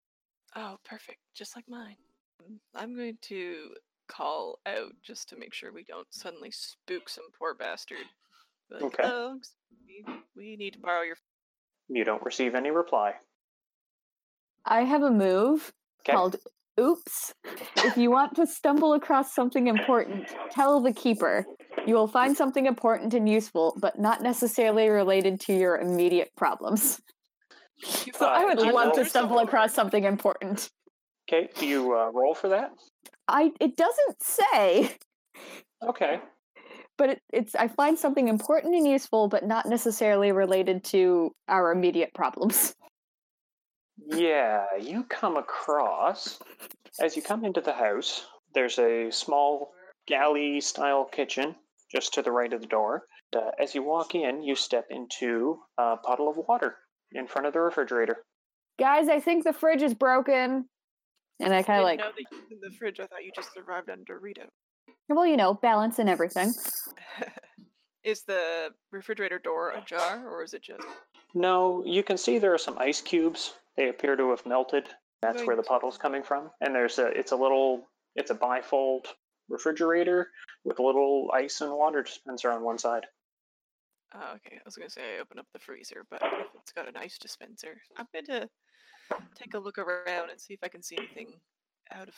Oh, 0.55 0.77
perfect. 0.85 1.19
Just 1.35 1.55
like 1.55 1.65
mine. 1.67 1.95
Mm, 2.41 2.57
I'm 2.73 2.95
going 2.95 3.17
to 3.23 3.69
call 4.07 4.59
out 4.65 4.93
just 5.03 5.29
to 5.29 5.37
make 5.37 5.53
sure 5.53 5.73
we 5.73 5.83
don't 5.83 6.07
suddenly 6.11 6.51
spook 6.51 7.09
some 7.09 7.25
poor 7.37 7.55
bastard. 7.55 8.05
Like, 8.69 8.83
Okay. 8.83 9.03
"Oh, 9.03 9.39
we, 9.87 10.05
we 10.35 10.55
need 10.55 10.73
to 10.73 10.79
borrow 10.79 11.01
your. 11.01 11.17
You 11.87 12.03
don't 12.03 12.23
receive 12.23 12.55
any 12.55 12.71
reply. 12.71 13.15
I 14.65 14.81
have 14.81 15.03
a 15.03 15.11
move 15.11 15.71
Okay. 16.01 16.13
called 16.13 16.37
Oops. 16.79 17.33
If 17.85 17.97
you 17.97 18.11
want 18.11 18.35
to 18.35 18.45
stumble 18.45 18.93
across 18.93 19.33
something 19.33 19.67
important, 19.67 20.29
tell 20.51 20.81
the 20.81 20.91
keeper. 20.91 21.45
You 21.87 21.95
will 21.95 22.07
find 22.07 22.35
something 22.35 22.65
important 22.65 23.13
and 23.13 23.29
useful, 23.29 23.77
but 23.79 23.97
not 23.97 24.21
necessarily 24.21 24.89
related 24.89 25.39
to 25.41 25.53
your 25.53 25.77
immediate 25.77 26.31
problems. 26.35 26.99
So 27.83 28.25
I 28.25 28.45
would 28.45 28.59
Uh, 28.59 28.71
love 28.73 28.93
to 28.93 29.01
roll- 29.01 29.09
stumble 29.09 29.39
across 29.39 29.73
something 29.73 30.03
important. 30.03 30.69
Okay, 31.29 31.49
do 31.55 31.65
you 31.65 31.93
uh, 31.97 32.09
roll 32.11 32.33
for 32.35 32.49
that? 32.49 32.71
I 33.27 33.51
it 33.59 33.75
doesn't 33.75 34.21
say, 34.23 34.95
Okay. 35.83 36.19
but 36.97 37.09
it, 37.09 37.21
it's 37.33 37.55
I 37.55 37.67
find 37.67 37.97
something 37.97 38.27
important 38.27 38.75
and 38.75 38.87
useful, 38.87 39.27
but 39.27 39.45
not 39.45 39.65
necessarily 39.65 40.31
related 40.31 40.83
to 40.85 41.33
our 41.47 41.71
immediate 41.71 42.13
problems. 42.13 42.75
Yeah, 44.07 44.65
you 44.79 45.03
come 45.05 45.37
across 45.37 46.39
as 47.01 47.15
you 47.15 47.21
come 47.21 47.43
into 47.45 47.61
the 47.61 47.73
house. 47.73 48.25
There's 48.53 48.77
a 48.77 49.09
small 49.11 49.71
galley 50.07 50.61
style 50.61 51.05
kitchen 51.05 51.55
just 51.91 52.13
to 52.13 52.21
the 52.21 52.31
right 52.31 52.53
of 52.53 52.61
the 52.61 52.67
door. 52.67 53.03
Uh, 53.35 53.51
as 53.59 53.73
you 53.75 53.83
walk 53.83 54.13
in, 54.15 54.43
you 54.43 54.55
step 54.55 54.85
into 54.89 55.59
a 55.77 55.97
puddle 55.97 56.29
of 56.29 56.37
water 56.37 56.75
in 57.15 57.27
front 57.27 57.47
of 57.47 57.53
the 57.53 57.59
refrigerator. 57.59 58.17
Guys, 58.77 59.07
I 59.07 59.19
think 59.19 59.43
the 59.43 59.53
fridge 59.53 59.81
is 59.81 59.93
broken. 59.93 60.65
And 61.39 61.53
I 61.53 61.63
kind 61.63 61.79
of 61.79 61.85
like, 61.85 61.99
know 61.99 62.11
that 62.15 62.25
you 62.31 62.43
in 62.51 62.59
the 62.61 62.75
fridge. 62.77 62.99
I 62.99 63.07
thought 63.07 63.23
you 63.23 63.31
just 63.35 63.49
arrived 63.57 63.89
on 63.89 63.99
Dorito. 64.09 64.45
well, 65.09 65.25
you 65.25 65.35
know, 65.37 65.53
balance 65.53 65.99
and 65.99 66.09
everything. 66.09 66.53
is 68.03 68.23
the 68.23 68.69
refrigerator 68.91 69.39
door 69.39 69.71
ajar, 69.71 70.27
or 70.29 70.43
is 70.43 70.53
it 70.53 70.61
just? 70.61 70.85
No, 71.33 71.83
you 71.85 72.03
can 72.03 72.17
see 72.17 72.37
there 72.37 72.53
are 72.53 72.57
some 72.57 72.77
ice 72.77 73.01
cubes. 73.01 73.53
They 73.75 73.89
appear 73.89 74.15
to 74.15 74.29
have 74.29 74.45
melted. 74.45 74.87
That's 75.21 75.43
where 75.43 75.55
the 75.55 75.61
Right. 75.63 75.67
puddle's 75.69 75.97
coming 75.97 76.23
from. 76.23 76.51
And 76.61 76.73
there's 76.73 76.99
a 76.99 77.07
it's 77.07 77.31
a 77.31 77.35
little 77.35 77.87
it's 78.15 78.31
a 78.31 78.35
bifold 78.35 79.07
refrigerator 79.49 80.29
with 80.63 80.79
a 80.79 80.83
little 80.83 81.29
ice 81.33 81.59
and 81.61 81.71
water 81.73 82.03
dispenser 82.03 82.51
on 82.51 82.63
one 82.63 82.77
side. 82.77 83.05
Oh, 84.13 84.33
okay. 84.35 84.55
I 84.57 84.61
was 84.63 84.75
gonna 84.75 84.89
say 84.89 85.17
I 85.17 85.21
open 85.21 85.39
up 85.39 85.47
the 85.53 85.59
freezer, 85.59 86.05
but 86.09 86.21
if 86.23 86.47
it's 86.61 86.71
got 86.71 86.87
an 86.87 86.95
ice 86.97 87.17
dispenser, 87.17 87.77
I'm 87.97 88.07
going 88.13 88.25
to 88.25 88.49
take 89.35 89.53
a 89.53 89.59
look 89.59 89.77
around 89.77 90.29
and 90.29 90.39
see 90.39 90.53
if 90.53 90.59
I 90.63 90.67
can 90.67 90.81
see 90.83 90.97
anything 90.97 91.33
out 91.91 92.07
of. 92.07 92.15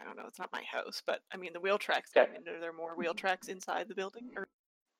I 0.00 0.04
don't 0.04 0.16
know. 0.16 0.24
It's 0.26 0.38
not 0.38 0.52
my 0.52 0.62
house, 0.62 1.02
but 1.06 1.20
I 1.32 1.36
mean 1.36 1.52
the 1.52 1.60
wheel 1.60 1.78
tracks. 1.78 2.10
that 2.14 2.28
I'm 2.28 2.34
Okay. 2.36 2.42
in, 2.50 2.56
Are 2.56 2.60
there 2.60 2.72
more 2.72 2.96
wheel 2.96 3.14
tracks 3.14 3.48
inside 3.48 3.88
the 3.88 3.94
building? 3.94 4.30
Or 4.36 4.46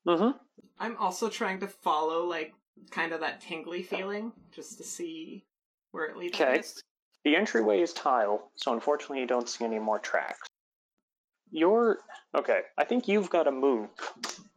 Mm-hmm. 0.07 0.39
I'm 0.79 0.97
also 0.97 1.29
trying 1.29 1.61
to 1.61 1.67
follow 1.69 2.25
like 2.25 2.55
kind 2.91 3.13
of 3.13 3.21
that 3.21 3.41
tingly 3.41 3.83
feeling 3.83 4.33
just 4.53 4.79
to 4.79 4.85
see 4.85 5.45
where 5.91 6.07
it 6.07 6.17
leads. 6.17 6.41
Okay. 6.41 6.63
The 7.25 7.37
entryway 7.37 7.81
is 7.83 7.93
tile, 7.93 8.51
so 8.57 8.73
unfortunately 8.73 9.21
you 9.21 9.27
don't 9.27 9.49
see 9.49 9.65
any 9.65 9.79
more 9.79 9.99
tracks. 9.99 10.47
You're 11.51 11.99
okay. 12.37 12.61
I 12.77 12.85
think 12.85 13.09
you've 13.09 13.31
got 13.31 13.47
a 13.47 13.53
move, 13.53 13.89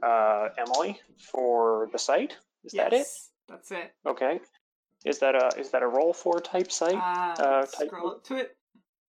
uh, 0.04 0.50
Emily, 0.58 1.00
for 1.32 1.90
the 1.92 2.00
sight. 2.00 2.38
Is 2.64 2.74
that 2.74 2.94
it? 2.94 2.98
Yes, 2.98 3.30
That's 3.48 3.72
it. 3.72 3.94
Okay. 4.06 4.40
Is 5.06 5.20
that 5.20 5.36
a 5.36 5.50
is 5.60 5.72
that 5.72 5.82
a 5.82 5.88
roll 5.88 6.14
for 6.14 6.40
type 6.40 6.72
sight? 6.72 6.96
Uh, 6.96 7.42
Uh, 7.42 7.62
type 7.66 7.88
scroll 7.88 8.12
up 8.12 8.24
to 8.26 8.36
it. 8.36 8.56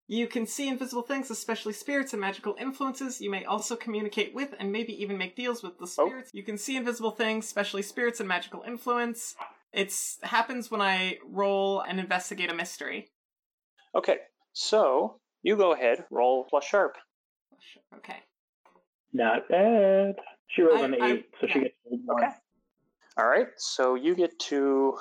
You 0.08 0.26
can 0.26 0.46
see 0.46 0.68
invisible 0.68 1.02
things, 1.02 1.30
especially 1.30 1.72
spirits 1.72 2.12
and 2.12 2.20
magical 2.20 2.54
influences. 2.58 3.20
You 3.20 3.30
may 3.30 3.44
also 3.44 3.76
communicate 3.76 4.34
with 4.34 4.54
and 4.58 4.70
maybe 4.72 5.00
even 5.02 5.16
make 5.16 5.36
deals 5.36 5.62
with 5.62 5.78
the 5.78 5.84
Oh. 5.84 6.06
spirits. 6.06 6.30
You 6.34 6.42
can 6.42 6.58
see 6.58 6.76
invisible 6.76 7.12
things, 7.12 7.44
especially 7.46 7.82
spirits 7.82 8.20
and 8.20 8.28
magical 8.28 8.62
influence. 8.62 9.34
It's 9.72 10.18
happens 10.22 10.70
when 10.70 10.80
I 10.82 11.18
roll 11.24 11.80
and 11.80 11.98
investigate 12.00 12.50
a 12.50 12.54
mystery. 12.54 13.10
Okay. 13.94 14.18
So 14.52 15.20
you 15.42 15.56
go 15.56 15.72
ahead, 15.72 16.04
roll 16.10 16.44
plus 16.44 16.64
sharp. 16.64 16.96
Okay. 17.96 18.16
Not 19.12 19.48
bad. 19.48 20.16
She 20.48 20.62
rolled 20.62 20.80
I- 20.80 20.84
an 20.84 21.02
I- 21.02 21.12
eight, 21.12 21.30
so 21.40 21.46
she 21.46 21.60
gets 21.60 21.74
one. 21.84 22.22
Okay. 22.24 22.32
All 23.18 23.28
right. 23.28 23.48
So 23.56 23.94
you 23.94 24.14
get 24.14 24.38
to. 24.50 24.98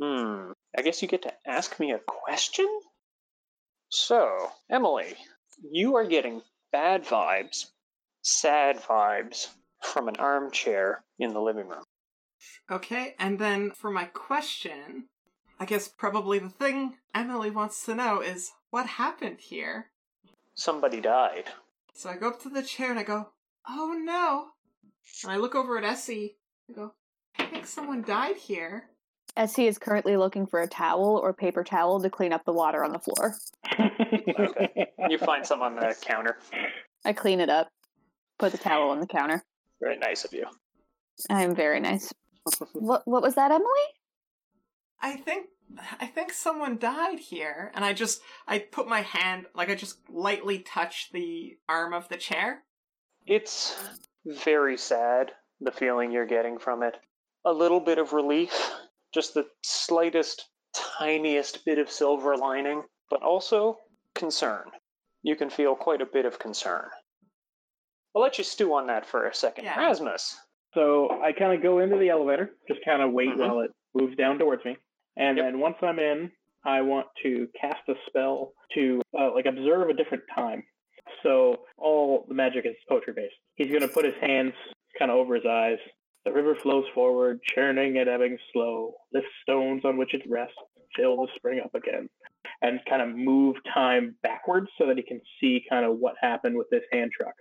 Hmm. 0.00 0.52
I 0.76 0.82
guess 0.82 1.02
you 1.02 1.08
get 1.08 1.22
to 1.22 1.32
ask 1.46 1.78
me 1.78 1.92
a 1.92 1.98
question. 1.98 2.66
So 3.88 4.50
Emily, 4.70 5.14
you 5.70 5.96
are 5.96 6.06
getting 6.06 6.42
bad 6.72 7.04
vibes, 7.04 7.66
sad 8.22 8.78
vibes 8.78 9.48
from 9.82 10.08
an 10.08 10.16
armchair 10.16 11.04
in 11.18 11.32
the 11.34 11.40
living 11.40 11.68
room. 11.68 11.84
Okay, 12.70 13.14
and 13.18 13.38
then 13.38 13.70
for 13.70 13.90
my 13.90 14.04
question, 14.04 15.08
I 15.60 15.66
guess 15.66 15.86
probably 15.88 16.38
the 16.38 16.48
thing 16.48 16.96
Emily 17.14 17.50
wants 17.50 17.84
to 17.84 17.94
know 17.94 18.20
is 18.20 18.50
what 18.70 18.86
happened 18.86 19.40
here? 19.40 19.90
Somebody 20.54 21.00
died. 21.00 21.44
So 21.94 22.10
I 22.10 22.16
go 22.16 22.28
up 22.28 22.42
to 22.42 22.48
the 22.48 22.62
chair 22.62 22.90
and 22.90 22.98
I 22.98 23.02
go, 23.02 23.28
oh 23.68 23.98
no. 24.02 24.46
And 25.22 25.32
I 25.32 25.36
look 25.36 25.54
over 25.54 25.78
at 25.78 25.84
Essie. 25.84 26.36
I 26.70 26.74
go, 26.74 26.94
I 27.38 27.46
think 27.46 27.66
someone 27.66 28.02
died 28.02 28.36
here. 28.36 28.88
Essie 29.36 29.66
is 29.66 29.78
currently 29.78 30.16
looking 30.16 30.46
for 30.46 30.60
a 30.60 30.66
towel 30.66 31.18
or 31.22 31.32
paper 31.32 31.64
towel 31.64 32.00
to 32.00 32.10
clean 32.10 32.32
up 32.32 32.44
the 32.44 32.52
water 32.52 32.84
on 32.84 32.92
the 32.92 32.98
floor. 32.98 33.36
You 35.08 35.18
find 35.18 35.44
some 35.44 35.62
on 35.62 35.74
the 35.74 35.94
counter. 36.00 36.38
I 37.04 37.12
clean 37.12 37.40
it 37.40 37.50
up, 37.50 37.68
put 38.38 38.52
the 38.52 38.58
towel 38.58 38.90
on 38.90 39.00
the 39.00 39.06
counter. 39.06 39.42
Very 39.80 39.98
nice 39.98 40.24
of 40.24 40.32
you. 40.32 40.46
I'm 41.28 41.54
very 41.54 41.80
nice. 41.80 42.12
What 42.72 43.02
what 43.04 43.22
was 43.22 43.34
that, 43.34 43.50
Emily? 43.50 43.66
I 45.00 45.16
think 45.16 45.46
I 46.00 46.06
think 46.06 46.32
someone 46.32 46.78
died 46.78 47.18
here. 47.18 47.70
And 47.74 47.84
I 47.84 47.92
just 47.92 48.20
I 48.46 48.58
put 48.58 48.86
my 48.88 49.00
hand 49.02 49.46
like 49.54 49.70
I 49.70 49.74
just 49.74 49.98
lightly 50.10 50.58
touch 50.60 51.10
the 51.12 51.56
arm 51.68 51.92
of 51.92 52.08
the 52.08 52.16
chair. 52.16 52.62
It's 53.26 53.76
very 54.26 54.76
sad, 54.76 55.32
the 55.60 55.72
feeling 55.72 56.10
you're 56.12 56.26
getting 56.26 56.58
from 56.58 56.82
it. 56.82 56.96
A 57.44 57.52
little 57.52 57.80
bit 57.80 57.98
of 57.98 58.12
relief, 58.12 58.52
just 59.12 59.34
the 59.34 59.46
slightest, 59.62 60.48
tiniest 60.74 61.64
bit 61.64 61.78
of 61.78 61.90
silver 61.90 62.36
lining, 62.36 62.82
but 63.10 63.22
also 63.22 63.78
concern. 64.14 64.64
You 65.22 65.36
can 65.36 65.50
feel 65.50 65.74
quite 65.76 66.00
a 66.00 66.06
bit 66.06 66.24
of 66.24 66.38
concern. 66.38 66.86
I'll 68.14 68.22
let 68.22 68.38
you 68.38 68.44
stew 68.44 68.74
on 68.74 68.88
that 68.88 69.06
for 69.06 69.26
a 69.26 69.34
second. 69.34 69.64
Yeah. 69.64 69.78
Rasmus. 69.78 70.36
So 70.74 71.10
I 71.22 71.32
kind 71.32 71.52
of 71.52 71.62
go 71.62 71.78
into 71.78 71.96
the 71.98 72.08
elevator, 72.10 72.50
just 72.68 72.84
kind 72.84 73.02
of 73.02 73.12
wait 73.12 73.30
Mhm. 73.30 73.38
while 73.38 73.60
it 73.60 73.70
moves 73.94 74.16
down 74.16 74.38
towards 74.38 74.64
me. 74.64 74.76
And 75.16 75.36
Yep. 75.36 75.46
then 75.46 75.60
once 75.60 75.76
I'm 75.82 75.98
in, 75.98 76.32
I 76.64 76.80
want 76.82 77.06
to 77.22 77.48
cast 77.60 77.88
a 77.88 77.94
spell 78.06 78.52
to 78.74 79.02
uh, 79.18 79.32
like 79.34 79.46
observe 79.46 79.88
a 79.88 79.94
different 79.94 80.24
time. 80.34 80.62
So 81.22 81.64
all 81.76 82.24
the 82.28 82.34
magic 82.34 82.64
is 82.66 82.76
poetry 82.88 83.12
based. 83.14 83.34
He's 83.56 83.68
going 83.68 83.82
to 83.82 83.88
put 83.88 84.04
his 84.04 84.14
hands 84.20 84.52
kind 84.98 85.10
of 85.10 85.16
over 85.18 85.34
his 85.34 85.44
eyes. 85.48 85.78
The 86.24 86.32
river 86.32 86.54
flows 86.62 86.84
forward, 86.94 87.40
churning 87.42 87.98
and 87.98 88.08
ebbing 88.08 88.38
slow, 88.52 88.94
lifts 89.12 89.28
stones 89.42 89.84
on 89.84 89.96
which 89.96 90.14
it 90.14 90.22
rests, 90.28 90.54
fill 90.96 91.16
the 91.16 91.26
spring 91.34 91.60
up 91.64 91.74
again, 91.74 92.08
and 92.60 92.80
kind 92.88 93.02
of 93.02 93.08
move 93.16 93.56
time 93.74 94.14
backwards 94.22 94.68
so 94.78 94.86
that 94.86 94.96
he 94.96 95.02
can 95.02 95.20
see 95.40 95.64
kind 95.68 95.84
of 95.84 95.98
what 95.98 96.14
happened 96.20 96.56
with 96.56 96.70
this 96.70 96.84
hand 96.92 97.10
truck. 97.18 97.34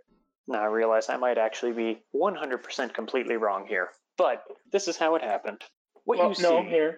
Now 0.47 0.63
I 0.63 0.65
realize 0.65 1.09
I 1.09 1.17
might 1.17 1.37
actually 1.37 1.73
be 1.73 2.01
100% 2.15 2.93
completely 2.93 3.37
wrong 3.37 3.67
here, 3.67 3.89
but 4.17 4.43
this 4.71 4.87
is 4.87 4.97
how 4.97 5.13
it 5.15 5.21
happened. 5.21 5.61
What 6.05 6.17
well, 6.17 6.29
you 6.29 6.35
see? 6.35 6.41
no, 6.41 6.63
here 6.63 6.97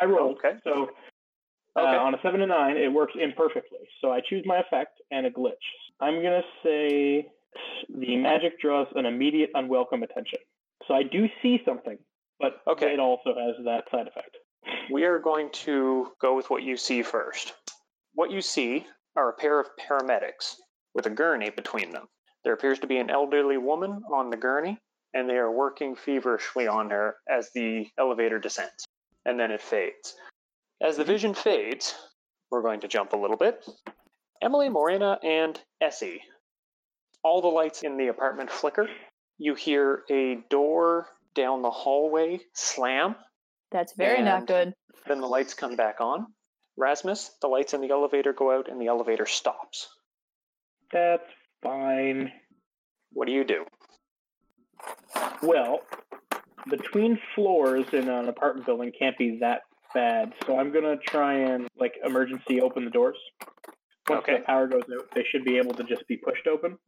I 0.00 0.04
rolled. 0.04 0.38
Okay. 0.38 0.56
So 0.64 0.90
uh, 1.76 1.80
Okay. 1.80 1.96
on 1.96 2.14
a 2.14 2.18
seven 2.22 2.40
to 2.40 2.46
nine, 2.46 2.76
it 2.76 2.92
works 2.92 3.14
imperfectly. 3.20 3.88
So 4.00 4.10
I 4.12 4.20
choose 4.28 4.44
my 4.46 4.58
effect 4.58 5.00
and 5.10 5.26
a 5.26 5.30
glitch. 5.30 5.54
I'm 6.00 6.22
gonna 6.22 6.42
say 6.62 7.28
the 7.88 8.16
magic 8.16 8.60
draws 8.60 8.86
an 8.94 9.06
immediate 9.06 9.50
unwelcome 9.54 10.02
attention. 10.02 10.38
So 10.86 10.94
I 10.94 11.02
do 11.02 11.28
see 11.42 11.60
something, 11.64 11.98
but 12.40 12.60
Okay. 12.66 12.92
it 12.92 13.00
also 13.00 13.34
has 13.34 13.56
that 13.64 13.84
side 13.90 14.06
effect. 14.06 14.36
We 14.90 15.04
are 15.04 15.18
going 15.18 15.50
to 15.64 16.12
go 16.20 16.34
with 16.36 16.50
what 16.50 16.62
you 16.62 16.76
see 16.76 17.02
first. 17.02 17.54
What 18.14 18.30
you 18.30 18.40
see 18.40 18.86
are 19.16 19.30
a 19.30 19.32
pair 19.32 19.58
of 19.60 19.68
paramedics 19.76 20.56
with 20.94 21.06
a 21.06 21.10
gurney 21.10 21.50
between 21.50 21.90
them. 21.90 22.08
There 22.44 22.52
appears 22.52 22.78
to 22.80 22.86
be 22.86 22.98
an 22.98 23.10
elderly 23.10 23.56
woman 23.56 24.02
on 24.12 24.30
the 24.30 24.36
gurney, 24.36 24.78
and 25.14 25.28
they 25.28 25.36
are 25.36 25.50
working 25.50 25.94
feverishly 25.94 26.66
on 26.66 26.90
her 26.90 27.16
as 27.28 27.50
the 27.52 27.86
elevator 27.98 28.38
descends. 28.38 28.84
And 29.24 29.38
then 29.38 29.50
it 29.50 29.60
fades. 29.60 30.14
As 30.80 30.96
the 30.96 31.04
vision 31.04 31.34
fades, 31.34 31.94
we're 32.50 32.62
going 32.62 32.80
to 32.80 32.88
jump 32.88 33.12
a 33.12 33.16
little 33.16 33.36
bit. 33.36 33.64
Emily, 34.40 34.68
Morwhenna, 34.68 35.18
and 35.24 35.60
Essie. 35.80 36.22
All 37.24 37.40
the 37.42 37.48
lights 37.48 37.82
in 37.82 37.96
the 37.96 38.08
apartment 38.08 38.50
flicker. 38.50 38.88
You 39.38 39.54
hear 39.54 40.02
a 40.10 40.36
door 40.48 41.08
down 41.34 41.62
the 41.62 41.70
hallway 41.70 42.40
slam 42.54 43.16
That's 43.70 43.92
very 43.94 44.22
not 44.22 44.46
good. 44.46 44.72
then 45.06 45.20
the 45.20 45.26
lights 45.26 45.54
come 45.54 45.76
back 45.76 46.00
on. 46.00 46.26
Rasmus, 46.76 47.30
the 47.40 47.48
lights 47.48 47.74
in 47.74 47.80
the 47.80 47.90
elevator 47.90 48.32
go 48.32 48.56
out 48.56 48.68
and 48.68 48.80
the 48.80 48.86
elevator 48.86 49.26
stops. 49.26 49.88
That's 50.92 51.28
fine. 51.62 52.32
What 53.12 53.26
do 53.26 53.32
you 53.32 53.44
do? 53.44 53.64
Well, 55.42 55.80
between 56.68 57.18
floors 57.34 57.86
in 57.92 58.08
an 58.08 58.28
apartment 58.28 58.66
building 58.66 58.92
can't 58.98 59.16
be 59.18 59.38
that 59.40 59.62
bad, 59.94 60.32
so 60.46 60.58
I'm 60.58 60.72
gonna 60.72 60.96
try 60.96 61.34
and 61.34 61.68
like 61.78 61.94
emergency 62.04 62.60
open 62.60 62.84
the 62.84 62.90
doors. 62.90 63.16
Once 64.08 64.22
Okay. 64.22 64.38
the 64.38 64.44
power 64.44 64.66
goes 64.66 64.82
out, 64.92 65.10
they 65.14 65.24
should 65.24 65.44
be 65.44 65.58
able 65.58 65.74
to 65.74 65.84
just 65.84 66.06
be 66.08 66.16
pushed 66.16 66.46
open. 66.46 66.78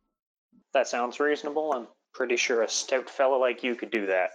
That 0.73 0.89
sounds 0.89 1.21
reasonable. 1.21 1.73
I'm 1.73 1.89
pretty 2.15 2.37
sure 2.37 2.63
a 2.63 2.69
stout 2.69 3.09
fella 3.11 3.37
like 3.37 3.63
you 3.63 3.75
could 3.75 3.91
do 3.91 4.07
that. 4.07 4.31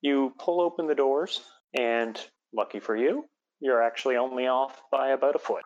You 0.00 0.34
pull 0.38 0.60
open 0.60 0.86
the 0.86 0.94
doors, 0.94 1.40
and 1.74 2.18
lucky 2.52 2.80
for 2.80 2.96
you, 2.96 3.24
you're 3.60 3.82
actually 3.82 4.16
only 4.16 4.46
off 4.46 4.80
by 4.90 5.10
about 5.10 5.36
a 5.36 5.38
foot. 5.38 5.62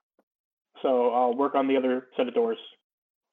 So 0.83 1.11
I'll 1.11 1.35
work 1.35 1.55
on 1.55 1.67
the 1.69 1.77
other 1.77 2.09
set 2.17 2.29
of 2.29 2.35
doors. 2.35 2.59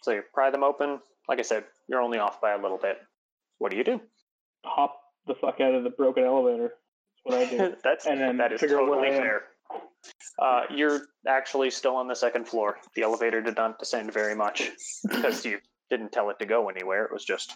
So 0.01 0.11
you 0.11 0.23
pry 0.33 0.49
them 0.49 0.63
open. 0.63 0.99
Like 1.27 1.39
I 1.39 1.43
said, 1.43 1.65
you're 1.87 2.01
only 2.01 2.17
off 2.19 2.39
by 2.41 2.51
a 2.53 2.61
little 2.61 2.77
bit. 2.77 2.97
What 3.57 3.71
do 3.71 3.77
you 3.77 3.83
do? 3.83 4.01
Hop 4.65 4.95
the 5.27 5.35
fuck 5.35 5.59
out 5.61 5.73
of 5.73 5.83
the 5.83 5.89
broken 5.89 6.23
elevator. 6.23 6.73
That's 7.25 7.35
what 7.35 7.35
I 7.35 7.45
do. 7.69 7.75
That's 7.83 8.05
And 8.05 8.19
then 8.19 8.37
that 8.37 8.51
is 8.53 8.59
figure 8.61 8.79
out 8.79 8.89
where 8.89 8.99
totally 9.01 9.17
fair. 9.17 9.43
Uh, 10.37 10.61
you're 10.69 11.01
actually 11.27 11.71
still 11.71 11.95
on 11.95 12.07
the 12.07 12.15
second 12.15 12.47
floor. 12.47 12.77
The 12.95 13.03
elevator 13.03 13.41
did 13.41 13.55
not 13.55 13.79
descend 13.79 14.11
very 14.13 14.35
much 14.35 14.69
because 15.09 15.45
you 15.45 15.59
didn't 15.89 16.11
tell 16.11 16.29
it 16.29 16.39
to 16.39 16.45
go 16.45 16.69
anywhere. 16.69 17.05
It 17.05 17.11
was 17.13 17.23
just 17.25 17.53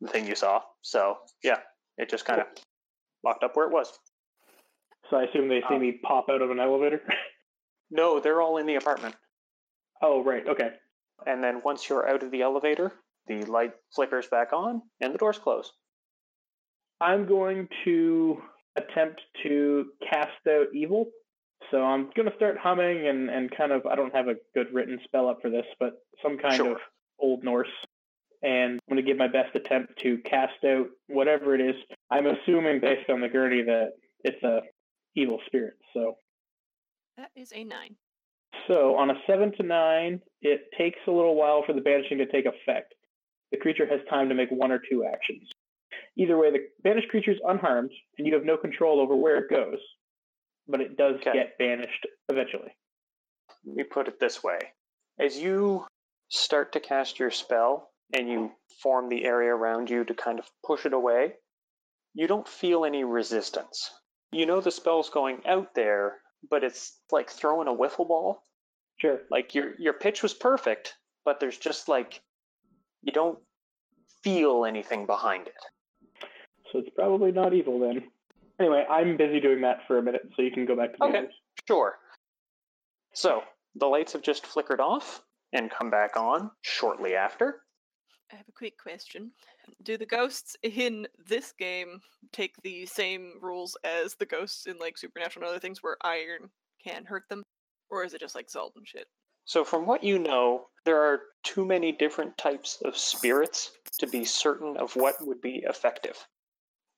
the 0.00 0.08
thing 0.08 0.26
you 0.26 0.34
saw. 0.34 0.62
So 0.80 1.18
yeah, 1.44 1.58
it 1.98 2.08
just 2.10 2.24
kind 2.24 2.40
of 2.40 2.46
locked 3.24 3.44
up 3.44 3.54
where 3.56 3.66
it 3.66 3.72
was. 3.72 3.92
so 5.10 5.16
I 5.18 5.24
assume 5.24 5.48
they 5.48 5.60
see 5.60 5.66
Oh. 5.74 5.78
me 5.78 6.00
pop 6.02 6.26
out 6.30 6.42
of 6.42 6.50
an 6.50 6.58
elevator. 6.60 7.02
No, 7.94 8.20
they're 8.20 8.40
all 8.40 8.56
in 8.56 8.64
the 8.64 8.76
apartment. 8.76 9.14
oh 10.00 10.24
right, 10.24 10.48
okay. 10.48 10.70
And 11.26 11.44
then 11.44 11.60
once 11.62 11.86
you're 11.90 12.08
out 12.08 12.22
of 12.22 12.30
the 12.30 12.40
elevator, 12.40 12.90
the 13.26 13.44
light 13.44 13.74
flickers 13.94 14.26
back 14.28 14.54
on 14.54 14.80
and 15.02 15.12
the 15.12 15.18
doors 15.18 15.38
close. 15.38 15.70
I'm 17.02 17.26
going 17.26 17.68
to 17.84 18.38
attempt 18.76 19.20
to 19.42 19.86
cast 20.08 20.30
out 20.48 20.66
evil. 20.72 21.06
So 21.70 21.82
I'm 21.82 22.10
going 22.14 22.28
to 22.30 22.36
start 22.36 22.58
humming 22.58 23.08
and, 23.08 23.28
and 23.28 23.50
kind 23.56 23.72
of, 23.72 23.86
I 23.86 23.96
don't 23.96 24.14
have 24.14 24.28
a 24.28 24.34
good 24.54 24.68
written 24.72 24.98
spell 25.04 25.28
up 25.28 25.38
for 25.42 25.50
this, 25.50 25.66
but 25.80 25.94
some 26.22 26.38
kind 26.38 26.54
Sure. 26.54 26.72
of 26.72 26.78
Old 27.18 27.42
Norse. 27.42 27.68
And 28.42 28.74
I'm 28.74 28.94
going 28.94 29.04
to 29.04 29.08
give 29.08 29.16
my 29.16 29.28
best 29.28 29.54
attempt 29.54 29.98
to 30.02 30.18
cast 30.18 30.64
out 30.64 30.86
whatever 31.08 31.54
it 31.54 31.60
is. 31.60 31.74
I'm 32.10 32.26
assuming 32.26 32.80
based 32.80 33.08
on 33.10 33.20
the 33.20 33.28
gurney 33.28 33.62
that 33.62 33.92
it's 34.24 34.42
a 34.42 34.60
evil 35.16 35.40
spirit. 35.46 35.74
So 35.94 36.16
That 37.16 37.30
is 37.36 37.52
a 37.54 37.64
nine. 37.64 37.96
So 38.68 38.96
on 38.96 39.10
a 39.10 39.14
seven 39.26 39.52
to 39.56 39.62
nine, 39.62 40.20
it 40.40 40.62
takes 40.78 40.98
a 41.06 41.10
little 41.10 41.34
while 41.34 41.62
for 41.66 41.72
the 41.72 41.80
banishing 41.80 42.18
to 42.18 42.26
take 42.26 42.46
effect. 42.46 42.94
The 43.50 43.58
creature 43.58 43.86
has 43.86 44.00
time 44.08 44.28
to 44.28 44.34
make 44.34 44.50
one 44.50 44.70
or 44.72 44.80
two 44.90 45.04
actions. 45.04 45.48
Either 46.16 46.36
way, 46.36 46.50
the 46.50 46.68
banished 46.82 47.08
creature 47.08 47.32
is 47.32 47.40
unharmed, 47.46 47.90
and 48.18 48.26
you 48.26 48.34
have 48.34 48.44
no 48.44 48.56
control 48.56 49.00
over 49.00 49.16
where 49.16 49.36
it 49.38 49.50
goes, 49.50 49.78
but 50.68 50.80
it 50.80 50.96
does 50.96 51.16
Okay. 51.16 51.32
get 51.32 51.58
banished 51.58 52.06
eventually. 52.28 52.76
Let 53.64 53.76
me 53.76 53.84
put 53.84 54.08
it 54.08 54.20
this 54.20 54.42
way. 54.42 54.58
As 55.18 55.38
you 55.38 55.86
start 56.28 56.72
to 56.72 56.80
cast 56.80 57.18
your 57.18 57.30
spell 57.30 57.92
and 58.12 58.28
you 58.28 58.52
form 58.82 59.08
the 59.08 59.24
area 59.24 59.54
around 59.54 59.88
you 59.88 60.04
to 60.04 60.14
kind 60.14 60.38
of 60.38 60.50
push 60.64 60.84
it 60.84 60.92
away, 60.92 61.34
you 62.14 62.26
don't 62.26 62.48
feel 62.48 62.84
any 62.84 63.04
resistance. 63.04 63.90
You 64.32 64.46
know 64.46 64.60
the 64.60 64.70
spell's 64.70 65.10
going 65.10 65.46
out 65.46 65.74
there, 65.74 66.18
but 66.50 66.64
it's 66.64 66.98
like 67.10 67.30
throwing 67.30 67.68
a 67.68 67.74
wiffle 67.74 68.08
ball. 68.08 68.44
Sure. 68.98 69.20
Like 69.30 69.54
your 69.54 69.74
your 69.78 69.92
pitch 69.94 70.22
was 70.22 70.34
perfect, 70.34 70.96
but 71.24 71.40
there's 71.40 71.58
just 71.58 71.88
like 71.88 72.20
you 73.02 73.12
don't 73.12 73.38
feel 74.22 74.64
anything 74.64 75.06
behind 75.06 75.46
it. 75.48 75.54
So 76.72 76.78
it's 76.78 76.90
probably 76.94 77.32
not 77.32 77.52
evil 77.52 77.78
then. 77.78 78.02
Anyway, 78.58 78.84
I'm 78.88 79.16
busy 79.16 79.40
doing 79.40 79.60
that 79.60 79.86
for 79.86 79.98
a 79.98 80.02
minute, 80.02 80.22
so 80.34 80.42
you 80.42 80.50
can 80.50 80.64
go 80.64 80.74
back 80.74 80.92
to 80.92 80.96
the 80.98 81.04
Okay. 81.06 81.18
others. 81.18 81.34
Sure. 81.68 81.98
So 83.12 83.42
the 83.74 83.86
lights 83.86 84.12
have 84.14 84.22
just 84.22 84.46
flickered 84.46 84.80
off 84.80 85.22
and 85.52 85.70
come 85.70 85.90
back 85.90 86.16
on 86.16 86.50
shortly 86.62 87.14
after. 87.14 87.62
I 88.32 88.36
have 88.36 88.48
a 88.48 88.52
quick 88.52 88.78
question. 88.78 89.32
Do 89.82 89.98
the 89.98 90.06
ghosts 90.06 90.56
in 90.62 91.06
this 91.26 91.52
game 91.52 92.00
take 92.32 92.54
the 92.62 92.86
same 92.86 93.34
rules 93.42 93.76
as 93.84 94.14
the 94.14 94.24
ghosts 94.24 94.66
in 94.66 94.78
like 94.78 94.96
Supernatural 94.96 95.44
and 95.44 95.50
other 95.50 95.60
things 95.60 95.82
where 95.82 95.96
iron 96.02 96.50
can 96.82 97.04
hurt 97.04 97.28
them? 97.28 97.42
Or 97.90 98.04
is 98.04 98.14
it 98.14 98.20
just 98.20 98.34
like 98.34 98.48
salt 98.48 98.72
and 98.76 98.88
shit? 98.88 99.06
So, 99.44 99.64
from 99.64 99.86
what 99.86 100.02
you 100.02 100.18
know, 100.18 100.68
there 100.84 101.02
are 101.02 101.20
too 101.42 101.66
many 101.66 101.92
different 101.92 102.38
types 102.38 102.80
of 102.84 102.96
spirits 102.96 103.72
to 103.98 104.06
be 104.06 104.24
certain 104.24 104.76
of 104.78 104.96
what 104.96 105.24
would 105.26 105.42
be 105.42 105.64
effective. 105.68 106.16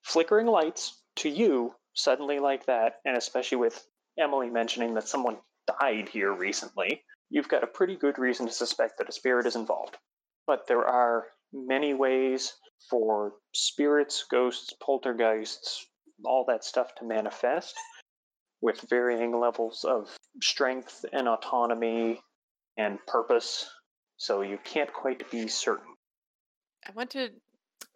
Flickering 0.05 0.47
lights 0.47 1.03
to 1.17 1.29
you, 1.29 1.75
suddenly 1.95 2.39
like 2.39 2.67
that, 2.67 3.01
and 3.05 3.17
especially 3.17 3.57
with 3.57 3.87
Emily 4.19 4.51
mentioning 4.51 4.95
that 4.95 5.09
someone 5.09 5.39
died 5.81 6.09
here 6.09 6.33
recently, 6.33 7.03
you've 7.31 7.49
got 7.49 7.65
a 7.65 7.69
pretty 7.69 7.97
good 7.97 8.19
reason 8.19 8.47
to 8.47 8.53
suspect 8.53 8.99
that 8.99 9.09
a 9.09 9.13
spirit 9.13 9.47
is 9.47 9.57
involved. 9.57 9.97
But 10.47 10.67
there 10.67 10.85
are 10.85 11.27
many 11.53 11.95
ways 11.95 12.53
for 12.91 13.33
spirits, 13.55 14.25
ghosts, 14.31 14.75
poltergeists, 14.81 15.87
all 16.25 16.45
that 16.49 16.65
stuff 16.65 16.95
to 16.97 17.05
manifest 17.05 17.75
with 18.61 18.81
varying 18.89 19.39
levels 19.39 19.85
of 19.85 20.17
strength 20.43 21.05
and 21.13 21.29
autonomy 21.29 22.21
and 22.77 22.99
purpose, 23.07 23.69
so 24.17 24.43
you 24.43 24.59
can't 24.65 24.93
quite 24.93 25.31
be 25.31 25.49
certain. 25.49 25.95
I 26.87 26.93
want 26.93 27.11
to 27.11 27.31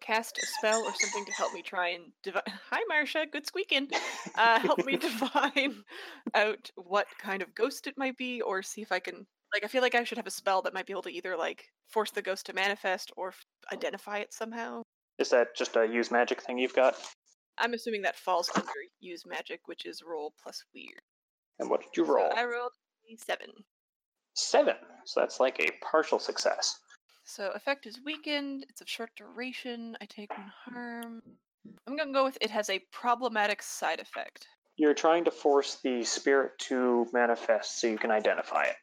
cast 0.01 0.37
a 0.37 0.45
spell 0.45 0.81
or 0.83 0.93
something 0.95 1.25
to 1.25 1.31
help 1.31 1.53
me 1.53 1.61
try 1.61 1.89
and 1.89 2.11
divine. 2.23 2.43
Hi, 2.71 2.81
Marsha. 2.91 3.31
Good 3.31 3.45
squeaking. 3.45 3.89
Uh, 4.35 4.59
help 4.59 4.85
me 4.85 4.97
divine 4.97 5.83
out 6.33 6.71
what 6.75 7.07
kind 7.19 7.41
of 7.41 7.55
ghost 7.55 7.87
it 7.87 7.97
might 7.97 8.17
be, 8.17 8.41
or 8.41 8.61
see 8.61 8.81
if 8.81 8.91
I 8.91 8.99
can. 8.99 9.25
Like, 9.53 9.63
I 9.63 9.67
feel 9.67 9.81
like 9.81 9.95
I 9.95 10.03
should 10.03 10.17
have 10.17 10.27
a 10.27 10.31
spell 10.31 10.61
that 10.63 10.73
might 10.73 10.85
be 10.85 10.93
able 10.93 11.01
to 11.03 11.11
either 11.11 11.35
like 11.35 11.65
force 11.87 12.11
the 12.11 12.21
ghost 12.21 12.45
to 12.47 12.53
manifest 12.53 13.11
or 13.17 13.29
f- 13.29 13.45
identify 13.73 14.19
it 14.19 14.33
somehow. 14.33 14.83
Is 15.17 15.29
that 15.31 15.55
just 15.57 15.75
a 15.75 15.85
use 15.85 16.11
magic 16.11 16.41
thing 16.41 16.57
you've 16.59 16.75
got? 16.75 16.95
I'm 17.57 17.73
assuming 17.73 18.03
that 18.03 18.15
falls 18.15 18.49
under 18.55 18.71
use 18.99 19.25
magic, 19.25 19.61
which 19.65 19.85
is 19.85 20.01
roll 20.07 20.33
plus 20.41 20.63
weird. 20.73 21.01
And 21.59 21.69
what 21.69 21.81
did 21.81 21.89
you 21.97 22.05
So 22.05 22.13
roll? 22.13 22.31
I 22.35 22.45
rolled 22.45 22.71
seven. 23.17 23.49
Seven. 24.35 24.75
So 25.05 25.19
that's 25.19 25.39
like 25.39 25.59
a 25.59 25.71
partial 25.83 26.19
success. 26.19 26.79
So 27.29 27.51
effect 27.53 27.85
is 27.85 27.99
weakened. 28.03 28.65
It's 28.69 28.81
of 28.81 28.89
short 28.89 29.11
duration. 29.15 29.95
I 30.01 30.05
take 30.05 30.31
one 30.31 30.47
mm. 30.47 30.73
harm. 30.73 31.21
I'm 31.85 31.95
gonna 31.95 32.11
go 32.11 32.23
with 32.23 32.39
it 32.41 32.49
has 32.49 32.71
a 32.71 32.79
problematic 32.91 33.61
side 33.61 33.99
effect. 33.99 34.47
You're 34.77 34.95
trying 34.95 35.25
to 35.25 35.31
force 35.31 35.77
the 35.83 36.03
spirit 36.03 36.57
to 36.69 37.05
manifest 37.13 37.79
so 37.79 37.85
you 37.85 37.99
can 37.99 38.09
identify 38.09 38.63
it. 38.63 38.77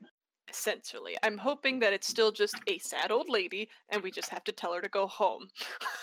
Essentially, 0.48 1.16
I'm 1.24 1.38
hoping 1.38 1.80
that 1.80 1.92
it's 1.92 2.06
still 2.06 2.30
just 2.30 2.54
a 2.68 2.78
sad 2.78 3.10
old 3.10 3.28
lady, 3.28 3.68
and 3.88 4.00
we 4.00 4.12
just 4.12 4.28
have 4.28 4.44
to 4.44 4.52
tell 4.52 4.72
her 4.74 4.80
to 4.80 4.88
go 4.88 5.06
home. 5.08 5.48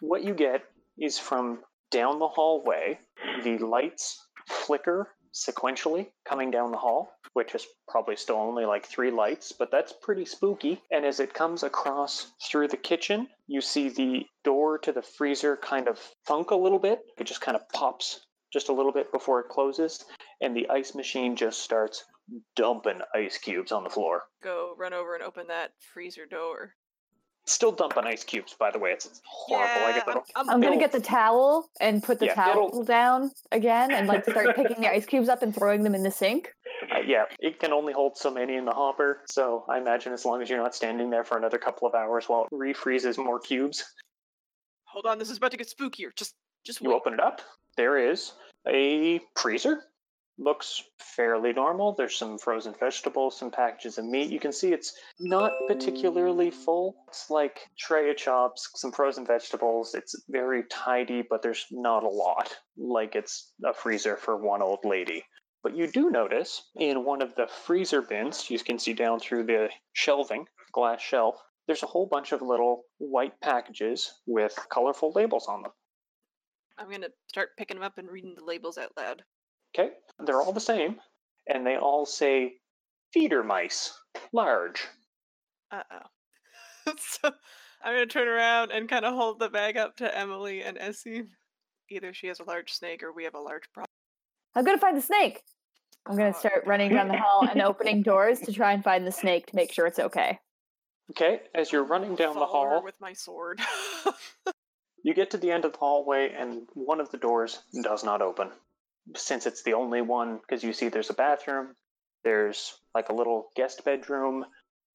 What 0.00 0.22
you 0.22 0.32
get 0.32 0.62
is 0.96 1.18
from 1.18 1.58
down 1.90 2.20
the 2.20 2.28
hallway, 2.28 3.00
the 3.42 3.58
lights 3.58 4.28
flicker 4.46 5.08
sequentially 5.34 6.06
coming 6.24 6.52
down 6.52 6.70
the 6.70 6.78
hall, 6.78 7.10
which 7.38 7.54
is 7.54 7.68
probably 7.86 8.16
still 8.16 8.34
only 8.34 8.64
like 8.64 8.84
three 8.84 9.12
lights, 9.12 9.52
but 9.52 9.70
that's 9.70 9.92
pretty 9.92 10.24
spooky. 10.24 10.82
And 10.90 11.06
as 11.06 11.20
it 11.20 11.32
comes 11.32 11.62
across 11.62 12.32
through 12.42 12.66
the 12.66 12.76
kitchen, 12.76 13.28
you 13.46 13.60
see 13.60 13.90
the 13.90 14.26
door 14.42 14.76
to 14.78 14.90
the 14.90 15.02
freezer 15.02 15.56
kind 15.56 15.86
of 15.86 16.00
thunk 16.26 16.50
a 16.50 16.56
little 16.56 16.80
bit. 16.80 16.98
It 17.16 17.28
just 17.28 17.40
kind 17.40 17.56
of 17.56 17.68
pops 17.68 18.26
just 18.52 18.70
a 18.70 18.72
little 18.72 18.90
bit 18.90 19.12
before 19.12 19.38
it 19.38 19.50
closes, 19.50 20.04
and 20.40 20.56
the 20.56 20.68
ice 20.68 20.96
machine 20.96 21.36
just 21.36 21.60
starts 21.60 22.04
dumping 22.56 23.02
ice 23.14 23.38
cubes 23.38 23.70
on 23.70 23.84
the 23.84 23.90
floor. 23.90 24.24
Go 24.42 24.74
run 24.76 24.92
over 24.92 25.14
and 25.14 25.22
open 25.22 25.46
that 25.46 25.70
freezer 25.94 26.26
door. 26.26 26.74
Still 27.48 27.72
dumping 27.72 28.04
ice 28.04 28.24
cubes, 28.24 28.54
by 28.58 28.70
the 28.70 28.78
way. 28.78 28.90
It's 28.90 29.06
it's 29.06 29.22
horrible. 29.24 29.86
I 29.86 29.92
get 29.92 30.08
I'm, 30.08 30.20
I'm, 30.36 30.50
I'm 30.50 30.60
gonna 30.60 30.78
get 30.78 30.92
the 30.92 31.00
towel 31.00 31.68
and 31.80 32.02
put 32.02 32.18
the 32.18 32.26
Yeah, 32.26 32.34
towel 32.34 32.68
it'll- 32.68 32.84
down 32.84 33.30
again 33.52 33.90
and 33.90 34.06
like 34.06 34.24
start 34.28 34.54
picking 34.56 34.80
the 34.82 34.88
ice 34.90 35.06
cubes 35.06 35.28
up 35.30 35.42
and 35.42 35.54
throwing 35.54 35.82
them 35.82 35.94
in 35.94 36.02
the 36.02 36.10
sink. 36.10 36.52
Uh, 36.94 36.98
yeah, 37.06 37.24
it 37.40 37.58
can 37.58 37.72
only 37.72 37.92
hold 37.94 38.18
so 38.18 38.30
many 38.30 38.56
in 38.56 38.64
the 38.66 38.72
hopper, 38.72 39.22
so 39.30 39.64
I 39.68 39.78
imagine 39.78 40.12
as 40.12 40.24
long 40.26 40.42
as 40.42 40.50
you're 40.50 40.62
not 40.62 40.74
standing 40.74 41.08
there 41.10 41.24
for 41.24 41.38
another 41.38 41.58
couple 41.58 41.88
of 41.88 41.94
hours 41.94 42.28
while 42.28 42.46
it 42.50 42.54
refreezes 42.54 43.16
more 43.16 43.40
cubes, 43.40 43.84
Hold 44.84 45.04
on, 45.06 45.18
this 45.18 45.28
is 45.30 45.36
about 45.36 45.50
to 45.50 45.56
get 45.56 45.68
spookier. 45.68 46.08
Just, 46.16 46.34
just 46.64 46.80
you 46.80 46.92
open 46.94 47.12
it 47.12 47.20
up. 47.20 47.40
There 47.76 47.98
is 48.10 48.32
a 48.66 49.20
freezer. 49.36 49.82
Looks 50.38 50.84
fairly 50.98 51.52
normal. 51.52 51.94
There's 51.94 52.16
some 52.16 52.38
frozen 52.38 52.74
vegetables, 52.78 53.36
some 53.36 53.50
packages 53.50 53.98
of 53.98 54.04
meat. 54.04 54.30
You 54.30 54.38
can 54.38 54.52
see 54.52 54.72
it's 54.72 54.94
not 55.18 55.52
particularly 55.66 56.50
full. 56.50 56.94
It's 57.08 57.28
like 57.28 57.68
tray 57.76 58.08
of 58.10 58.16
chops, 58.16 58.68
some 58.76 58.92
frozen 58.92 59.26
vegetables. 59.26 59.94
It's 59.94 60.14
very 60.28 60.62
tidy, 60.70 61.22
but 61.28 61.42
there's 61.42 61.66
not 61.72 62.04
a 62.04 62.08
lot. 62.08 62.56
Like 62.76 63.16
it's 63.16 63.52
a 63.64 63.74
freezer 63.74 64.16
for 64.16 64.36
one 64.36 64.62
old 64.62 64.80
lady. 64.84 65.24
But 65.64 65.76
you 65.76 65.88
do 65.88 66.08
notice 66.08 66.62
in 66.76 67.04
one 67.04 67.20
of 67.20 67.34
the 67.34 67.48
freezer 67.48 68.00
bins, 68.00 68.48
you 68.48 68.60
can 68.60 68.78
see 68.78 68.92
down 68.92 69.18
through 69.18 69.44
the 69.44 69.70
shelving, 69.92 70.46
glass 70.72 71.02
shelf, 71.02 71.34
there's 71.66 71.82
a 71.82 71.86
whole 71.86 72.06
bunch 72.06 72.32
of 72.32 72.42
little 72.42 72.84
white 72.96 73.38
packages 73.40 74.10
with 74.26 74.56
colorful 74.70 75.12
labels 75.14 75.46
on 75.48 75.62
them. 75.62 75.72
I'm 76.78 76.90
gonna 76.90 77.10
start 77.26 77.56
picking 77.58 77.76
them 77.76 77.84
up 77.84 77.98
and 77.98 78.08
reading 78.08 78.34
the 78.36 78.44
labels 78.44 78.78
out 78.78 78.92
loud. 78.96 79.22
Okay, 79.74 79.90
they're 80.24 80.40
all 80.40 80.52
the 80.52 80.60
same, 80.60 80.96
and 81.46 81.66
they 81.66 81.76
all 81.76 82.06
say 82.06 82.54
feeder 83.12 83.42
mice, 83.42 83.92
large. 84.32 84.86
Uh 85.70 85.82
oh. 85.92 86.92
so 86.98 87.30
I'm 87.82 87.94
gonna 87.94 88.06
turn 88.06 88.28
around 88.28 88.70
and 88.72 88.88
kind 88.88 89.04
of 89.04 89.14
hold 89.14 89.38
the 89.38 89.48
bag 89.50 89.76
up 89.76 89.96
to 89.96 90.18
Emily 90.18 90.62
and 90.62 90.78
Essie. 90.78 91.24
Either 91.90 92.12
she 92.12 92.26
has 92.28 92.40
a 92.40 92.44
large 92.44 92.72
snake 92.72 93.02
or 93.02 93.12
we 93.12 93.24
have 93.24 93.34
a 93.34 93.40
large 93.40 93.70
problem. 93.72 93.86
I'm 94.54 94.64
gonna 94.64 94.78
find 94.78 94.96
the 94.96 95.02
snake. 95.02 95.42
I'm 96.06 96.16
gonna 96.16 96.30
Oh. 96.34 96.38
start 96.38 96.66
running 96.66 96.90
down 96.90 97.08
the 97.08 97.18
hall 97.18 97.46
and 97.48 97.60
opening 97.60 98.02
doors 98.02 98.40
to 98.40 98.52
try 98.52 98.72
and 98.72 98.82
find 98.82 99.06
the 99.06 99.12
snake 99.12 99.46
to 99.46 99.56
make 99.56 99.72
sure 99.72 99.86
it's 99.86 99.98
okay. 99.98 100.38
Okay, 101.10 101.40
as 101.54 101.72
you're 101.72 101.84
running 101.84 102.14
down 102.16 102.34
the 102.34 102.40
Follow 102.46 102.64
her 102.64 102.70
hall, 102.76 102.82
with 102.82 103.00
my 103.00 103.12
sword. 103.14 103.60
you 105.02 105.14
get 105.14 105.30
to 105.30 105.38
the 105.38 105.50
end 105.50 105.64
of 105.64 105.72
the 105.72 105.78
hallway, 105.78 106.32
and 106.32 106.66
one 106.74 107.00
of 107.00 107.10
the 107.10 107.16
doors 107.16 107.62
does 107.82 108.04
not 108.04 108.20
open. 108.20 108.50
Since 109.16 109.46
it's 109.46 109.62
the 109.62 109.74
only 109.74 110.00
one, 110.00 110.38
because 110.38 110.62
you 110.62 110.72
see 110.72 110.88
there's 110.88 111.10
a 111.10 111.14
bathroom, 111.14 111.74
there's 112.24 112.74
like 112.94 113.08
a 113.08 113.14
little 113.14 113.48
guest 113.56 113.84
bedroom, 113.84 114.44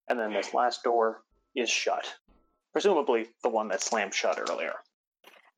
and 0.09 0.19
then 0.19 0.33
this 0.33 0.53
last 0.53 0.83
door 0.83 1.23
is 1.55 1.69
shut. 1.69 2.13
Presumably 2.73 3.27
the 3.43 3.49
one 3.49 3.67
that 3.69 3.81
slammed 3.81 4.13
shut 4.13 4.39
earlier. 4.49 4.73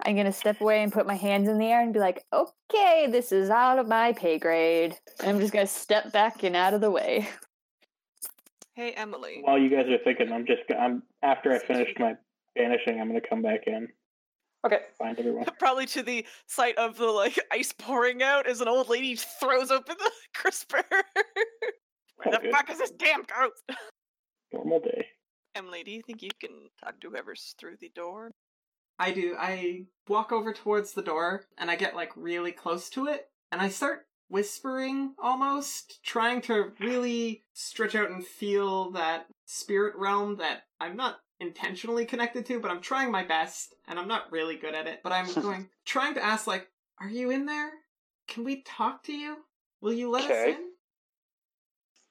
I'm 0.06 0.16
gonna 0.16 0.34
step 0.34 0.60
away 0.60 0.84
and 0.84 0.92
put 0.92 1.08
my 1.08 1.16
hands 1.16 1.48
in 1.48 1.58
the 1.58 1.68
air 1.68 1.82
and 1.82 1.94
be 1.94 2.00
like, 2.00 2.24
okay, 2.34 3.08
this 3.10 3.32
is 3.32 3.50
out 3.50 3.80
of 3.80 3.88
my 3.88 4.12
pay 4.14 4.38
grade. 4.38 4.98
And 5.20 5.30
I'm 5.30 5.40
just 5.40 5.54
gonna 5.54 5.68
step 5.68 6.12
back 6.12 6.44
and 6.44 6.56
out 6.56 6.74
of 6.74 6.82
the 6.82 6.92
way. 6.92 7.28
hey 8.76 8.92
Emily. 8.92 9.40
While 9.42 9.58
you 9.58 9.70
guys 9.70 9.88
are 9.88 9.98
thinking, 10.04 10.32
I'm 10.34 10.46
just 10.46 10.68
go- 10.68 10.76
I'm 10.76 11.04
after 11.24 11.52
I 11.52 11.60
finished 11.60 11.98
my 11.98 12.16
banishing, 12.56 13.00
I'm 13.00 13.08
gonna 13.08 13.22
come 13.22 13.42
back 13.42 13.62
in, 13.68 13.88
Okay, 14.66 14.80
find 14.98 15.18
everyone. 15.20 15.46
Probably 15.60 15.86
to 15.88 16.02
the 16.02 16.26
sight 16.48 16.78
of 16.78 16.98
the 16.98 17.06
like 17.06 17.40
ice 17.52 17.74
pouring 17.78 18.24
out 18.24 18.48
as 18.48 18.62
an 18.62 18.68
old 18.68 18.90
lady 18.90 19.16
throws 19.40 19.72
open 19.72 19.96
the 20.00 20.12
crisper. 20.34 20.84
Where 20.90 22.28
oh, 22.28 22.32
the 22.32 22.38
Okay. 22.38 22.52
fuck 22.52 22.70
is 22.70 22.80
this 22.80 22.92
damn 22.92 23.24
ghost? 23.24 23.64
Normal 24.52 24.80
day. 24.80 25.06
Emily, 25.54 25.84
do 25.84 25.92
you 25.92 26.02
think 26.02 26.22
you 26.22 26.32
can 26.40 26.70
talk 26.84 27.00
to 27.02 27.10
whoever's 27.10 27.56
through 27.60 27.78
the 27.80 27.92
door? 27.96 28.32
I 28.98 29.12
do. 29.12 29.36
I 29.38 29.86
walk 30.08 30.32
over 30.32 30.54
towards 30.54 30.94
the 30.94 31.02
door 31.02 31.46
and 31.58 31.70
I 31.70 31.76
get 31.76 31.96
like 31.96 32.12
really 32.16 32.52
close 32.52 32.90
to 32.92 33.08
it 33.08 33.28
and 33.52 33.62
I 33.62 33.70
start 33.70 34.06
whispering 34.30 35.14
almost, 35.20 36.04
trying 36.04 36.42
to 36.42 36.72
really 36.80 37.44
stretch 37.54 37.94
out 37.94 38.10
and 38.10 38.26
feel 38.26 38.92
that 38.92 39.28
spirit 39.46 39.96
realm 39.98 40.38
that 40.38 40.64
I'm 40.80 40.96
not 40.96 41.18
intentionally 41.40 42.06
connected 42.06 42.46
to, 42.48 42.60
but 42.60 42.72
I'm 42.72 42.82
trying 42.82 43.12
my 43.12 43.24
best 43.24 43.76
and 43.88 44.00
I'm 44.00 44.08
not 44.08 44.32
really 44.32 44.56
good 44.56 44.74
at 44.76 44.88
it. 44.88 45.02
But 45.04 45.12
I'm 45.12 45.32
going, 45.42 45.70
trying 45.86 46.14
to 46.16 46.24
ask, 46.24 46.48
like, 46.48 46.68
are 47.00 47.10
you 47.10 47.32
in 47.32 47.46
there? 47.46 47.72
Can 48.28 48.44
we 48.44 48.62
talk 48.64 49.04
to 49.04 49.14
you? 49.14 49.38
Will 49.82 49.94
you 49.94 50.10
let 50.10 50.26
Okay. 50.26 50.52
us 50.52 50.58
in? 50.58 50.66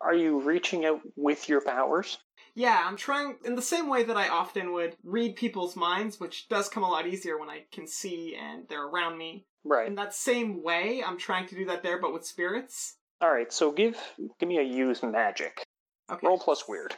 are 0.01 0.15
you 0.15 0.39
reaching 0.41 0.85
out 0.85 1.01
with 1.17 1.49
your 1.49 1.63
powers? 1.63 2.19
Yeah, 2.55 2.81
I'm 2.85 2.97
trying 2.97 3.37
in 3.45 3.55
the 3.57 3.63
same 3.63 3.89
way 3.89 4.05
that 4.05 4.17
I 4.17 4.29
often 4.29 4.73
would 4.75 4.97
read 5.03 5.35
people's 5.35 5.77
minds, 5.77 6.21
which 6.21 6.47
does 6.49 6.69
come 6.69 6.83
a 6.85 6.91
lot 6.91 7.07
easier 7.07 7.39
when 7.39 7.49
I 7.49 7.65
can 7.73 7.87
see 7.87 8.37
and 8.39 8.69
they're 8.69 8.85
around 8.87 9.17
me. 9.17 9.47
Right. 9.65 9.89
In 9.89 9.95
that 9.95 10.15
same 10.15 10.63
way, 10.63 11.03
I'm 11.05 11.19
trying 11.19 11.47
to 11.49 11.55
do 11.55 11.65
that 11.67 11.83
there, 11.83 11.99
but 12.01 12.13
with 12.13 12.27
spirits. 12.27 12.97
All 13.23 13.33
right. 13.33 13.51
So 13.53 13.73
give 13.73 13.97
give 14.39 14.49
me 14.49 14.59
a 14.59 14.63
use 14.63 15.03
magic. 15.03 15.65
Okay. 16.13 16.27
Roll 16.27 16.39
plus 16.39 16.69
weird. 16.69 16.95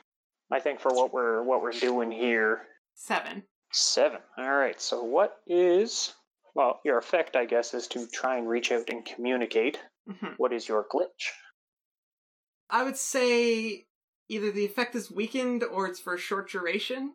I 0.51 0.61
think 0.61 0.81
for 0.81 0.93
what 0.95 1.13
we're 1.13 1.43
what 1.43 1.63
we're 1.63 1.73
doing 1.73 2.11
here, 2.11 2.63
Seven. 2.95 3.43
seven. 3.73 4.21
All 4.39 4.55
right. 4.57 4.81
So 4.81 5.03
what 5.03 5.39
is 5.47 6.15
well 6.55 6.81
your 6.85 6.99
effect? 6.99 7.37
I 7.37 7.45
guess 7.47 7.75
is 7.75 7.89
to 7.89 8.07
try 8.07 8.37
and 8.39 8.49
reach 8.49 8.71
out 8.73 8.89
and 8.89 9.05
communicate. 9.05 9.79
Mhm. 10.09 10.35
What 10.39 10.53
is 10.53 10.69
your 10.69 10.85
glitch? 10.85 11.31
I 12.71 12.83
would 12.85 12.97
say 12.97 13.87
either 14.29 14.51
the 14.51 14.65
effect 14.65 14.95
is 14.95 15.11
weakened 15.11 15.63
or 15.65 15.87
it's 15.87 16.01
for 16.01 16.15
a 16.15 16.19
short 16.19 16.51
duration. 16.51 17.15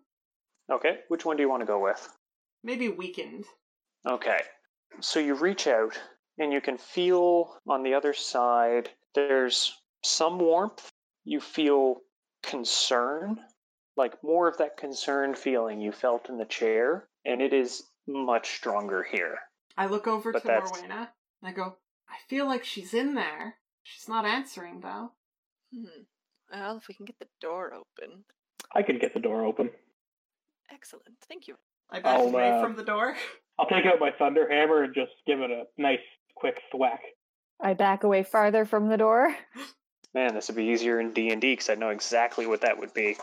Okay. 0.72 1.00
Which 1.10 1.26
one 1.26 1.38
do 1.38 1.44
you 1.44 1.50
want 1.50 1.62
to 1.62 1.66
go 1.68 1.80
with? 1.80 2.08
Maybe 2.64 2.88
weakened. 2.90 3.46
Okay. 4.08 4.42
So 5.00 5.20
you 5.20 5.36
reach 5.36 5.68
out 5.68 6.00
and 6.38 6.52
you 6.54 6.62
can 6.62 6.78
feel 6.78 7.60
on 7.68 7.84
the 7.84 7.94
other 7.94 8.14
side 8.14 8.90
there's 9.16 9.78
some 10.04 10.40
warmth. 10.40 10.92
You 11.26 11.40
feel 11.42 12.02
concern, 12.44 13.40
like 13.98 14.24
more 14.24 14.48
of 14.48 14.58
that 14.58 14.78
concerned 14.78 15.38
feeling 15.38 15.82
you 15.82 15.92
felt 15.92 16.30
in 16.30 16.38
the 16.38 16.46
chair, 16.46 17.08
and 17.26 17.42
it 17.42 17.54
is 17.54 17.84
much 18.08 18.52
stronger 18.56 19.04
here. 19.04 19.38
I 19.78 19.88
look 19.88 20.08
over 20.08 20.32
But 20.32 20.42
to 20.42 20.48
that's- 20.48 20.72
Morwhenna 20.72 21.10
and 21.42 21.50
I 21.50 21.52
go, 21.52 21.76
I 22.10 22.16
feel 22.28 22.46
like 22.46 22.64
she's 22.66 22.94
in 22.94 23.16
there. 23.16 23.56
She's 23.84 24.08
not 24.08 24.26
answering 24.26 24.82
though. 24.82 25.12
Hmm. 25.74 26.04
Well, 26.52 26.78
if 26.78 26.88
we 26.88 26.94
can 26.94 27.06
get 27.06 27.18
the 27.20 27.28
door 27.40 27.74
open. 27.74 28.26
I 28.76 28.82
can 28.84 29.00
get 29.00 29.14
the 29.14 29.20
door 29.22 29.46
open. 29.46 29.70
Excellent. 30.72 31.18
Thank 31.28 31.48
you. 31.48 31.56
I 31.90 32.00
back 32.00 32.20
I'll, 32.20 32.28
away 32.28 32.52
uh, 32.52 32.62
from 32.62 32.76
the 32.76 32.84
door. 32.84 33.16
I'll 33.60 33.68
take 33.68 33.86
out 33.86 34.00
my 34.00 34.12
thunder 34.12 34.48
hammer 34.50 34.84
and 34.84 34.94
just 34.94 35.12
give 35.26 35.40
it 35.40 35.50
a 35.52 35.64
nice 35.78 36.00
quick 36.36 36.56
thwack. 36.72 37.00
I 37.62 37.74
back 37.74 38.04
away 38.04 38.24
farther 38.24 38.66
from 38.66 38.90
the 38.90 38.98
door. 38.98 39.36
Man, 40.14 40.34
this 40.36 40.48
would 40.48 40.58
be 40.58 40.66
easier 40.66 41.00
in 41.00 41.14
D 41.14 41.30
and 41.32 41.42
D 41.42 41.54
because 41.54 41.70
I 41.70 41.76
know 41.76 41.90
exactly 41.90 42.46
what 42.46 42.62
that 42.62 42.78
would 42.78 42.94
be. 42.94 43.16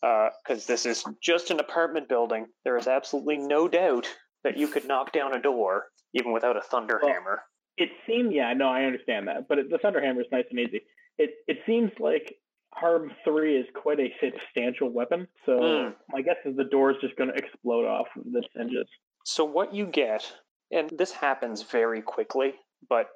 Because 0.00 0.66
this 0.66 0.86
is 0.86 1.04
just 1.22 1.50
an 1.50 1.60
apartment 1.60 2.08
building. 2.08 2.46
There 2.64 2.76
is 2.76 2.86
absolutely 2.86 3.36
no 3.36 3.68
doubt 3.68 4.06
that 4.44 4.56
you 4.56 4.68
could 4.68 4.86
knock 4.86 5.12
down 5.12 5.34
a 5.34 5.42
door 5.42 5.86
even 6.14 6.32
without 6.32 6.56
a 6.56 6.60
thunder 6.62 7.00
Well, 7.02 7.12
hammer. 7.12 7.42
It 7.76 7.90
seems, 8.06 8.32
yeah, 8.32 8.52
no, 8.54 8.68
I 8.68 8.84
understand 8.84 9.28
that, 9.28 9.48
but 9.48 9.58
it, 9.58 9.70
the 9.70 9.78
thunder 9.78 10.00
hammer 10.00 10.20
is 10.20 10.26
nice 10.32 10.44
and 10.50 10.58
easy. 10.60 10.82
It 11.18 11.30
it 11.46 11.58
seems 11.66 11.90
like 11.98 12.36
Harm 12.72 13.10
Three 13.24 13.56
is 13.56 13.66
quite 13.74 13.98
a 14.00 14.12
substantial 14.22 14.88
weapon, 14.88 15.26
so 15.44 15.52
Mm. 15.58 15.94
my 16.10 16.22
guess 16.22 16.36
is 16.44 16.56
the 16.56 16.64
door 16.64 16.92
is 16.92 16.96
just 17.00 17.16
going 17.16 17.30
to 17.30 17.36
explode 17.36 17.86
off 17.86 18.06
of 18.16 18.24
the 18.32 18.42
hinges. 18.54 18.86
So 19.24 19.44
what 19.44 19.74
you 19.74 19.84
get, 19.86 20.32
and 20.70 20.90
this 20.90 21.12
happens 21.12 21.62
very 21.62 22.02
quickly, 22.02 22.54
but 22.88 23.08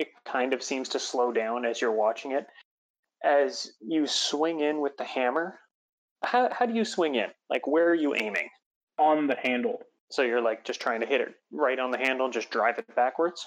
it 0.00 0.08
kind 0.24 0.52
of 0.52 0.62
seems 0.62 0.88
to 0.90 0.98
slow 0.98 1.30
down 1.30 1.64
as 1.64 1.80
you're 1.80 1.92
watching 1.92 2.32
it. 2.32 2.46
As 3.22 3.70
you 3.80 4.06
swing 4.06 4.60
in 4.60 4.80
with 4.80 4.96
the 4.96 5.04
hammer, 5.04 5.58
how 6.22 6.48
how 6.52 6.66
do 6.66 6.74
you 6.74 6.84
swing 6.84 7.14
in? 7.14 7.28
Like 7.48 7.66
where 7.66 7.88
are 7.90 7.94
you 7.94 8.14
aiming? 8.14 8.48
on 8.98 9.26
the 9.26 9.36
handle. 9.42 9.78
So 10.10 10.20
you're 10.20 10.42
like 10.42 10.62
just 10.64 10.78
trying 10.80 11.00
to 11.00 11.06
hit 11.06 11.22
it 11.22 11.28
right 11.50 11.78
on 11.78 11.90
the 11.90 11.96
handle, 11.96 12.26
and 12.26 12.34
just 12.34 12.50
drive 12.50 12.78
it 12.78 12.94
backwards. 12.94 13.46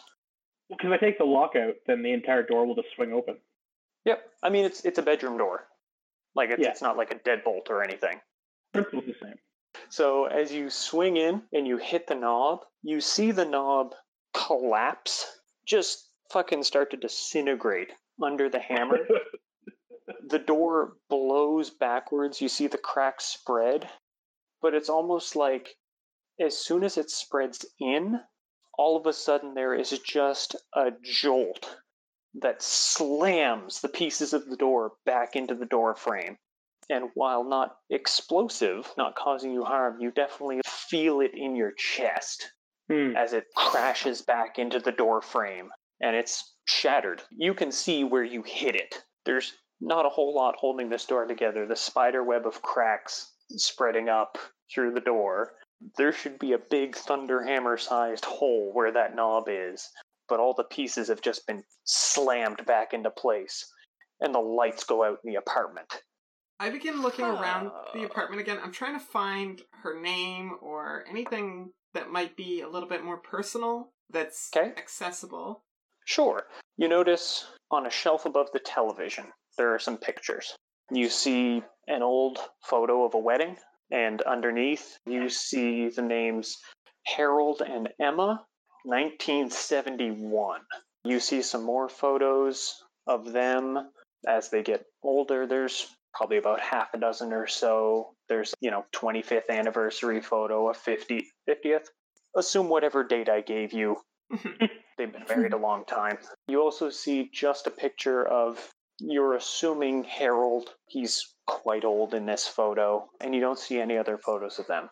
Because 0.69 0.87
if 0.87 0.93
I 0.93 0.97
take 0.97 1.19
the 1.19 1.25
lock 1.25 1.55
out, 1.55 1.75
then 1.85 2.01
the 2.01 2.11
entire 2.11 2.41
door 2.41 2.65
will 2.65 2.73
just 2.73 2.87
swing 2.95 3.13
open. 3.13 3.37
Yep. 4.05 4.19
I 4.41 4.49
mean 4.49 4.65
it's 4.65 4.83
it's 4.85 4.97
a 4.99 5.03
bedroom 5.03 5.37
door. 5.37 5.67
Like 6.35 6.49
it's, 6.49 6.61
Yeah. 6.63 6.69
it's 6.71 6.81
not 6.81 6.97
like 6.97 7.11
a 7.11 7.19
deadbolt 7.29 7.69
or 7.69 7.83
anything. 7.83 8.19
Principle's 8.73 9.05
the 9.05 9.13
same. 9.21 9.35
So 9.89 10.25
as 10.25 10.51
you 10.51 10.69
swing 10.71 11.17
in 11.17 11.43
and 11.51 11.67
you 11.67 11.77
hit 11.77 12.07
the 12.07 12.15
knob, 12.15 12.59
you 12.81 12.99
see 13.01 13.29
the 13.31 13.45
knob 13.45 13.93
collapse, 14.33 15.25
just 15.67 16.09
fucking 16.33 16.63
start 16.63 16.89
to 16.89 16.97
disintegrate 16.97 17.91
under 18.21 18.49
the 18.49 18.59
hammer. 18.59 18.97
the 20.27 20.39
door 20.39 20.93
blows 21.07 21.69
backwards. 21.69 22.41
You 22.41 22.49
see 22.49 22.65
the 22.65 22.77
cracks 22.79 23.25
spread, 23.25 23.87
but 24.59 24.73
it's 24.73 24.89
almost 24.89 25.35
like 25.35 25.75
as 26.41 26.57
soon 26.57 26.83
as 26.83 26.97
it 26.97 27.11
spreads 27.11 27.65
in, 27.79 28.19
all 28.75 28.97
of 28.97 29.05
a 29.05 29.13
sudden 29.13 29.53
there 29.53 29.75
is 29.75 29.91
just 29.99 30.55
a 30.75 30.91
jolt 31.03 31.77
that 32.41 32.63
slams 32.63 33.81
the 33.81 33.89
pieces 33.89 34.33
of 34.33 34.49
the 34.49 34.57
door 34.57 34.93
back 35.05 35.35
into 35.35 35.53
the 35.53 35.67
door 35.67 35.93
frame. 35.93 36.35
And 36.89 37.11
while 37.13 37.43
not 37.43 37.75
explosive, 37.91 38.91
not 38.97 39.15
causing 39.15 39.53
you 39.53 39.63
harm, 39.63 40.01
you 40.01 40.09
definitely 40.09 40.61
feel 40.65 41.21
it 41.21 41.31
in 41.35 41.55
your 41.55 41.73
chest 41.73 42.51
Hmm. 42.89 43.15
as 43.15 43.31
it 43.31 43.45
crashes 43.55 44.21
back 44.23 44.59
into 44.59 44.77
the 44.77 44.91
door 44.91 45.21
frame 45.21 45.71
and 46.03 46.15
it's 46.17 46.53
shattered. 46.65 47.21
You 47.31 47.53
can 47.53 47.71
see 47.71 48.03
where 48.03 48.23
you 48.23 48.43
hit 48.43 48.75
it. 48.75 49.03
There's 49.25 49.53
not 49.79 50.05
a 50.05 50.09
whole 50.09 50.35
lot 50.35 50.55
holding 50.57 50.89
this 50.89 51.05
door 51.05 51.25
together. 51.25 51.65
The 51.65 51.75
spider 51.75 52.23
web 52.23 52.45
of 52.45 52.61
cracks 52.61 53.31
spreading 53.51 54.09
up 54.09 54.37
through 54.73 54.93
the 54.93 54.99
door. 54.99 55.53
There 55.97 56.11
should 56.11 56.39
be 56.39 56.53
a 56.53 56.59
big 56.59 56.95
thunder 56.95 57.41
hammer 57.43 57.77
sized 57.77 58.25
hole 58.25 58.71
where 58.73 58.91
that 58.91 59.15
knob 59.15 59.45
is, 59.47 59.89
but 60.27 60.39
all 60.39 60.53
the 60.53 60.65
pieces 60.65 61.07
have 61.07 61.21
just 61.21 61.47
been 61.47 61.63
slammed 61.85 62.65
back 62.65 62.93
into 62.93 63.09
place 63.09 63.65
and 64.19 64.35
the 64.35 64.39
lights 64.39 64.83
go 64.83 65.03
out 65.03 65.19
in 65.23 65.31
the 65.31 65.37
apartment. 65.37 66.03
I 66.59 66.69
begin 66.69 67.01
looking 67.01 67.25
around 67.25 67.71
the 67.93 68.03
apartment 68.03 68.41
again. 68.41 68.59
I'm 68.61 68.71
trying 68.71 68.97
to 68.97 69.05
find 69.05 69.61
her 69.83 69.99
name 69.99 70.57
or 70.61 71.03
anything 71.09 71.71
that 71.93 72.09
might 72.09 72.35
be 72.37 72.61
a 72.61 72.69
little 72.69 72.87
bit 72.87 73.03
more 73.03 73.17
personal 73.17 73.91
that's 74.09 74.49
Okay. 74.55 74.71
accessible. 74.77 75.63
Sure. 76.05 76.43
You 76.77 76.87
notice 76.87 77.45
on 77.71 77.85
a 77.85 77.91
shelf 77.91 78.25
above 78.25 78.47
the 78.51 78.59
television, 78.59 79.25
there 79.57 79.73
are 79.73 79.79
some 79.79 79.97
pictures. 79.97 80.55
You 80.91 81.09
see 81.09 81.63
an 81.87 82.01
old 82.01 82.39
photo 82.63 83.05
of 83.05 83.13
a 83.13 83.19
wedding, 83.19 83.57
and 83.91 84.21
underneath, 84.21 84.97
you 85.05 85.29
see 85.29 85.89
the 85.89 86.01
names 86.01 86.57
Harold 87.05 87.61
and 87.61 87.89
Emma, 87.99 88.45
1971. 88.83 90.61
You 91.05 91.19
see 91.19 91.41
some 91.41 91.63
more 91.63 91.89
photos 91.89 92.75
of 93.07 93.31
them 93.31 93.91
as 94.27 94.49
they 94.49 94.63
get 94.63 94.85
older. 95.03 95.47
There's 95.47 95.87
probably 96.13 96.37
about 96.37 96.59
half 96.59 96.93
a 96.93 96.99
dozen 96.99 97.33
or 97.33 97.47
so. 97.47 98.13
There's, 98.29 98.53
you 98.61 98.71
know, 98.71 98.85
25th 98.93 99.49
anniversary 99.49 100.21
photo, 100.21 100.69
a 100.69 100.73
50, 100.73 101.27
50th. 101.49 101.87
Assume 102.35 102.69
whatever 102.69 103.03
date 103.03 103.29
I 103.29 103.41
gave 103.41 103.73
you 103.73 103.97
They've 104.97 105.11
been 105.11 105.25
married 105.27 105.53
a 105.53 105.57
long 105.57 105.85
time. 105.85 106.17
You 106.47 106.61
also 106.61 106.89
see 106.89 107.29
just 107.33 107.67
a 107.67 107.71
picture 107.71 108.25
of, 108.27 108.71
you're 108.99 109.35
assuming 109.35 110.03
Harold. 110.03 110.69
He's 110.87 111.33
quite 111.47 111.83
old 111.83 112.13
in 112.13 112.25
this 112.25 112.47
photo, 112.47 113.09
and 113.19 113.33
you 113.33 113.41
don't 113.41 113.59
see 113.59 113.79
any 113.79 113.97
other 113.97 114.17
photos 114.17 114.59
of 114.59 114.67
them. 114.67 114.89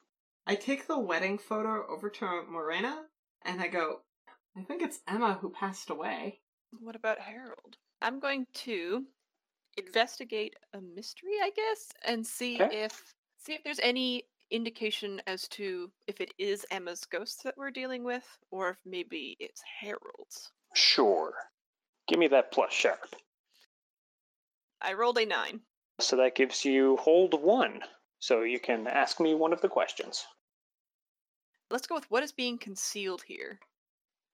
I 0.48 0.56
take 0.56 0.88
the 0.88 1.00
wedding 1.00 1.38
photo 1.38 1.86
over 1.88 2.10
to 2.10 2.26
Morwhenna 2.26 3.04
and 3.44 3.62
I 3.62 3.68
go, 3.68 4.02
I 4.58 4.64
think 4.64 4.82
it's 4.82 5.00
Emma 5.08 5.38
who 5.40 5.52
passed 5.52 5.90
away. 5.90 6.42
What 6.80 6.96
about 6.96 7.20
Harold? 7.20 7.78
I'm 8.02 8.20
going 8.20 8.48
to 8.54 9.06
investigate 9.78 10.56
a 10.74 10.82
mystery, 10.82 11.34
I 11.42 11.52
guess, 11.56 11.90
and 12.06 12.26
see 12.26 12.56
Okay. 12.62 12.84
if 12.84 13.14
see 13.38 13.54
if 13.54 13.64
there's 13.64 13.80
any 13.82 14.24
indication 14.52 15.22
as 15.28 15.48
to 15.50 15.90
if 16.08 16.22
it 16.22 16.34
is 16.38 16.66
Emma's 16.72 17.06
ghost 17.06 17.44
that 17.44 17.56
we're 17.58 17.72
dealing 17.72 18.04
with, 18.04 18.26
or 18.52 18.70
if 18.70 18.78
maybe 18.86 19.38
it's 19.40 19.62
Harold's. 19.80 20.52
Sure. 20.74 21.34
Give 22.08 22.20
me 22.20 22.28
that 22.28 22.52
plus 22.52 22.72
sharp. 22.74 23.16
I 24.82 24.94
rolled 24.94 25.18
a 25.18 25.26
nine. 25.26 25.62
So 26.00 26.16
that 26.18 26.36
gives 26.36 26.66
you 26.66 26.98
hold 26.98 27.42
one. 27.42 27.82
So 28.20 28.42
you 28.42 28.60
can 28.60 28.88
ask 28.88 29.20
me 29.20 29.34
one 29.34 29.54
of 29.54 29.62
the 29.62 29.70
questions. 29.70 30.26
Let's 31.70 31.88
go 31.88 31.96
with 31.96 32.10
what 32.12 32.24
is 32.24 32.32
being 32.32 32.58
concealed 32.58 33.24
here, 33.26 33.60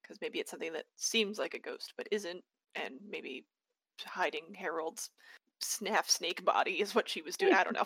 because 0.02 0.18
maybe 0.22 0.40
it's 0.40 0.52
something 0.52 0.74
that 0.74 0.86
seems 0.96 1.38
like 1.38 1.54
a 1.54 1.60
ghost 1.60 1.94
but 1.96 2.08
isn't, 2.12 2.44
and 2.76 2.96
maybe 3.10 3.46
hiding 4.06 4.56
Harold's 4.56 5.10
snaff 5.60 6.10
snake 6.10 6.44
body 6.46 6.74
is 6.74 6.96
what 6.96 7.10
she 7.10 7.22
was 7.22 7.36
doing. 7.36 7.54
I 7.54 7.64
don't 7.64 7.74
know. 7.74 7.86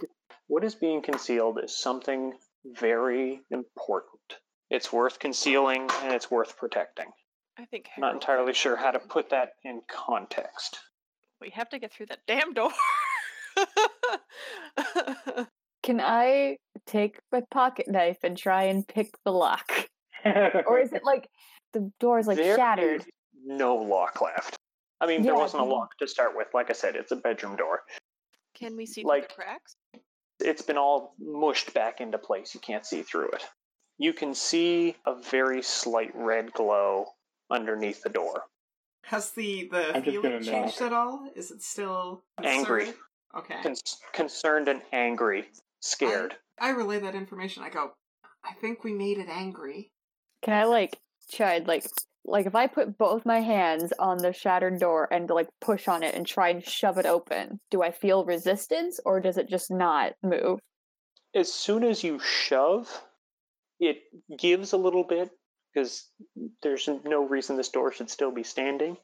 What 0.52 0.66
is 0.66 0.76
being 0.76 1.02
concealed 1.02 1.60
is 1.64 1.78
something 1.80 2.34
very 2.66 3.40
important. 3.52 4.20
It's 4.70 4.92
worth 4.92 5.18
concealing 5.18 5.90
and 6.04 6.14
it's 6.14 6.30
worth 6.30 6.58
protecting. 6.58 7.06
I 7.58 7.64
think 7.64 7.88
I'm 7.96 8.02
not 8.02 8.16
entirely 8.16 8.52
sure 8.54 8.76
how 8.76 8.92
to 8.92 9.00
put 9.00 9.30
that 9.30 9.52
in 9.64 9.80
context. 9.90 10.78
We 11.40 11.52
have 11.52 11.70
to 11.70 11.80
get 11.80 11.94
through 11.94 12.08
that 12.08 12.20
damn 12.28 12.54
door. 12.54 12.70
Can 15.84 16.02
I 16.02 16.58
take 16.86 17.20
my 17.32 17.44
pocket 17.50 17.88
knife 17.88 18.18
and 18.22 18.38
try 18.38 18.64
and 18.64 18.86
pick 18.86 19.08
the 19.24 19.32
lock? 19.32 19.72
Or 20.26 20.80
is 20.80 20.92
it 20.92 21.06
like 21.06 21.30
the 21.72 21.94
door 22.02 22.20
is 22.20 22.28
like 22.28 22.36
There 22.36 22.58
shattered? 22.58 23.00
is 23.04 23.08
no 23.46 23.78
lock 23.78 24.20
left. 24.20 24.58
I 25.00 25.08
mean, 25.08 25.22
there 25.24 25.34
wasn't 25.34 25.64
a 25.64 25.66
lock 25.66 25.98
to 26.00 26.10
start 26.10 26.36
with. 26.36 26.48
Like 26.54 26.70
I 26.70 26.74
said, 26.74 26.98
it's 26.98 27.14
a 27.14 27.16
bedroom 27.16 27.56
door. 27.56 27.84
Can 28.54 28.76
we 28.76 28.86
see 28.86 29.04
Like- 29.06 29.30
the 29.30 29.36
cracks? 29.36 29.78
It's 30.42 30.62
been 30.62 30.78
all 30.78 31.16
mushed 31.20 31.74
back 31.74 32.02
into 32.02 32.18
place. 32.18 32.54
You 32.54 32.60
can't 32.60 32.86
see 32.86 33.02
through 33.02 33.30
it. 33.30 33.44
You 33.98 34.14
can 34.14 34.34
see 34.34 34.96
a 35.06 35.16
very 35.16 35.62
slight 35.62 36.12
red 36.16 36.52
glow 36.54 37.06
underneath 37.50 38.02
the 38.02 38.10
door. 38.10 38.44
Has 39.06 39.32
the, 39.32 39.68
the 39.72 39.96
I'm 39.96 40.04
feeling 40.04 40.42
changed 40.42 40.80
knock. 40.80 40.88
at 40.88 40.94
all? 40.94 41.30
Is 41.36 41.52
it 41.52 41.62
still 41.62 42.24
Angry. 42.44 42.94
Okay. 43.38 43.62
Con- 43.64 43.76
concerned 44.14 44.68
and 44.68 44.82
angry, 44.92 45.46
scared. 45.80 46.36
I 46.60 46.70
relay 46.70 47.00
that 47.00 47.16
information. 47.16 47.64
I 47.64 47.70
go, 47.70 47.92
I 48.44 48.54
think 48.54 48.84
we 48.84 48.94
made 48.94 49.18
it 49.18 49.30
angry. 49.30 49.92
Can 50.42 50.54
I 50.54 50.66
like 50.66 50.98
try 51.32 51.60
like 51.60 51.86
like 52.26 52.46
if 52.46 52.56
I 52.56 52.68
put 52.68 52.98
both 52.98 53.26
my 53.26 53.40
hands 53.42 53.94
on 53.98 54.18
the 54.18 54.34
shattered 54.34 54.80
door 54.80 55.08
and 55.12 55.30
like 55.30 55.50
push 55.60 55.88
on 55.88 56.04
it 56.04 56.16
and 56.16 56.26
try 56.26 56.50
and 56.50 56.66
shove 56.66 56.98
it 56.98 57.06
open, 57.06 57.60
do 57.70 57.82
I 57.82 57.92
feel 57.92 58.26
resistance 58.26 59.00
or 59.06 59.20
does 59.20 59.38
it 59.38 59.50
just 59.50 59.72
not 59.72 60.14
move? 60.24 60.60
As 61.34 61.52
soon 61.52 61.84
as 61.84 62.04
you 62.04 62.20
shove, 62.20 63.02
it 63.80 64.04
gives 64.38 64.74
a 64.74 64.78
little 64.78 65.04
bit 65.04 65.32
because 65.74 66.08
there's 66.62 66.88
no 67.06 67.26
reason 67.26 67.58
this 67.58 67.70
door 67.70 67.92
should 67.92 68.10
still 68.10 68.32
be 68.32 68.44
standing, 68.44 68.98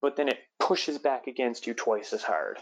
but 0.00 0.16
then 0.16 0.28
it 0.28 0.38
pushes 0.58 0.98
back 0.98 1.26
against 1.26 1.66
you 1.66 1.74
twice 1.74 2.12
as 2.12 2.22
hard. 2.22 2.58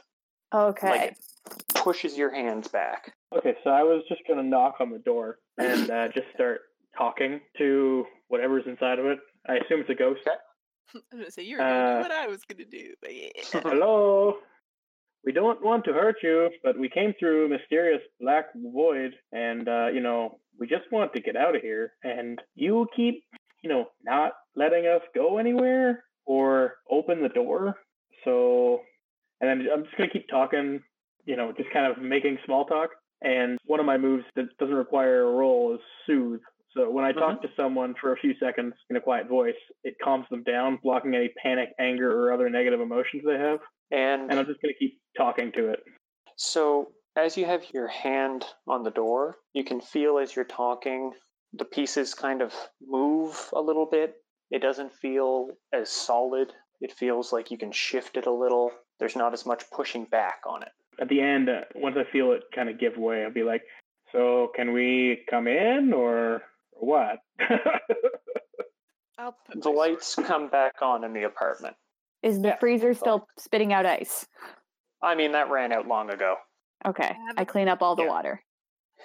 Okay. 0.53 0.89
Like 0.89 1.11
it 1.13 1.75
pushes 1.75 2.17
your 2.17 2.35
hands 2.35 2.69
back. 2.69 3.15
Okay, 3.37 3.55
so 3.65 3.71
I 3.71 3.83
was 3.83 4.03
just 4.09 4.23
gonna 4.29 4.43
knock 4.43 4.77
on 4.81 4.91
the 4.91 4.99
door 4.99 5.39
and 5.59 5.91
uh, 5.91 6.09
just 6.09 6.27
start 6.35 6.61
talking 6.97 7.41
to 7.59 8.05
whatever's 8.29 8.65
inside 8.67 8.99
of 8.99 9.07
it. 9.07 9.19
I 9.49 9.55
assume 9.57 9.81
it's 9.81 9.91
a 9.91 9.95
ghost. 9.95 10.21
I'm 10.95 11.19
gonna 11.19 11.31
say 11.31 11.43
you're 11.43 11.59
gonna 11.59 11.71
Uh, 11.71 11.97
do 11.97 12.03
what 12.03 12.13
I 12.13 12.27
was 12.29 12.43
gonna 12.45 12.65
do. 12.65 12.95
yeah. 13.09 13.29
Hello. 13.63 14.39
We 15.25 15.33
don't 15.33 15.63
want 15.65 15.85
to 15.87 15.93
hurt 15.93 16.17
you, 16.23 16.51
but 16.63 16.79
we 16.79 16.89
came 16.91 17.15
through 17.19 17.47
a 17.47 17.49
mysterious 17.49 18.03
black 18.21 18.47
void, 18.55 19.15
and 19.33 19.69
uh, 19.69 19.87
you 19.93 20.01
know 20.01 20.39
we 20.59 20.67
just 20.67 20.91
want 20.93 21.13
to 21.15 21.21
get 21.21 21.37
out 21.37 21.57
of 21.57 21.63
here. 21.63 21.93
And 22.05 22.41
you 22.55 22.87
keep, 22.95 23.25
you 23.63 23.71
know, 23.71 23.87
not 24.05 24.33
letting 24.55 24.87
us 24.87 25.01
go 25.15 25.39
anywhere 25.39 26.05
or 26.27 26.75
open 26.91 27.23
the 27.23 27.29
door. 27.31 27.75
So, 28.25 28.81
and 29.41 29.49
then 29.61 29.67
I'm 29.73 29.85
just 29.85 29.97
gonna 29.97 30.11
keep 30.11 30.29
talking, 30.29 30.81
you 31.25 31.37
know, 31.37 31.53
just 31.57 31.71
kind 31.73 31.91
of 31.91 32.03
making 32.03 32.39
small 32.45 32.67
talk. 32.67 32.91
And 33.23 33.59
one 33.65 33.81
of 33.81 33.87
my 33.87 33.97
moves 33.97 34.25
that 34.37 34.45
doesn't 34.59 34.75
require 34.75 35.23
a 35.23 35.31
roll 35.33 35.75
is 35.75 35.81
soothe. 36.07 36.41
So 36.77 36.91
when 36.91 37.05
I 37.05 37.13
talk 37.13 37.41
to 37.43 37.49
someone 37.57 37.95
for 38.01 38.13
a 38.13 38.17
few 38.17 38.35
seconds 38.41 38.75
in 38.91 38.97
a 38.97 39.01
quiet 39.01 39.29
voice, 39.29 39.55
it 39.85 39.95
calms 40.03 40.27
them 40.31 40.43
down, 40.43 40.79
blocking 40.83 41.15
any 41.15 41.31
panic, 41.41 41.69
anger, 41.79 42.11
or 42.11 42.33
other 42.33 42.51
negative 42.51 42.81
emotions 42.81 43.23
they 43.25 43.39
have. 43.39 43.61
And 43.93 44.31
And 44.31 44.41
I'm 44.41 44.47
just 44.47 44.61
going 44.61 44.75
to 44.75 44.79
keep 44.79 45.01
talking 45.17 45.53
to 45.53 45.71
it. 45.71 45.81
so, 46.37 46.89
as 47.17 47.37
you 47.37 47.45
have 47.47 47.63
your 47.73 47.87
hand 47.87 48.45
on 48.67 48.83
the 48.83 48.91
door, 48.91 49.37
you 49.53 49.63
can 49.63 49.81
feel 49.81 50.19
as 50.19 50.35
you're 50.35 50.45
talking 50.45 51.13
the 51.57 51.65
pieces 51.65 52.15
kind 52.15 52.43
of 52.43 52.53
move 52.85 53.49
a 53.55 53.61
little 53.61 53.87
bit. 53.87 54.17
It 54.51 54.61
doesn't 54.61 54.93
feel 54.93 55.51
as 55.73 55.89
solid. 55.89 56.53
It 56.81 56.93
feels 56.93 57.33
like 57.33 57.53
you 57.53 57.59
can 57.59 57.71
shift 57.71 58.17
it 58.17 58.27
a 58.27 58.33
little. 58.33 58.73
There's 58.99 59.15
not 59.15 59.33
as 59.33 59.47
much 59.47 59.63
pushing 59.71 60.05
back 60.07 60.41
on 60.49 60.63
it. 60.63 60.71
At 61.01 61.09
the 61.09 61.21
end, 61.21 61.49
uh, 61.49 61.61
once 61.77 61.97
I 61.97 62.11
feel 62.11 62.33
it 62.33 62.43
kind 62.55 62.69
of 62.69 62.79
give 62.79 62.97
way, 62.97 63.25
I'll 63.25 63.33
be 63.33 63.43
like, 63.43 63.63
"So 64.13 64.51
can 64.55 64.73
we 64.73 65.25
come 65.31 65.47
in 65.47 65.93
or 65.93 66.43
what?" 66.75 67.19
I'll 69.19 69.37
The 69.55 69.71
lights 69.71 70.15
come 70.17 70.49
back 70.49 70.75
on 70.83 71.05
in 71.05 71.13
the 71.13 71.23
apartment. 71.25 71.77
Is 72.23 72.41
the 72.41 72.49
yeah. 72.49 72.57
freezer 72.59 72.95
still 72.95 73.27
spitting 73.39 73.73
out 73.73 73.87
ice? 73.87 74.27
I 75.03 75.15
mean, 75.15 75.33
that 75.33 75.51
ran 75.51 75.73
out 75.73 75.87
long 75.87 76.11
ago. 76.11 76.37
Okay, 76.87 77.05
I, 77.11 77.33
I 77.39 77.43
a- 77.43 77.47
clean 77.47 77.69
up 77.69 77.83
all 77.83 77.97
the 77.97 78.03
Yeah. 78.05 78.09
water. 78.09 78.43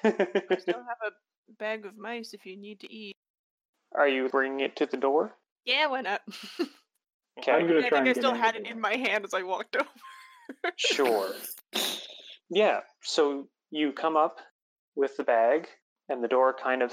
I 0.04 0.10
still 0.60 0.76
have 0.80 0.98
a 1.06 1.12
bag 1.60 1.86
of 1.86 1.98
mice 1.98 2.34
if 2.34 2.46
you 2.46 2.58
need 2.58 2.80
to 2.82 2.92
eat. 2.94 3.16
Are 3.96 4.08
you 4.08 4.30
bringing 4.30 4.62
it 4.62 4.76
to 4.78 4.86
the 4.86 4.98
door? 4.98 5.36
Yeah, 5.66 5.88
why 5.88 6.02
not? 6.02 6.22
Okay. 7.40 7.52
I'm 7.52 7.68
gonna 7.68 7.80
I 7.80 7.90
try 7.90 8.04
think 8.04 8.08
and 8.08 8.10
I 8.10 8.14
still 8.14 8.34
had 8.34 8.56
it 8.56 8.66
it. 8.66 8.72
in 8.72 8.80
my 8.82 8.96
hand 8.96 9.26
as 9.26 9.34
I 9.34 9.44
walked 9.44 9.76
over. 9.80 9.88
Sure. 10.78 11.32
Yeah, 12.50 12.80
so 13.04 13.48
you 13.72 13.92
come 13.92 14.18
up 14.18 14.38
with 14.96 15.16
the 15.18 15.24
bag, 15.24 15.68
and 16.08 16.24
the 16.24 16.28
door 16.28 16.54
kind 16.54 16.82
of 16.82 16.92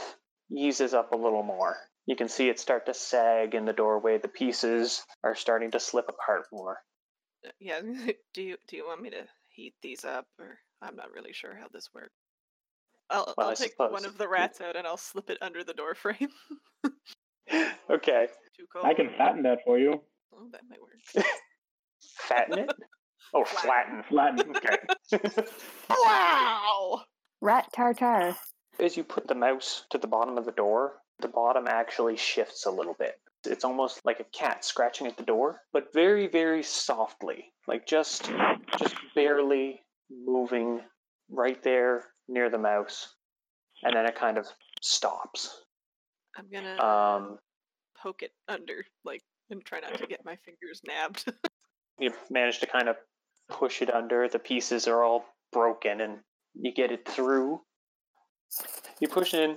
eases 0.54 0.94
up 0.94 1.12
a 1.12 1.16
little 1.16 1.42
more. 1.42 1.76
You 2.06 2.16
can 2.16 2.28
see 2.28 2.48
it 2.48 2.60
start 2.60 2.86
to 2.86 2.94
sag 2.94 3.54
in 3.54 3.64
the 3.64 3.72
doorway. 3.72 4.18
The 4.18 4.28
pieces 4.28 5.04
are 5.24 5.34
starting 5.34 5.72
to 5.72 5.80
slip 5.80 6.06
apart 6.08 6.46
more. 6.52 6.78
Uh, 7.44 7.50
yeah. 7.60 7.80
do 8.34 8.42
you 8.42 8.56
do 8.68 8.76
you 8.76 8.86
want 8.86 9.02
me 9.02 9.10
to 9.10 9.26
heat 9.48 9.74
these 9.82 10.04
up, 10.04 10.26
or 10.38 10.58
I'm 10.80 10.96
not 10.96 11.12
really 11.12 11.32
sure 11.32 11.56
how 11.58 11.66
this 11.72 11.88
works. 11.94 12.14
I'll, 13.10 13.34
Well, 13.36 13.46
I'll 13.46 13.52
I 13.52 13.54
take 13.54 13.72
suppose 13.72 13.92
one 13.92 14.04
of 14.04 14.18
the 14.18 14.28
rats 14.28 14.60
out 14.60 14.76
and 14.76 14.86
I'll 14.86 14.96
slip 14.96 15.30
it 15.30 15.38
under 15.40 15.64
the 15.64 15.74
door 15.74 15.94
frame. 15.94 16.28
okay. 17.90 18.28
Too 18.56 18.66
cold. 18.72 18.84
I 18.84 18.94
can 18.94 19.10
fatten 19.16 19.42
that 19.42 19.58
for 19.64 19.78
you. 19.78 20.00
Oh, 20.34 20.48
that 20.52 20.62
might 20.68 20.80
work. 20.80 21.24
Fatten 22.28 22.58
it? 22.58 22.70
Oh, 23.34 23.44
flatten. 23.44 24.02
Flatten. 24.08 24.56
Okay. 24.56 24.76
wow! 25.90 27.02
Rat 27.40 27.68
tartar. 27.72 28.36
As 28.78 28.96
you 28.96 29.04
put 29.04 29.26
the 29.26 29.34
mouse 29.34 29.84
to 29.90 29.98
the 29.98 30.06
bottom 30.06 30.36
of 30.36 30.44
the 30.44 30.52
door, 30.52 30.94
the 31.20 31.28
bottom 31.28 31.66
actually 31.66 32.16
shifts 32.16 32.66
a 32.66 32.70
little 32.70 32.94
bit. 32.94 33.18
It's 33.44 33.64
almost 33.64 34.00
like 34.04 34.20
a 34.20 34.24
cat 34.24 34.64
scratching 34.64 35.06
at 35.06 35.16
the 35.16 35.22
door, 35.22 35.62
but 35.72 35.92
very, 35.92 36.26
very 36.26 36.62
softly, 36.62 37.52
like 37.66 37.86
just, 37.86 38.30
just 38.78 38.96
barely 39.14 39.80
moving 40.10 40.80
right 41.30 41.62
there 41.62 42.04
near 42.28 42.50
the 42.50 42.58
mouse, 42.58 43.14
and 43.82 43.94
then 43.96 44.04
it 44.06 44.14
kind 44.16 44.36
of 44.36 44.46
stops. 44.82 45.62
I'm 46.36 46.48
gonna 46.50 46.82
Um, 46.82 47.38
poke 47.96 48.22
it 48.22 48.32
under, 48.48 48.84
like, 49.04 49.22
and 49.48 49.64
try 49.64 49.80
not 49.80 49.94
to 49.98 50.06
get 50.06 50.24
my 50.24 50.36
fingers 50.36 50.82
nabbed. 50.84 51.24
you 51.98 52.12
manage 52.28 52.58
to 52.60 52.66
kind 52.66 52.88
of 52.88 52.96
push 53.48 53.80
it 53.80 53.92
under. 53.92 54.28
The 54.28 54.38
pieces 54.38 54.86
are 54.86 55.02
all 55.02 55.24
broken, 55.52 56.00
and 56.00 56.18
you 56.54 56.72
get 56.72 56.90
it 56.90 57.08
through. 57.08 57.62
You 59.00 59.08
push 59.08 59.34
in. 59.34 59.56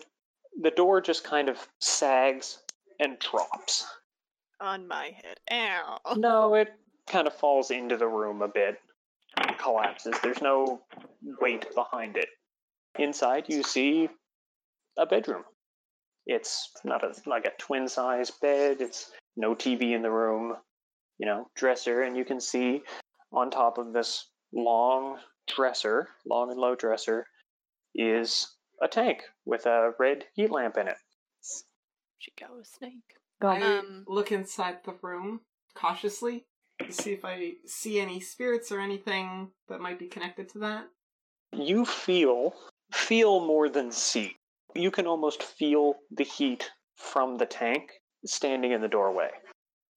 The 0.62 0.72
door 0.72 1.00
just 1.02 1.24
kind 1.24 1.48
of 1.50 1.68
sags 1.80 2.60
and 3.00 3.18
drops. 3.20 3.86
on 4.60 4.88
my 4.88 5.12
head. 5.24 5.40
Ow! 5.52 6.00
No, 6.18 6.54
it 6.56 6.70
kind 7.08 7.28
of 7.28 7.34
falls 7.34 7.72
into 7.72 7.98
the 7.98 8.08
room 8.08 8.42
a 8.42 8.48
bit, 8.48 8.80
collapses. 9.58 10.16
There's 10.22 10.42
no 10.42 10.82
weight 11.42 11.66
behind 11.76 12.18
it. 12.18 12.30
Inside, 12.98 13.46
you 13.48 13.64
see 13.64 14.10
a 14.98 15.06
bedroom. 15.06 15.44
It's 16.26 16.70
not 16.84 17.04
a 17.04 17.14
like 17.26 17.46
a 17.46 17.52
twin 17.58 17.88
size 17.88 18.32
bed. 18.32 18.82
It's 18.82 19.12
no 19.38 19.56
TV 19.56 19.94
in 19.96 20.02
the 20.02 20.12
room. 20.12 20.56
You 21.18 21.26
know, 21.26 21.48
dresser, 21.56 22.04
and 22.04 22.16
you 22.18 22.26
can 22.26 22.40
see 22.40 22.82
on 23.32 23.52
top 23.52 23.78
of 23.78 23.94
this 23.94 24.28
long 24.54 25.18
dresser, 25.48 26.10
long 26.26 26.52
and 26.52 26.60
low 26.60 26.76
dresser, 26.76 27.26
is 27.96 28.48
a 28.82 28.88
tank 28.88 29.24
with 29.46 29.66
a 29.66 29.94
red 30.00 30.26
heat 30.34 30.52
lamp 30.52 30.78
in 30.78 30.88
it. 30.88 30.98
She 32.20 32.32
got 32.40 32.52
a 32.60 32.64
snake. 32.66 33.18
Go. 33.42 33.48
I 33.48 33.62
Um, 33.62 34.04
look 34.08 34.32
inside 34.32 34.84
the 34.84 34.94
room 35.02 35.42
cautiously 35.74 36.46
to 36.80 36.92
see 36.92 37.14
if 37.14 37.24
I 37.24 37.54
see 37.66 38.00
any 38.00 38.20
spirits 38.20 38.72
or 38.72 38.80
anything 38.82 39.52
that 39.70 39.80
might 39.80 40.00
be 40.00 40.08
connected 40.08 40.50
to 40.50 40.60
that. 40.60 40.90
you 41.54 41.86
feel 41.86 42.54
feel 42.92 43.40
more 43.46 43.70
than 43.70 43.92
see. 43.92 44.36
You 44.76 44.92
can 44.92 45.08
almost 45.08 45.44
feel 45.44 45.96
the 46.12 46.24
heat 46.24 46.70
from 46.96 47.38
the 47.38 47.46
tank 47.46 47.92
standing 48.26 48.72
in 48.72 48.82
the 48.82 48.88
doorway. 48.88 49.30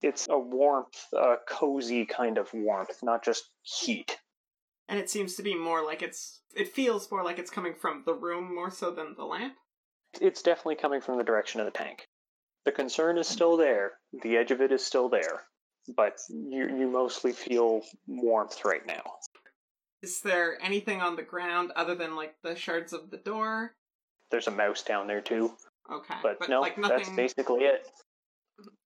It's 0.03 0.29
a 0.29 0.39
warmth, 0.39 1.07
a 1.15 1.37
cozy 1.49 2.05
kind 2.05 2.39
of 2.39 2.53
warmth, 2.53 3.03
not 3.03 3.25
just 3.25 3.51
heat. 3.63 4.19
And 4.89 4.99
it 4.99 5.09
seems 5.11 5.37
to 5.37 5.43
be 5.43 5.55
more 5.55 5.85
like 5.85 6.03
it's. 6.03 6.42
It 6.55 6.73
feels 6.73 7.11
more 7.11 7.25
like 7.25 7.39
it's 7.39 7.51
coming 7.51 7.75
from 7.75 8.03
the 8.05 8.15
room 8.15 8.55
more 8.55 8.71
so 8.71 8.91
than 8.91 9.15
the 9.17 9.25
lamp. 9.25 9.55
It's 10.21 10.43
definitely 10.43 10.77
coming 10.77 11.01
from 11.01 11.19
the 11.19 11.25
direction 11.25 11.61
of 11.61 11.67
the 11.67 11.73
tank. 11.73 12.07
The 12.65 12.73
concern 12.73 13.19
is 13.19 13.27
still 13.27 13.57
there. 13.57 13.93
The 14.23 14.37
edge 14.37 14.51
of 14.51 14.61
it 14.61 14.71
is 14.71 14.85
still 14.85 15.09
there, 15.09 15.45
but 15.97 16.19
you 16.29 16.69
you 16.69 16.89
mostly 16.89 17.33
feel 17.33 17.83
warmth 18.07 18.65
right 18.65 18.87
now. 18.87 19.03
Is 20.03 20.21
there 20.21 20.59
anything 20.63 21.01
on 21.01 21.17
the 21.17 21.23
ground 21.23 21.73
other 21.75 21.95
than 21.95 22.15
like 22.15 22.35
the 22.43 22.55
shards 22.55 22.93
of 22.93 23.11
the 23.11 23.17
door? 23.17 23.75
There's 24.31 24.49
a 24.49 24.53
mouse 24.53 24.83
down 24.83 25.07
there 25.07 25.21
too, 25.21 25.57
Okay, 25.91 26.15
but, 26.23 26.49
no, 26.49 26.61
like 26.61 26.81
that's 26.81 27.09
basically 27.11 27.65
it. 27.65 27.89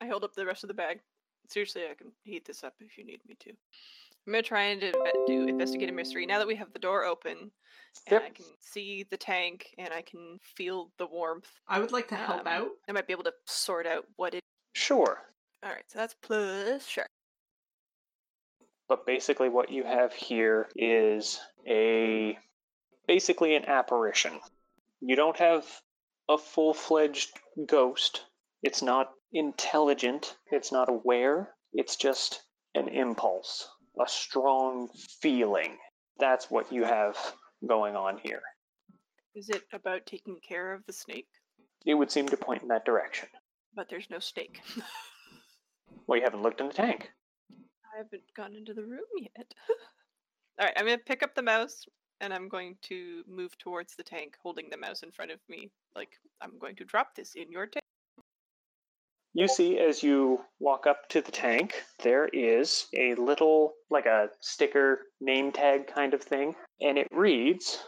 I 0.00 0.06
hold 0.06 0.24
up 0.24 0.34
the 0.34 0.46
rest 0.46 0.64
of 0.64 0.68
the 0.68 0.74
bag. 0.74 1.00
Seriously, 1.48 1.82
I 1.90 1.94
can 1.94 2.12
heat 2.24 2.44
this 2.44 2.64
up 2.64 2.74
if 2.80 2.96
you 2.98 3.04
need 3.04 3.20
me 3.28 3.36
to. 3.40 3.52
I'm 4.26 4.32
gonna 4.32 4.42
try 4.42 4.64
and 4.64 4.80
do, 4.80 4.92
do 5.26 5.46
investigate 5.46 5.88
a 5.88 5.92
mystery 5.92 6.26
now 6.26 6.38
that 6.38 6.46
we 6.48 6.56
have 6.56 6.72
the 6.72 6.78
door 6.78 7.04
open 7.04 7.50
and 8.06 8.12
Yep. 8.12 8.22
I 8.22 8.30
can 8.30 8.44
see 8.60 9.04
the 9.10 9.16
tank 9.16 9.68
and 9.78 9.92
I 9.92 10.02
can 10.02 10.38
feel 10.42 10.90
the 10.98 11.06
warmth. 11.06 11.50
I 11.68 11.78
would 11.80 11.92
like 11.92 12.08
to 12.08 12.16
help 12.16 12.40
Um, 12.40 12.46
out. 12.46 12.68
I 12.88 12.92
might 12.92 13.06
be 13.06 13.12
able 13.12 13.24
to 13.24 13.34
sort 13.46 13.86
out 13.86 14.04
what 14.16 14.34
it. 14.34 14.40
Sure. 14.74 15.22
All 15.62 15.70
right, 15.70 15.84
so 15.88 15.98
that's 15.98 16.14
plus 16.14 16.86
sure. 16.86 17.06
But 18.88 19.06
basically, 19.06 19.48
what 19.48 19.70
you 19.70 19.82
have 19.84 20.12
here 20.12 20.68
is 20.76 21.40
a 21.66 22.38
basically 23.06 23.56
an 23.56 23.64
apparition. 23.64 24.40
You 25.00 25.16
don't 25.16 25.36
have 25.38 25.64
a 26.28 26.38
full 26.38 26.74
fledged 26.74 27.30
ghost. 27.66 28.24
It's 28.62 28.82
not 28.82 29.12
intelligent. 29.32 30.36
It's 30.52 30.70
not 30.70 30.88
aware. 30.88 31.54
It's 31.72 31.96
just 31.96 32.42
an 32.74 32.88
impulse, 32.88 33.68
a 34.00 34.08
strong 34.08 34.88
feeling. 35.20 35.76
That's 36.18 36.50
what 36.50 36.72
you 36.72 36.84
have 36.84 37.16
going 37.66 37.96
on 37.96 38.18
here. 38.18 38.42
Is 39.34 39.48
it 39.50 39.62
about 39.72 40.06
taking 40.06 40.38
care 40.46 40.72
of 40.72 40.84
the 40.86 40.92
snake? 40.92 41.28
It 41.84 41.94
would 41.94 42.10
seem 42.10 42.28
to 42.28 42.36
point 42.36 42.62
in 42.62 42.68
that 42.68 42.84
direction. 42.84 43.28
But 43.74 43.88
there's 43.90 44.10
no 44.10 44.18
snake. 44.18 44.60
Well, 46.06 46.18
you 46.18 46.24
haven't 46.24 46.42
looked 46.42 46.60
in 46.60 46.68
the 46.68 46.74
tank. 46.74 47.10
I 47.50 47.98
haven't 47.98 48.22
gone 48.36 48.54
into 48.54 48.74
the 48.74 48.82
room 48.82 49.06
yet. 49.18 49.52
All 50.60 50.66
right, 50.66 50.72
I'm 50.76 50.84
gonna 50.84 50.98
pick 50.98 51.22
up 51.22 51.34
the 51.34 51.42
mouse 51.42 51.84
and 52.20 52.32
I'm 52.32 52.48
going 52.48 52.76
to 52.82 53.22
move 53.28 53.56
towards 53.58 53.94
the 53.94 54.02
tank, 54.02 54.36
holding 54.42 54.68
the 54.70 54.76
mouse 54.76 55.02
in 55.02 55.10
front 55.10 55.30
of 55.30 55.40
me. 55.48 55.70
Like 55.94 56.10
I'm 56.40 56.58
going 56.58 56.76
to 56.76 56.84
drop 56.84 57.14
this 57.14 57.34
in 57.34 57.50
your 57.50 57.66
tank. 57.66 57.82
You 59.36 59.48
see, 59.48 59.78
as 59.78 60.02
you 60.02 60.40
walk 60.60 60.86
up 60.86 61.10
to 61.10 61.20
the 61.20 61.30
tank, 61.30 61.74
there 62.02 62.26
is 62.26 62.86
a 62.96 63.14
little, 63.16 63.74
like 63.90 64.06
a 64.06 64.30
sticker 64.40 65.00
name 65.20 65.52
tag 65.52 65.88
kind 65.88 66.14
of 66.14 66.22
thing, 66.22 66.54
and 66.80 66.96
it 66.96 67.06
reads 67.10 67.78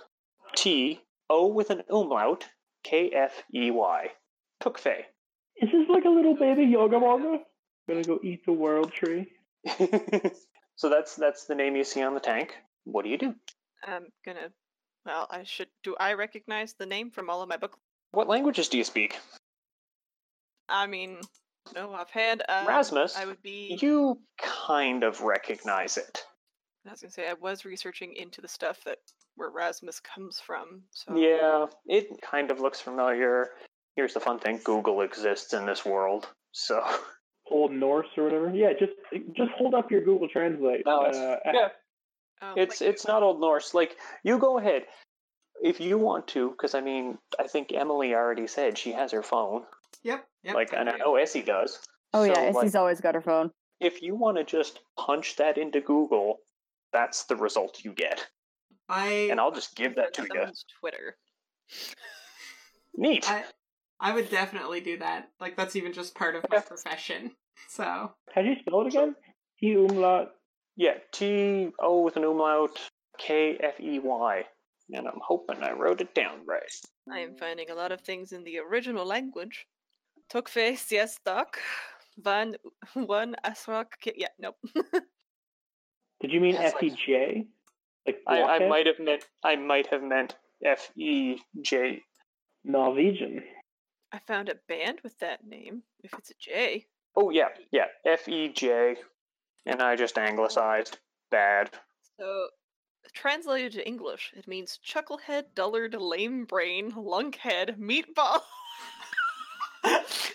T 0.54 1.00
O 1.30 1.46
with 1.46 1.70
an 1.70 1.84
umlaut 1.90 2.44
K 2.84 3.10
F 3.12 3.42
E 3.54 3.70
Y. 3.70 4.08
Tookfei. 4.62 5.04
Is 5.56 5.70
this 5.72 5.88
like 5.88 6.04
a 6.04 6.10
little 6.10 6.36
baby 6.36 6.66
Jörmungandr? 6.66 7.38
Gonna 7.88 8.04
go 8.04 8.20
eat 8.22 8.44
the 8.44 8.52
world 8.52 8.92
tree. 8.92 9.32
so 10.76 10.90
that's 10.90 11.16
that's 11.16 11.46
the 11.46 11.54
name 11.54 11.76
you 11.76 11.84
see 11.84 12.02
on 12.02 12.12
the 12.12 12.20
tank. 12.20 12.56
What 12.84 13.04
do 13.04 13.08
you 13.08 13.16
do? 13.16 13.34
I'm 13.86 14.08
gonna. 14.22 14.50
Well, 15.06 15.26
I 15.30 15.44
should. 15.44 15.68
Do 15.82 15.96
I 15.98 16.12
recognize 16.12 16.74
the 16.74 16.84
name 16.84 17.10
from 17.10 17.30
all 17.30 17.40
of 17.40 17.48
my 17.48 17.56
book? 17.56 17.78
What 18.10 18.28
languages 18.28 18.68
do 18.68 18.76
you 18.76 18.84
speak? 18.84 19.18
I 20.68 20.86
mean, 20.86 21.18
no 21.74 21.92
offhand. 21.92 22.42
Um, 22.48 22.66
Rasmus, 22.66 23.16
I 23.16 23.24
would 23.26 23.42
be. 23.42 23.78
You 23.80 24.20
kind 24.38 25.02
of 25.04 25.20
recognize 25.22 25.96
it. 25.96 26.24
I 26.86 26.90
was 26.92 27.00
gonna 27.02 27.10
say 27.12 27.28
I 27.28 27.34
was 27.34 27.64
researching 27.66 28.14
into 28.14 28.40
the 28.40 28.48
stuff 28.48 28.78
that 28.84 28.98
where 29.36 29.50
Rasmus 29.50 30.00
comes 30.00 30.40
from. 30.40 30.82
So 30.90 31.16
Yeah, 31.16 31.66
it 31.86 32.06
kind 32.22 32.50
of 32.50 32.60
looks 32.60 32.80
familiar. 32.80 33.50
Here's 33.96 34.14
the 34.14 34.20
fun 34.20 34.38
thing: 34.38 34.60
Google 34.64 35.02
exists 35.02 35.52
in 35.52 35.66
this 35.66 35.84
world, 35.84 36.28
so 36.52 36.82
Old 37.50 37.72
Norse 37.72 38.06
or 38.16 38.24
whatever. 38.24 38.50
Yeah, 38.54 38.72
just 38.78 38.92
just 39.36 39.50
hold 39.58 39.74
up 39.74 39.90
your 39.90 40.02
Google 40.02 40.28
Translate. 40.28 40.82
No, 40.86 41.02
it's- 41.06 41.16
uh, 41.16 41.36
yeah, 41.52 41.68
Oh, 42.40 42.54
it's 42.56 42.80
like- 42.80 42.90
it's 42.90 43.06
not 43.06 43.22
Old 43.22 43.40
Norse. 43.40 43.74
Like 43.74 43.96
you 44.22 44.38
go 44.38 44.58
ahead 44.58 44.86
if 45.62 45.80
you 45.80 45.98
want 45.98 46.28
to, 46.28 46.50
because 46.50 46.74
I 46.74 46.80
mean, 46.80 47.18
I 47.38 47.48
think 47.48 47.72
Emily 47.72 48.14
already 48.14 48.46
said 48.46 48.78
she 48.78 48.92
has 48.92 49.12
her 49.12 49.22
phone. 49.24 49.66
Yep. 50.04 50.24
Yep. 50.48 50.54
like, 50.56 50.72
and 50.72 50.88
I 50.88 50.96
know 50.96 51.16
Essie 51.16 51.42
does. 51.42 51.78
Oh 52.12 52.24
So, 52.24 52.32
yeah, 52.32 52.50
like, 52.50 52.56
Essie's 52.56 52.74
always 52.74 53.00
got 53.00 53.14
her 53.14 53.20
phone. 53.22 53.50
if 53.80 54.02
you 54.02 54.16
want 54.16 54.36
to 54.38 54.44
just 54.44 54.80
punch 54.98 55.36
that 55.36 55.56
into 55.58 55.80
Google, 55.80 56.38
that's 56.92 57.24
the 57.24 57.36
result 57.36 57.84
you 57.84 57.92
get, 57.92 58.26
I 58.88 59.28
and 59.30 59.38
I'll 59.40 59.52
just 59.52 59.76
give 59.76 59.94
that 59.96 60.14
to 60.14 60.22
you. 60.22 60.28
someone's 60.28 60.64
Twitter. 60.80 61.16
Neat. 62.96 63.30
I 63.30 63.44
I 64.00 64.12
would 64.14 64.30
definitely 64.30 64.80
do 64.80 64.98
that. 64.98 65.28
Like 65.40 65.56
that's 65.56 65.76
even 65.76 65.92
just 65.92 66.14
part 66.14 66.34
of 66.34 66.44
my 66.50 66.60
profession. 66.60 67.32
So 67.68 67.84
how 68.32 68.42
do 68.42 68.48
you 68.48 68.56
spell 68.60 68.80
it 68.82 68.86
again? 68.88 69.14
T 69.60 69.74
umlaut. 69.74 70.30
Yeah, 70.76 70.94
T 71.12 71.68
O 71.80 72.02
with 72.02 72.16
an 72.16 72.24
umlaut, 72.24 72.78
K 73.18 73.58
F 73.62 73.80
E 73.80 73.98
Y. 73.98 74.44
And 74.92 75.06
I'm 75.06 75.20
hoping 75.22 75.62
I 75.62 75.72
wrote 75.72 76.00
it 76.00 76.14
down 76.14 76.40
right. 76.46 76.62
I 77.12 77.18
am 77.18 77.36
finding 77.36 77.68
a 77.70 77.74
lot 77.74 77.92
of 77.92 78.00
things 78.00 78.32
in 78.32 78.42
the 78.44 78.58
original 78.58 79.04
language. 79.04 79.66
Tokfe 80.28 80.76
siestak. 80.76 81.58
Van 82.18 82.56
one 82.94 83.36
asrak. 83.44 83.92
Yeah, 84.04 84.28
nope. 84.38 84.56
Did 86.20 86.32
you 86.32 86.40
mean 86.40 86.54
Yes, 86.54 86.74
F 86.74 86.82
E 86.82 86.90
J? 86.90 87.46
Like 88.06 88.22
I, 88.26 88.42
I 88.42 88.68
might 88.68 88.86
have 88.86 88.98
meant 88.98 89.24
I 89.44 89.56
might 89.56 89.86
have 89.88 90.02
meant 90.02 90.36
F 90.64 90.90
E 90.96 91.38
J. 91.62 92.02
Norwegian. 92.64 93.42
I 94.12 94.18
found 94.18 94.48
a 94.48 94.56
band 94.68 95.00
with 95.02 95.18
that 95.18 95.46
name. 95.46 95.82
If 96.02 96.12
it's 96.14 96.30
a 96.30 96.34
J. 96.38 96.86
Oh 97.14 97.30
yeah, 97.30 97.48
yeah, 97.70 97.86
F 98.04 98.28
E 98.28 98.48
J. 98.48 98.96
And 99.66 99.82
I 99.82 99.96
just 99.96 100.18
anglicized. 100.18 100.98
Bad. 101.30 101.70
So, 102.18 102.48
translated 103.12 103.72
to 103.72 103.86
English, 103.86 104.32
it 104.34 104.48
means 104.48 104.78
chucklehead, 104.84 105.54
dullard, 105.54 105.94
lame 105.94 106.46
brain, 106.46 106.90
lunkhead, 106.92 107.78
meatball. 107.78 108.40
this 109.84 110.34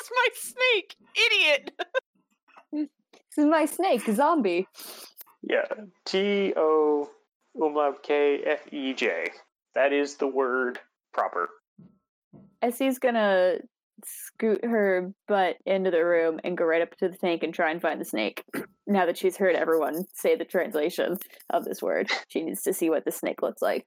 is 0.00 0.10
my 0.10 0.28
snake, 0.34 0.96
idiot. 1.14 1.70
This 3.34 3.46
is 3.46 3.50
my 3.50 3.64
snake, 3.64 4.02
zombie. 4.12 4.68
Yeah, 5.42 5.64
T 6.04 6.52
O 6.54 7.08
umlaut 7.58 8.02
K 8.02 8.42
F 8.44 8.70
E 8.70 8.92
J. 8.92 9.28
That 9.74 9.94
is 9.94 10.16
the 10.16 10.26
word 10.26 10.78
proper. 11.14 11.48
Essie's 12.60 12.98
gonna 12.98 13.54
scoot 14.04 14.64
her 14.64 15.12
butt 15.28 15.56
into 15.64 15.90
the 15.90 16.04
room 16.04 16.40
and 16.44 16.56
go 16.56 16.64
right 16.64 16.82
up 16.82 16.96
to 16.96 17.08
the 17.08 17.16
tank 17.16 17.42
and 17.42 17.54
try 17.54 17.70
and 17.70 17.80
find 17.80 18.00
the 18.00 18.04
snake. 18.04 18.44
now 18.86 19.06
that 19.06 19.16
she's 19.16 19.36
heard 19.36 19.56
everyone 19.56 20.04
say 20.14 20.36
the 20.36 20.44
translation 20.44 21.16
of 21.50 21.64
this 21.64 21.82
word, 21.82 22.08
she 22.28 22.42
needs 22.42 22.62
to 22.62 22.72
see 22.72 22.90
what 22.90 23.04
the 23.04 23.12
snake 23.12 23.42
looks 23.42 23.62
like. 23.62 23.86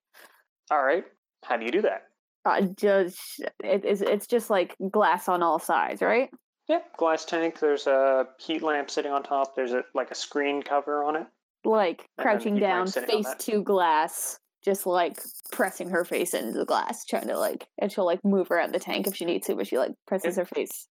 All 0.72 0.84
right, 0.84 1.04
how 1.44 1.58
do 1.58 1.66
you 1.66 1.72
do 1.72 1.84
that? 1.84 2.04
Uh, 2.46 2.62
just 2.62 3.40
it, 3.64 3.84
it's 3.84 4.02
it's 4.02 4.28
just 4.28 4.50
like 4.50 4.76
glass 4.92 5.28
on 5.28 5.42
all 5.42 5.60
sides, 5.60 6.02
right? 6.02 6.30
Yep, 6.68 6.98
glass 6.98 7.26
tank. 7.26 7.60
There's 7.60 7.88
a 7.88 8.28
heat 8.40 8.62
lamp 8.62 8.90
sitting 8.90 9.12
on 9.12 9.24
top. 9.24 9.56
There's 9.56 9.74
a 9.74 9.84
like 9.94 10.12
a 10.12 10.16
screen 10.16 10.62
cover 10.62 11.04
on 11.04 11.16
it. 11.16 11.28
Like 11.64 12.08
crouching 12.20 12.58
down, 12.60 12.88
face 12.88 13.34
to 13.40 13.64
glass, 13.64 14.40
just 14.64 14.86
like 14.86 15.20
pressing 15.52 15.90
her 15.90 16.06
face 16.06 16.34
into 16.34 16.58
the 16.58 16.66
glass, 16.66 17.06
trying 17.06 17.28
to 17.28 17.38
like, 17.38 17.68
and 17.80 17.92
she'll 17.92 18.06
like 18.06 18.24
move 18.24 18.52
around 18.52 18.74
the 18.74 18.80
tank 18.80 19.08
if 19.08 19.16
she 19.16 19.26
needs 19.26 19.48
to, 19.48 19.56
but 19.56 19.68
she 19.68 19.78
like 19.78 19.94
presses 20.06 20.36
her 20.36 20.46
face. 20.46 20.88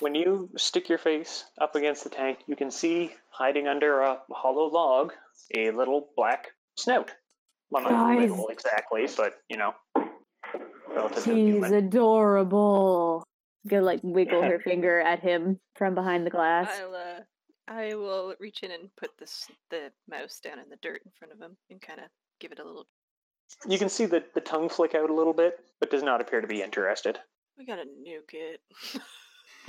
When 0.00 0.14
you 0.14 0.50
stick 0.56 0.88
your 0.88 0.98
face 0.98 1.44
up 1.60 1.74
against 1.76 2.04
the 2.04 2.10
tank, 2.10 2.40
you 2.46 2.56
can 2.56 2.70
see 2.70 3.12
hiding 3.30 3.68
under 3.68 4.00
a 4.00 4.18
hollow 4.30 4.68
log 4.68 5.12
a 5.54 5.70
little 5.70 6.08
black 6.16 6.48
snout. 6.76 7.12
Well, 7.70 7.82
not 7.82 7.90
Guys. 7.90 8.30
little 8.30 8.48
exactly, 8.48 9.08
but 9.16 9.34
you 9.48 9.56
know, 9.56 9.74
relatively 10.96 11.34
She's 11.34 11.54
human. 11.54 11.74
adorable. 11.74 13.24
Gonna 13.68 13.82
like 13.82 14.00
wiggle 14.02 14.42
her 14.42 14.58
finger 14.64 15.00
at 15.00 15.20
him 15.20 15.58
from 15.74 15.94
behind 15.94 16.26
the 16.26 16.30
glass. 16.30 16.68
I'll, 16.80 16.94
uh, 16.94 17.20
I 17.68 17.94
will 17.94 18.34
reach 18.38 18.62
in 18.62 18.70
and 18.70 18.88
put 18.96 19.10
this 19.18 19.50
the 19.70 19.90
mouse 20.08 20.40
down 20.40 20.58
in 20.58 20.68
the 20.68 20.78
dirt 20.82 21.00
in 21.04 21.10
front 21.18 21.32
of 21.32 21.40
him 21.40 21.56
and 21.70 21.80
kind 21.80 22.00
of 22.00 22.06
give 22.40 22.52
it 22.52 22.58
a 22.58 22.64
little. 22.64 22.86
You 23.68 23.78
can 23.78 23.88
see 23.88 24.06
the, 24.06 24.24
the 24.34 24.40
tongue 24.40 24.68
flick 24.68 24.94
out 24.94 25.08
a 25.10 25.14
little 25.14 25.32
bit, 25.32 25.60
but 25.80 25.90
does 25.90 26.02
not 26.02 26.20
appear 26.20 26.40
to 26.40 26.46
be 26.46 26.62
interested. 26.62 27.18
We 27.58 27.66
gotta 27.66 27.84
nuke 27.84 28.32
it. 28.32 28.60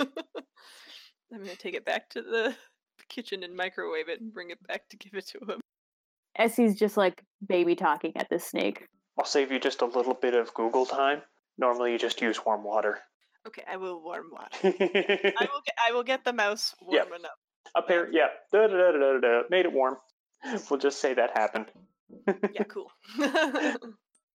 I'm 0.00 1.40
gonna 1.40 1.56
take 1.56 1.74
it 1.74 1.84
back 1.84 2.08
to 2.10 2.22
the 2.22 2.54
kitchen 3.08 3.42
and 3.42 3.54
microwave 3.54 4.08
it 4.08 4.20
and 4.20 4.32
bring 4.32 4.50
it 4.50 4.64
back 4.66 4.88
to 4.90 4.96
give 4.96 5.14
it 5.14 5.26
to 5.28 5.38
him. 5.52 5.60
Essie's 6.38 6.78
just 6.78 6.96
like 6.96 7.22
baby 7.46 7.74
talking 7.74 8.16
at 8.16 8.28
this 8.30 8.44
snake. 8.44 8.86
I'll 9.18 9.24
save 9.24 9.50
you 9.52 9.58
just 9.58 9.82
a 9.82 9.86
little 9.86 10.14
bit 10.14 10.34
of 10.34 10.54
Google 10.54 10.86
time. 10.86 11.22
Normally, 11.58 11.92
you 11.92 11.98
just 11.98 12.20
use 12.20 12.44
warm 12.44 12.64
water. 12.64 12.98
Okay, 13.46 13.62
I 13.70 13.76
will 13.78 14.02
warm 14.02 14.26
water. 14.32 14.48
I 14.62 15.46
will 15.52 15.62
get. 15.64 15.74
I 15.88 15.92
will 15.92 16.02
get 16.02 16.22
the 16.24 16.32
mouse 16.34 16.74
warm 16.82 16.94
Yeah. 16.96 17.16
enough. 17.16 17.38
Up 17.74 17.86
here, 17.88 18.10
yeah, 18.12 18.26
da, 18.52 18.66
da, 18.66 18.76
da, 18.76 18.92
da, 18.92 19.12
da, 19.12 19.20
da, 19.20 19.42
made 19.48 19.64
it 19.64 19.72
warm. 19.72 19.96
We'll 20.70 20.80
just 20.80 21.00
say 21.00 21.14
that 21.14 21.30
happened. 21.36 21.66
Yeah, 22.52 22.64
cool. 22.64 22.90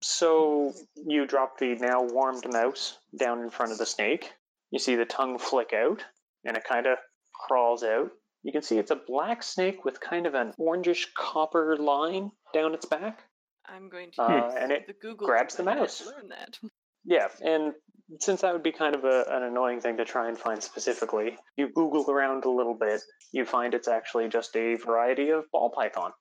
So 0.00 0.72
you 1.06 1.26
drop 1.26 1.58
the 1.58 1.74
now 1.74 2.02
warmed 2.02 2.50
mouse 2.52 2.98
down 3.18 3.40
in 3.40 3.50
front 3.50 3.72
of 3.72 3.78
the 3.78 3.86
snake. 3.86 4.32
You 4.70 4.78
see 4.78 4.96
the 4.96 5.04
tongue 5.04 5.38
flick 5.38 5.72
out, 5.72 6.04
and 6.44 6.56
it 6.56 6.64
kind 6.64 6.86
of 6.86 6.98
crawls 7.34 7.82
out. 7.84 8.10
You 8.42 8.52
can 8.52 8.62
see 8.62 8.78
it's 8.78 8.90
a 8.90 8.96
black 8.96 9.42
snake 9.42 9.84
with 9.84 10.00
kind 10.00 10.26
of 10.26 10.34
an 10.34 10.52
orangish 10.58 11.06
copper 11.16 11.76
line 11.76 12.30
down 12.54 12.74
its 12.74 12.86
back. 12.86 13.20
I'm 13.68 13.88
going 13.88 14.10
to 14.12 14.22
Uh, 14.22 14.46
use 14.46 14.54
and 14.58 14.72
it 14.72 14.86
the 14.86 14.92
Google 14.94 15.26
grabs 15.26 15.54
the 15.56 15.62
mouse. 15.62 15.98
to 15.98 16.06
Learn 16.10 16.28
that. 16.28 16.58
Yeah, 17.04 17.26
and 17.44 17.72
since 18.20 18.42
that 18.42 18.52
would 18.52 18.62
be 18.62 18.70
kind 18.70 18.94
of 18.94 19.02
a, 19.02 19.24
an 19.28 19.42
annoying 19.42 19.80
thing 19.80 19.96
to 19.96 20.04
try 20.04 20.28
and 20.28 20.38
find 20.38 20.62
specifically, 20.62 21.36
you 21.56 21.66
Google 21.74 22.08
around 22.08 22.44
a 22.44 22.48
little 22.48 22.74
bit. 22.78 23.00
You 23.32 23.44
find 23.44 23.74
it's 23.74 23.88
actually 23.88 24.28
just 24.28 24.54
a 24.54 24.76
variety 24.76 25.30
of 25.30 25.50
ball 25.50 25.70
python. 25.70 26.12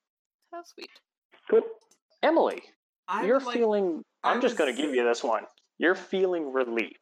How 0.52 0.64
sweet. 0.64 0.90
Cool. 1.48 1.62
Emily, 2.20 2.62
I 3.06 3.26
you're 3.26 3.38
like- 3.38 3.56
feeling. 3.56 4.02
I 4.24 4.32
I'm 4.32 4.40
just 4.40 4.56
going 4.56 4.74
to 4.74 4.82
give 4.82 4.92
you 4.92 5.04
this 5.04 5.22
one. 5.22 5.44
You're 5.78 5.94
feeling 5.94 6.52
relief. 6.52 6.96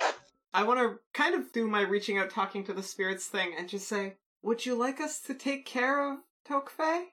I 0.52 0.64
want 0.64 0.80
to 0.80 0.98
kind 1.14 1.34
of 1.34 1.50
do 1.52 1.66
my 1.66 1.80
reaching 1.80 2.18
out, 2.18 2.28
talking 2.28 2.64
to 2.64 2.74
the 2.74 2.82
spirits 2.82 3.26
thing, 3.28 3.54
and 3.56 3.66
just 3.66 3.88
say, 3.88 4.16
"Would 4.42 4.66
you 4.66 4.74
like 4.74 5.00
us 5.00 5.20
to 5.22 5.32
take 5.32 5.64
care 5.64 6.06
of 6.12 6.18
Tökfej?" 6.46 7.04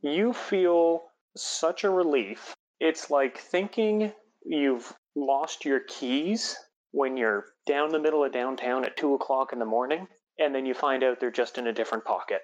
You 0.00 0.32
feel 0.32 1.02
such 1.36 1.84
a 1.84 1.90
relief. 1.90 2.56
It's 2.80 3.10
like 3.10 3.38
thinking 3.38 4.12
you've 4.44 4.92
lost 5.16 5.64
your 5.64 5.80
keys 5.80 6.56
when 6.92 7.16
you're 7.16 7.44
down 7.66 7.90
the 7.90 7.98
middle 7.98 8.24
of 8.24 8.32
downtown 8.32 8.84
at 8.84 8.96
2 8.96 9.14
o'clock 9.14 9.52
in 9.52 9.58
the 9.58 9.64
morning, 9.64 10.06
and 10.38 10.54
then 10.54 10.64
you 10.64 10.74
find 10.74 11.02
out 11.02 11.20
they're 11.20 11.30
just 11.30 11.58
in 11.58 11.66
a 11.66 11.72
different 11.72 12.04
pocket. 12.04 12.40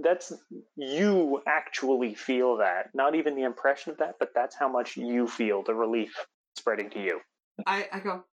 That's 0.00 0.32
you 0.76 1.40
actually 1.46 2.14
feel 2.14 2.56
that. 2.56 2.86
Not 2.94 3.14
even 3.14 3.36
the 3.36 3.44
impression 3.44 3.92
of 3.92 3.98
that, 3.98 4.14
but 4.18 4.30
that's 4.34 4.56
how 4.56 4.68
much 4.68 4.96
you 4.96 5.28
feel 5.28 5.62
the 5.62 5.74
relief 5.74 6.12
spreading 6.58 6.90
to 6.90 7.00
you. 7.00 7.20
I 7.66 7.86
I 7.92 8.00
go, 8.00 8.24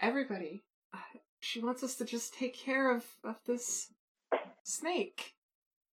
everybody. 0.00 0.64
uh, 0.92 0.98
She 1.40 1.60
wants 1.60 1.84
us 1.84 1.94
to 1.96 2.04
just 2.04 2.34
take 2.34 2.56
care 2.56 2.90
of 2.92 3.04
of 3.22 3.36
this 3.46 3.92
snake. 4.64 5.34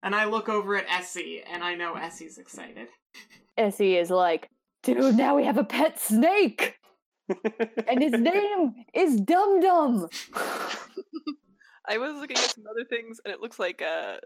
And 0.01 0.15
I 0.15 0.25
look 0.25 0.49
over 0.49 0.75
at 0.75 0.89
Essie, 0.89 1.43
and 1.43 1.63
I 1.63 1.75
know 1.75 1.93
Essie's 1.93 2.37
excited. 2.39 2.87
Essie 3.57 3.95
is 3.97 4.09
like, 4.09 4.49
dude, 4.83 5.15
now 5.15 5.35
we 5.35 5.45
have 5.45 5.57
a 5.57 5.63
pet 5.63 5.99
snake, 5.99 6.77
and 7.87 8.01
his 8.01 8.11
name 8.19 8.85
is 8.93 9.19
Dum 9.21 9.59
Dum. 9.61 10.09
I 11.87 11.97
was 11.97 12.15
looking 12.15 12.37
at 12.37 12.51
some 12.51 12.65
other 12.69 12.85
things, 12.85 13.19
and 13.25 13.33
it 13.33 13.41
looks 13.41 13.59
like 13.59 13.81
uh, 13.81 14.17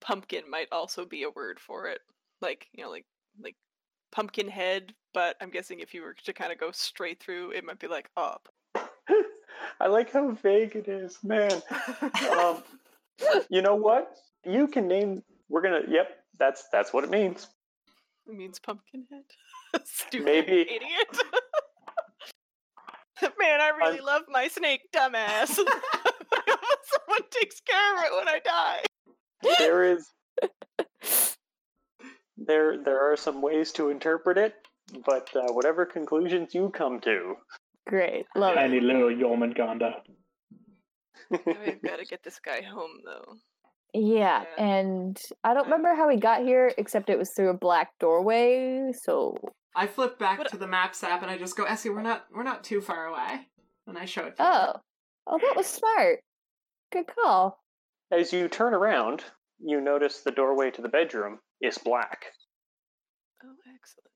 pumpkin 0.00 0.42
might 0.50 0.68
also 0.72 1.04
be 1.06 1.22
a 1.22 1.30
word 1.30 1.60
for 1.60 1.86
it. 1.86 2.00
Like 2.40 2.66
you 2.72 2.84
know, 2.84 2.90
like 2.90 3.06
like 3.40 3.56
pumpkin 4.12 4.48
head. 4.48 4.94
But 5.14 5.36
I'm 5.40 5.50
guessing 5.50 5.80
if 5.80 5.94
you 5.94 6.02
were 6.02 6.14
to 6.24 6.32
kind 6.32 6.52
of 6.52 6.58
go 6.58 6.70
straight 6.72 7.20
through, 7.20 7.52
it 7.52 7.64
might 7.64 7.78
be 7.78 7.86
like 7.86 8.10
up. 8.16 8.48
I 9.80 9.86
like 9.86 10.12
how 10.12 10.30
vague 10.30 10.76
it 10.76 10.88
is, 10.88 11.18
man. 11.22 11.62
Um, 12.30 12.62
you 13.48 13.62
know 13.62 13.74
what? 13.74 14.16
You 14.44 14.68
can 14.68 14.88
name. 14.88 15.22
We're 15.48 15.62
gonna. 15.62 15.82
Yep, 15.88 16.08
that's 16.38 16.64
that's 16.70 16.92
what 16.92 17.04
it 17.04 17.10
means. 17.10 17.48
It 18.28 18.34
means 18.34 18.58
pumpkin 18.58 19.06
head. 19.10 19.22
Stupid 19.84 20.24
Maybe- 20.24 20.62
idiot. 20.62 21.22
Man, 23.22 23.60
I 23.60 23.70
really 23.78 24.00
love 24.00 24.22
my 24.28 24.46
snake, 24.48 24.82
dumbass. 24.94 25.48
Someone 25.54 25.64
takes 27.30 27.60
care 27.60 27.94
of 27.96 28.04
it 28.04 28.12
when 28.16 28.28
I 28.28 28.40
die. 28.44 28.84
There 29.58 29.84
is. 29.84 30.12
There, 32.36 32.82
there 32.84 33.00
are 33.10 33.16
some 33.16 33.40
ways 33.40 33.72
to 33.72 33.88
interpret 33.88 34.36
it, 34.36 34.54
but 35.06 35.30
uh, 35.34 35.50
whatever 35.52 35.86
conclusions 35.86 36.54
you 36.54 36.68
come 36.70 37.00
to, 37.00 37.36
Great, 37.88 38.26
love 38.36 38.52
it. 38.52 38.56
Tiny 38.56 38.80
little 38.80 39.08
Jörmungandr. 39.08 39.94
We've 41.30 41.82
got 41.82 41.98
to 41.98 42.04
get 42.04 42.22
this 42.22 42.38
guy 42.38 42.60
home, 42.62 43.00
though. 43.04 43.36
Yeah, 43.94 44.42
Yeah. 44.58 44.64
and 44.64 45.18
I 45.42 45.54
don't 45.54 45.64
remember 45.64 45.94
how 45.94 46.08
he 46.10 46.18
got 46.18 46.42
here, 46.42 46.70
except 46.76 47.08
it 47.08 47.18
was 47.18 47.32
through 47.34 47.48
a 47.50 47.54
black 47.56 47.92
doorway. 47.98 48.90
So 49.02 49.36
I 49.76 49.86
flip 49.86 50.18
back 50.18 50.38
What- 50.38 50.48
to 50.48 50.56
the 50.56 50.66
maps 50.66 51.04
app, 51.04 51.20
and 51.22 51.30
I 51.30 51.36
just 51.38 51.56
go, 51.56 51.64
Essie, 51.64 51.90
we're 51.90 52.02
not 52.02 52.24
we're 52.32 52.42
not 52.42 52.64
too 52.64 52.80
far 52.80 53.06
away. 53.06 53.46
And 53.86 53.96
I 53.98 54.04
show 54.06 54.24
it. 54.24 54.36
To 54.38 54.42
her. 54.42 54.48
oh, 54.50 54.80
oh, 55.28 55.38
that 55.38 55.54
was 55.56 55.66
smart. 55.66 56.20
Good 56.90 57.06
call. 57.06 57.62
as 58.10 58.32
you 58.32 58.48
turn 58.48 58.74
around, 58.74 59.22
you 59.60 59.80
notice 59.80 60.20
the 60.22 60.30
doorway 60.32 60.70
to 60.72 60.82
the 60.82 60.88
bedroom 60.88 61.38
is 61.60 61.78
black. 61.78 62.24
Oh, 63.44 63.54
excellent. 63.74 64.10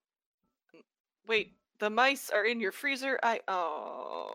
Mm, 0.74 0.82
Wait, 1.28 1.52
the 1.78 1.90
mice 1.90 2.30
are 2.30 2.44
in 2.44 2.58
your 2.60 2.72
freezer? 2.72 3.18
I. 3.22 3.40
Oh. 3.46 4.34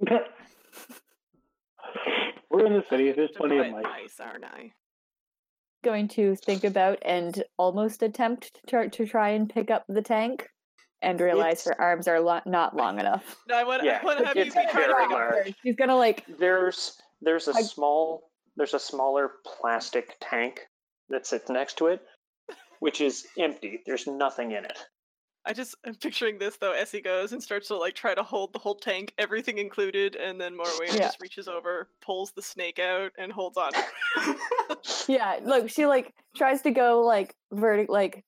We're 2.50 2.66
in 2.66 2.74
the 2.74 2.84
city. 2.88 3.12
There's 3.12 3.30
plenty 3.36 3.58
of 3.58 3.64
buy 3.66 3.70
mice. 3.70 3.84
mice, 3.84 4.20
aren't 4.20 4.44
I? 4.44 4.72
Going 5.84 6.08
to 6.08 6.34
think 6.36 6.64
about 6.64 6.98
and 7.04 7.44
almost 7.58 8.02
attempt 8.02 8.54
to 8.54 8.60
try, 8.66 8.88
to 8.88 9.06
try 9.06 9.28
and 9.30 9.48
pick 9.48 9.70
up 9.70 9.84
the 9.88 10.02
tank, 10.02 10.48
and 11.02 11.20
realize 11.20 11.60
It's- 11.66 11.76
her 11.76 11.80
arms 11.80 12.08
are 12.08 12.18
lo- 12.20 12.40
not 12.46 12.74
long 12.74 12.98
enough. 13.04 13.36
No, 13.48 13.56
I 13.56 13.64
want, 13.64 13.84
Yeah, 13.84 14.00
I 14.02 14.04
want 14.04 14.18
to 14.20 14.24
have 14.26 14.36
you 14.36 14.42
it's 14.42 14.54
be 14.54 14.62
trying 14.62 14.68
to 14.68 14.74
very 14.74 14.86
pick 14.94 15.04
up 15.04 15.10
large. 15.10 15.44
first. 15.44 15.54
She's 15.62 15.76
gonna 15.76 15.96
like 15.96 16.24
There's 16.38 17.00
there's 17.20 17.46
a 17.48 17.54
I- 17.54 17.62
small 17.62 18.30
there's 18.56 18.74
a 18.74 18.78
smaller 18.78 19.30
plastic 19.44 20.16
tank 20.20 20.60
that 21.10 21.26
sits 21.26 21.48
next 21.50 21.76
to 21.78 21.88
it, 21.88 22.00
which 22.80 23.00
is 23.00 23.26
empty. 23.38 23.80
There's 23.84 24.06
nothing 24.06 24.52
in 24.52 24.64
it. 24.64 24.78
I 25.46 25.52
just 25.52 25.74
I'm 25.84 25.94
picturing 25.94 26.38
this 26.38 26.56
though. 26.56 26.72
Essie 26.72 27.00
goes 27.02 27.32
and 27.32 27.42
starts 27.42 27.68
to 27.68 27.76
like 27.76 27.94
try 27.94 28.14
to 28.14 28.22
hold 28.22 28.52
the 28.52 28.58
whole 28.58 28.74
tank, 28.74 29.12
everything 29.18 29.58
included, 29.58 30.16
and 30.16 30.40
then 30.40 30.56
Morway 30.56 30.88
Yeah. 30.88 30.98
just 31.06 31.20
reaches 31.20 31.48
over, 31.48 31.88
pulls 32.00 32.32
the 32.32 32.42
snake 32.42 32.78
out, 32.78 33.12
and 33.18 33.30
holds 33.30 33.56
on. 33.58 33.72
yeah, 35.08 35.38
look, 35.42 35.68
she 35.68 35.86
like 35.86 36.14
tries 36.36 36.62
to 36.62 36.70
go 36.70 37.02
like 37.02 37.34
vertic 37.52 37.88
like 37.88 38.24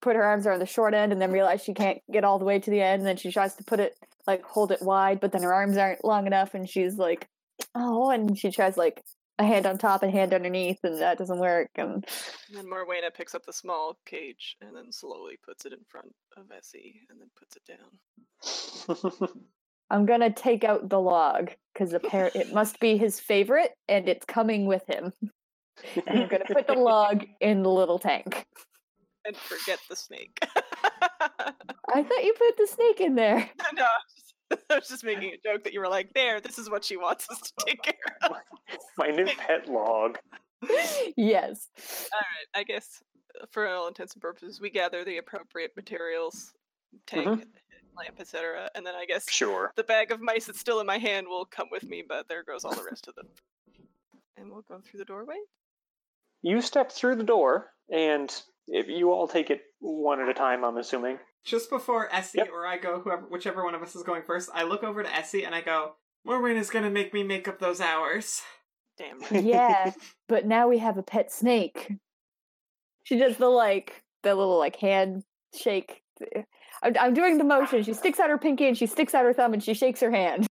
put 0.00 0.16
her 0.16 0.22
arms 0.24 0.46
around 0.46 0.58
the 0.58 0.66
short 0.66 0.94
end 0.94 1.12
and 1.12 1.20
then 1.22 1.30
realize 1.30 1.62
she 1.62 1.74
can't 1.74 1.98
get 2.12 2.24
all 2.24 2.38
the 2.38 2.44
way 2.44 2.58
to 2.58 2.70
the 2.70 2.80
end 2.80 3.00
and 3.00 3.06
then 3.06 3.16
she 3.16 3.30
tries 3.30 3.54
to 3.54 3.62
put 3.64 3.78
it 3.78 3.94
like 4.26 4.42
hold 4.42 4.72
it 4.72 4.82
wide 4.82 5.20
but 5.20 5.30
then 5.30 5.42
her 5.42 5.54
arms 5.54 5.76
aren't 5.76 6.04
long 6.04 6.26
enough 6.26 6.54
and 6.54 6.68
she's 6.68 6.96
like 6.96 7.28
oh 7.76 8.10
and 8.10 8.36
she 8.36 8.50
tries 8.50 8.76
like 8.76 9.00
a 9.38 9.44
hand 9.44 9.66
on 9.66 9.78
top 9.78 10.02
and 10.02 10.12
a 10.12 10.16
hand 10.16 10.34
underneath 10.34 10.78
and 10.82 11.00
that 11.00 11.18
doesn't 11.18 11.38
work 11.38 11.70
and 11.76 12.06
And 12.48 12.56
then 12.56 12.66
Morwhenna 12.66 13.12
picks 13.14 13.34
up 13.34 13.44
the 13.44 13.52
small 13.52 13.98
cage 14.04 14.56
and 14.60 14.76
then 14.76 14.92
slowly 14.92 15.38
puts 15.44 15.64
it 15.64 15.72
in 15.72 15.80
front 15.88 16.14
of 16.36 16.44
Essie 16.56 17.00
and 17.10 17.20
then 17.20 17.28
puts 17.38 17.56
it 17.56 17.64
down. 17.66 19.28
I'm 19.90 20.06
gonna 20.06 20.32
take 20.32 20.64
out 20.64 20.88
the 20.88 21.00
log 21.00 21.50
because 21.72 21.92
apparently 21.92 22.40
it 22.40 22.52
must 22.52 22.80
be 22.80 22.96
his 22.96 23.20
favorite 23.20 23.72
and 23.88 24.08
it's 24.08 24.24
coming 24.24 24.66
with 24.66 24.86
him. 24.86 25.12
And 26.06 26.20
I'm 26.20 26.28
gonna 26.28 26.44
put 26.44 26.66
the 26.66 26.74
log 26.74 27.24
in 27.40 27.62
the 27.62 27.70
little 27.70 27.98
tank. 27.98 28.46
And 29.24 29.34
forget 29.34 29.78
the 29.88 29.96
snake. 29.96 30.38
I 30.54 32.02
thought 32.02 32.24
you 32.24 32.34
put 32.34 32.56
the 32.58 32.66
snake 32.66 33.00
in 33.00 33.14
there. 33.14 33.50
no, 33.74 33.86
I 34.52 34.54
was, 34.54 34.58
just, 34.60 34.70
I 34.70 34.74
was 34.76 34.88
just 34.88 35.04
making 35.04 35.32
a 35.34 35.38
joke 35.42 35.64
that 35.64 35.72
you 35.72 35.80
were 35.80 35.88
like, 35.88 36.12
there, 36.14 36.40
this 36.40 36.58
is 36.58 36.68
what 36.70 36.84
she 36.84 36.96
wants 36.96 37.28
us 37.30 37.40
to 37.40 37.52
take 37.66 37.82
care 37.82 37.94
of. 38.22 38.32
My 38.98 39.08
new 39.08 39.26
pet 39.26 39.68
log. 39.68 40.18
yes. 41.16 41.68
Alright, 42.14 42.48
I 42.54 42.62
guess 42.64 43.02
uh, 43.40 43.46
for 43.50 43.66
all 43.68 43.88
intents 43.88 44.14
and 44.14 44.22
purposes, 44.22 44.60
we 44.60 44.70
gather 44.70 45.04
the 45.04 45.18
appropriate 45.18 45.72
materials, 45.76 46.52
tank, 47.06 47.26
Mhm. 47.26 47.44
lamp, 47.96 48.20
etc. 48.20 48.70
And 48.74 48.86
then 48.86 48.94
I 48.94 49.06
guess 49.06 49.28
Sure. 49.30 49.72
the 49.76 49.82
bag 49.84 50.12
of 50.12 50.20
mice 50.20 50.46
that's 50.46 50.60
still 50.60 50.80
in 50.80 50.86
my 50.86 50.98
hand 50.98 51.26
will 51.28 51.44
come 51.44 51.68
with 51.70 51.84
me, 51.84 52.02
but 52.06 52.28
there 52.28 52.42
goes 52.44 52.64
all 52.64 52.74
the 52.74 52.84
rest 52.84 53.08
of 53.08 53.14
them. 53.14 53.28
And 54.36 54.50
we'll 54.50 54.62
go 54.62 54.80
through 54.80 54.98
the 54.98 55.04
doorway. 55.04 55.36
You 56.42 56.60
step 56.60 56.90
through 56.90 57.16
the 57.16 57.22
door, 57.24 57.70
and 57.90 58.32
if 58.66 58.88
you 58.88 59.12
all 59.12 59.28
take 59.28 59.50
it 59.50 59.62
one 59.78 60.20
at 60.20 60.28
a 60.28 60.34
time, 60.34 60.64
I'm 60.64 60.76
assuming. 60.76 61.18
Just 61.44 61.70
before 61.70 62.08
Essie 62.14 62.38
Yep. 62.38 62.48
or 62.52 62.66
I 62.66 62.78
go, 62.78 63.00
whoever, 63.00 63.22
whichever 63.22 63.64
one 63.64 63.74
of 63.74 63.82
us 63.82 63.96
is 63.96 64.02
going 64.02 64.22
first, 64.22 64.48
I 64.54 64.62
look 64.62 64.82
over 64.84 65.02
to 65.02 65.12
Essie 65.14 65.44
and 65.44 65.54
I 65.54 65.60
go, 65.60 65.96
Morwen 66.26 66.56
is 66.56 66.70
gonna 66.70 66.90
make 66.90 67.12
me 67.12 67.22
make 67.24 67.48
up 67.48 67.58
those 67.58 67.80
hours. 67.80 68.42
Damn 68.96 69.20
right. 69.22 69.42
Yeah, 69.44 69.92
but 70.28 70.46
now 70.46 70.68
we 70.68 70.78
have 70.78 70.98
a 70.98 71.02
pet 71.02 71.32
snake. 71.32 71.92
She 73.04 73.18
does 73.18 73.36
the 73.38 73.48
like 73.48 74.04
the 74.22 74.34
little 74.34 74.58
like 74.58 74.76
hand 74.76 75.24
shake. 75.54 76.02
I'm, 76.82 76.94
I'm 77.00 77.14
doing 77.14 77.38
the 77.38 77.44
motion. 77.44 77.82
She 77.82 77.92
sticks 77.94 78.20
out 78.20 78.30
her 78.30 78.38
pinky 78.38 78.68
and 78.68 78.78
she 78.78 78.86
sticks 78.86 79.12
out 79.14 79.24
her 79.24 79.32
thumb 79.32 79.52
and 79.52 79.62
she 79.64 79.74
shakes 79.74 80.00
her 80.00 80.10
hand. 80.12 80.46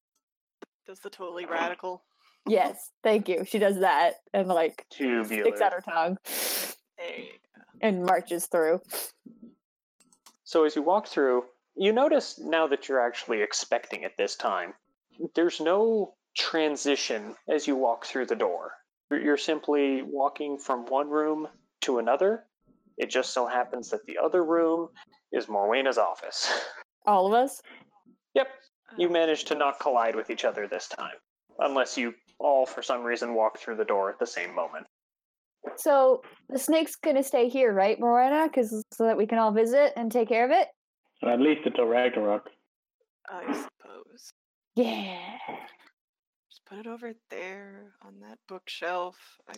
Does 0.89 0.99
the 0.99 1.11
totally 1.11 1.45
radical. 1.47 2.03
Yes, 2.49 2.91
thank 3.05 3.29
you. 3.29 3.45
She 3.45 3.61
does 3.61 3.79
that 3.81 4.15
and 4.35 4.49
like 4.49 4.85
Tubular. 4.91 5.25
sticks 5.45 5.61
out 5.61 5.73
her 5.73 5.83
tongue 5.83 6.17
There 6.99 7.19
you 7.19 7.25
go. 7.55 7.63
and 7.81 8.05
marches 8.05 8.47
through. 8.47 8.81
So 10.51 10.65
as 10.65 10.75
you 10.75 10.83
walk 10.83 11.07
through, 11.07 11.45
you 11.77 11.93
notice 11.93 12.37
now 12.37 12.67
that 12.67 12.89
you're 12.89 13.07
actually 13.07 13.41
expecting 13.41 14.03
it 14.03 14.17
this 14.19 14.35
time, 14.35 14.75
there's 15.37 15.61
no 15.61 16.15
transition 16.37 17.37
as 17.49 17.69
you 17.69 17.77
walk 17.77 18.05
through 18.05 18.27
the 18.27 18.35
door. 18.35 18.73
You're 19.13 19.21
you're 19.21 19.37
simply 19.37 20.03
walking 20.03 20.59
from 20.59 20.87
one 20.87 21.09
room 21.09 21.47
to 21.83 22.01
another. 22.01 22.47
It 22.99 23.11
just 23.11 23.33
so 23.33 23.47
happens 23.47 23.91
that 23.91 24.05
the 24.07 24.19
other 24.19 24.43
room 24.43 24.89
is 25.31 25.47
Morwhenna's 25.47 25.99
office. 25.99 26.53
All 27.07 27.29
of 27.29 27.33
us. 27.33 27.63
yep, 28.35 28.49
you 28.99 29.07
oh. 29.07 29.13
managed 29.13 29.47
to 29.49 29.55
not 29.55 29.79
collide 29.79 30.17
with 30.17 30.31
each 30.31 30.45
other 30.45 30.67
this 30.67 30.89
time. 30.89 31.15
Unless 31.61 31.97
you 31.97 32.13
all, 32.41 32.67
for 32.67 32.83
some 32.83 33.05
reason, 33.05 33.35
walk 33.35 33.61
through 33.61 33.77
the 33.77 33.85
door 33.85 34.11
at 34.11 34.19
the 34.19 34.27
same 34.27 34.53
moment. 34.53 34.89
So 35.77 36.23
the 36.49 36.59
snake's 36.59 36.97
gonna 36.97 37.23
stay 37.23 37.49
here, 37.49 37.73
right, 37.73 37.99
Morwhenna? 38.01 38.47
Because 38.47 38.85
so 38.93 39.05
that 39.05 39.17
we 39.17 39.27
can 39.27 39.39
all 39.39 39.53
visit 39.53 39.93
and 39.97 40.11
take 40.11 40.29
care 40.29 40.45
of 40.45 40.51
it. 40.51 40.69
At 41.23 41.41
least 41.41 41.63
until 41.67 41.87
Ragnarok. 41.87 42.49
I 43.29 43.45
suppose. 43.53 44.33
Yeah. 44.75 45.37
Just 46.51 46.65
put 46.67 46.79
it 46.79 46.87
over 46.87 47.13
there 47.31 47.93
on 48.03 48.21
that 48.21 48.39
bookshelf. 48.49 49.17
I 49.49 49.55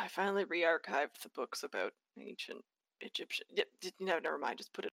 I 0.00 0.08
finally 0.08 0.44
re-archived 0.44 1.20
the 1.22 1.28
books 1.34 1.62
about 1.62 1.92
ancient 2.18 2.64
Egyptian. 3.00 3.46
Yep, 3.50 3.66
no, 4.00 4.18
never 4.18 4.38
mind. 4.38 4.58
Just 4.58 4.72
put 4.72 4.86
it. 4.86 4.92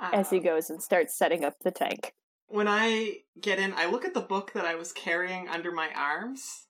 As 0.00 0.30
he 0.30 0.38
Um, 0.38 0.42
goes 0.44 0.70
and 0.70 0.82
starts 0.82 1.16
setting 1.16 1.44
up 1.44 1.54
the 1.62 1.70
tank. 1.70 2.14
when 2.48 2.66
I 2.66 3.18
get 3.40 3.58
in, 3.60 3.72
I 3.74 3.86
look 3.86 4.04
at 4.04 4.14
the 4.14 4.20
book 4.20 4.52
that 4.54 4.64
I 4.64 4.74
was 4.74 4.92
carrying 4.92 5.46
under 5.48 5.70
my 5.70 5.90
arms, 5.94 6.66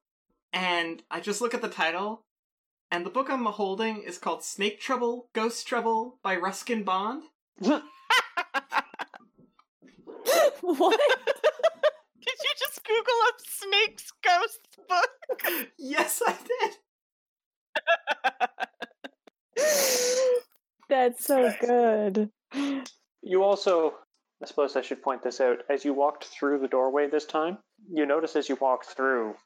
and 0.52 1.02
I 1.10 1.20
just 1.20 1.40
look 1.40 1.54
at 1.54 1.62
the 1.62 1.68
title. 1.68 2.22
And 2.90 3.06
the 3.06 3.10
book 3.10 3.30
I'm 3.30 3.44
holding 3.44 4.02
is 4.02 4.18
called 4.18 4.42
Snake 4.42 4.80
Trouble, 4.80 5.28
Ghost 5.32 5.66
Trouble 5.66 6.18
by 6.24 6.36
Ruskin 6.36 6.82
Bond. 6.82 7.22
what? 7.58 7.80
Did 12.20 12.36
you 12.42 12.50
just 12.58 12.84
Google 12.84 13.20
up 13.28 13.36
snakes 13.46 14.12
ghosts 14.24 14.76
book? 14.88 15.68
yes, 15.78 16.22
I 16.26 16.36
did. 16.60 16.76
That's 20.88 21.24
so 21.24 21.52
good. 21.60 22.30
You 23.22 23.44
also, 23.44 23.94
I 24.42 24.46
suppose 24.46 24.74
I 24.74 24.82
should 24.82 25.02
point 25.02 25.22
this 25.22 25.40
out, 25.40 25.58
as 25.68 25.84
you 25.84 25.94
walked 25.94 26.24
through 26.24 26.58
the 26.58 26.68
doorway 26.68 27.08
this 27.08 27.26
time, 27.26 27.58
you 27.88 28.06
notice 28.06 28.34
as 28.36 28.48
you 28.48 28.56
walk 28.60 28.84
through, 28.84 29.36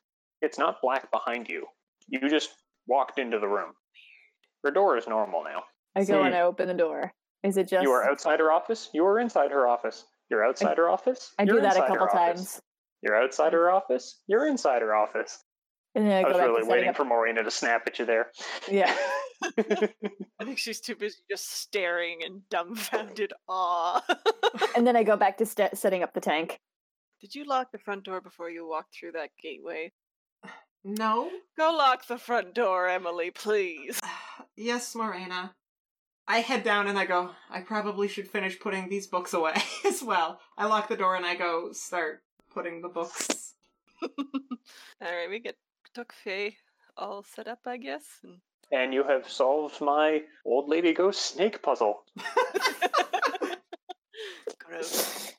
it's 0.45 0.59
not 0.59 0.76
black 0.82 1.11
behind 1.11 1.49
you. 1.49 1.66
You 2.09 2.28
just 2.28 2.51
walked 2.86 3.18
into 3.18 3.38
the 3.38 3.49
room. 3.49 3.72
Her 4.62 4.70
door 4.70 4.97
is 4.97 5.07
normal 5.07 5.42
now. 5.45 5.62
I 5.96 6.04
go 6.04 6.22
and 6.22 6.34
I 6.34 6.41
open 6.42 6.68
the 6.68 6.75
door. 6.75 7.12
Is 7.42 7.57
it 7.57 7.68
just? 7.68 7.83
You 7.83 7.91
are 7.92 8.04
outside 8.08 8.41
her 8.41 8.50
office, 8.53 8.91
you 8.95 9.04
are 9.07 9.18
inside 9.18 9.50
her 9.50 9.66
office. 9.68 10.04
You're 10.30 10.45
outside 10.45 10.76
her 10.79 10.88
office. 10.88 11.33
I 11.38 11.45
do 11.45 11.61
that 11.61 11.76
a 11.76 11.87
couple 11.87 12.07
times, 12.08 12.61
You're 13.03 13.14
outside 13.22 13.53
her 13.53 13.71
office. 13.71 14.21
You're 14.26 14.46
inside 14.49 14.80
her 14.83 14.95
office. 14.95 15.38
and 15.95 16.07
then 16.07 16.12
I, 16.12 16.21
I 16.21 16.22
go 16.22 16.29
was 16.38 16.38
really 16.41 16.68
waiting 16.68 16.88
up- 16.88 16.96
for 16.96 17.04
Morwhenna 17.04 17.45
to 17.45 17.50
snap 17.50 17.83
at 17.87 17.99
you 17.99 18.07
there. 18.07 18.30
Yeah. 18.71 18.95
I 19.58 20.45
think 20.45 20.58
she's 20.58 20.80
too 20.80 20.96
busy 20.96 21.18
just 21.30 21.50
staring 21.61 22.22
in 22.22 22.42
dumbfounded 22.50 23.33
awe. 23.49 24.03
and 24.76 24.87
then 24.87 24.96
I 24.96 25.03
go 25.03 25.16
back 25.16 25.37
to 25.38 25.46
st- 25.46 25.76
setting 25.76 26.03
up 26.03 26.14
the 26.14 26.21
tank. 26.21 26.58
Did 27.21 27.34
you 27.34 27.45
lock 27.45 27.71
the 27.72 27.79
front 27.79 28.04
door 28.04 28.21
before 28.21 28.50
you 28.50 28.66
walked 28.66 28.95
through 28.99 29.12
that 29.12 29.30
gateway? 29.42 29.92
No? 30.85 31.31
Go 31.57 31.73
lock 31.73 32.07
the 32.07 32.19
front 32.19 32.55
door, 32.55 32.89
Emily, 32.89 33.31
please. 33.31 34.01
yes, 34.57 34.95
Morwhenna. 34.95 35.51
I 36.27 36.39
head 36.39 36.63
down 36.63 36.87
and 36.87 36.99
I 36.99 37.05
go, 37.05 37.31
I 37.51 37.61
probably 37.61 38.09
should 38.09 38.29
finish 38.29 38.59
putting 38.59 38.89
these 38.89 39.07
books 39.07 39.35
away 39.35 39.55
as 39.87 40.03
well. 40.03 40.41
I 40.57 40.67
lock 40.67 40.89
the 40.89 40.97
door 40.97 41.17
and 41.17 41.27
I 41.27 41.35
go 41.35 41.73
start 41.73 42.23
putting 42.53 42.81
the 42.81 42.89
books. 42.89 43.55
Alright, 44.03 45.31
we 45.31 45.41
get 45.41 45.57
Tökfej 45.97 46.55
all 46.97 47.23
set 47.23 47.49
up, 47.49 47.61
I 47.67 47.77
guess. 47.77 48.05
And 48.23 48.39
And 48.71 48.95
you 48.95 49.05
have 49.05 49.29
solved 49.29 49.81
my 49.81 50.23
old 50.45 50.69
lady 50.69 50.93
ghost 50.93 51.21
snake 51.23 51.63
puzzle. 51.63 52.05
gross. 54.59 55.33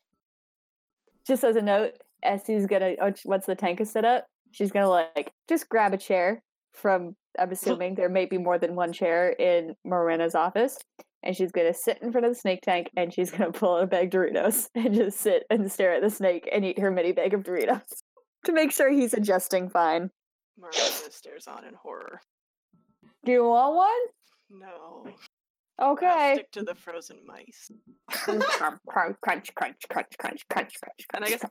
Just 1.27 1.43
as 1.43 1.55
a 1.55 1.61
note, 1.61 1.93
Essie's 2.23 2.67
gonna 2.67 2.93
oh, 3.01 3.13
once 3.25 3.45
the 3.45 3.55
tank 3.55 3.81
is 3.81 3.91
set 3.91 4.05
up, 4.05 4.27
she's 4.55 4.71
gonna 4.71 4.89
like 4.89 5.33
just 5.49 5.67
grab 5.67 5.93
a 5.93 5.97
chair 5.97 6.41
from 6.73 7.15
I'm 7.37 7.51
assuming 7.51 7.95
there 7.95 8.09
may 8.09 8.25
be 8.25 8.37
more 8.37 8.57
than 8.57 8.75
one 8.75 8.93
chair 8.93 9.29
in 9.29 9.75
Morwhenna's 9.85 10.35
office. 10.35 10.77
And 11.23 11.35
she's 11.35 11.51
gonna 11.51 11.73
sit 11.73 11.99
in 12.01 12.11
front 12.11 12.25
of 12.25 12.33
the 12.33 12.39
snake 12.39 12.61
tank 12.61 12.91
and 12.95 13.13
she's 13.13 13.31
gonna 13.31 13.51
pull 13.51 13.75
out 13.75 13.83
a 13.83 13.87
bag 13.87 14.13
of 14.13 14.21
Doritos 14.21 14.69
and 14.75 14.93
just 14.93 15.19
sit 15.19 15.43
and 15.49 15.71
stare 15.71 15.93
at 15.93 16.01
the 16.01 16.09
snake 16.09 16.47
and 16.51 16.63
eat 16.63 16.79
her 16.79 16.91
mini 16.91 17.11
bag 17.11 17.33
of 17.33 17.43
Doritos 17.43 17.81
to 18.45 18.53
make 18.53 18.71
sure 18.71 18.89
he's 18.89 19.13
adjusting 19.13 19.69
fine. 19.69 20.09
Marlena 20.59 21.11
stares 21.11 21.47
on 21.47 21.65
in 21.65 21.73
horror. 21.73 22.21
Do 23.25 23.31
you 23.31 23.43
want 23.43 23.75
one? 23.75 24.61
No. 24.61 25.07
Okay. 25.81 26.05
I'll 26.05 26.35
stick 26.35 26.51
to 26.51 26.63
the 26.63 26.75
frozen 26.75 27.17
mice. 27.25 27.69
crunch, 28.11 28.45
crunch, 28.87 29.17
crunch, 29.21 29.53
crunch, 29.55 30.17
crunch, 30.17 30.47
crunch, 30.47 30.73
crunch. 30.79 31.05
And 31.13 31.25
I 31.25 31.29
guess 31.29 31.43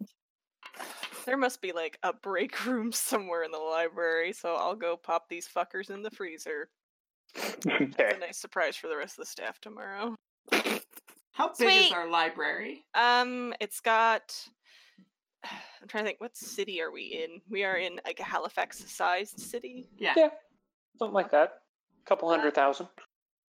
there 1.27 1.37
must 1.37 1.63
be 1.63 1.73
like 1.73 1.99
a 2.03 2.13
break 2.13 2.65
room 2.67 2.93
somewhere 2.93 3.43
in 3.45 3.51
the 3.51 3.59
library, 3.59 4.33
so 4.33 4.55
I'll 4.55 4.77
go 4.77 4.97
pop 4.97 5.29
these 5.29 5.49
fuckers 5.49 5.91
in 5.91 6.03
the 6.03 6.11
freezer. 6.11 6.69
It's 7.37 7.67
Okay. 7.67 8.13
a 8.15 8.19
nice 8.19 8.39
surprise 8.39 8.77
for 8.77 8.89
the 8.89 8.97
rest 8.97 9.19
of 9.19 9.25
the 9.25 9.31
staff 9.31 9.59
tomorrow. 9.61 10.15
How 11.33 11.51
big 11.59 11.87
is 11.87 11.93
our 11.93 12.09
library? 12.09 12.85
Um, 12.95 13.53
it's 13.61 13.81
got. 13.81 14.37
I'm 15.45 15.89
trying 15.89 16.05
to 16.05 16.09
think. 16.09 16.21
What 16.21 16.37
city 16.37 16.81
are 16.81 16.93
we 16.93 17.25
in? 17.25 17.41
We 17.51 17.65
are 17.65 17.77
in 17.77 18.01
like 18.05 18.21
a 18.21 18.25
Halifax-sized 18.25 19.41
city. 19.41 19.89
Yeah. 19.99 20.15
Yeah. 20.17 20.29
Something 20.99 21.15
like 21.15 21.31
that. 21.33 21.63
A 22.05 22.09
couple 22.09 22.29
hundred 22.29 22.55
thousand. 22.55 22.87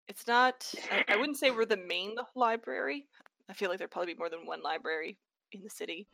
It's 0.07 0.25
not. 0.25 0.73
I, 0.91 1.13
I 1.13 1.17
wouldn't 1.17 1.37
say 1.37 1.51
we're 1.51 1.65
the 1.65 1.77
main 1.77 2.15
library. 2.35 3.05
I 3.49 3.53
feel 3.53 3.69
like 3.69 3.77
there'd 3.77 3.91
probably 3.91 4.13
be 4.13 4.17
more 4.17 4.29
than 4.29 4.45
one 4.47 4.63
library 4.63 5.17
in 5.51 5.61
the 5.63 5.69
city. 5.69 6.07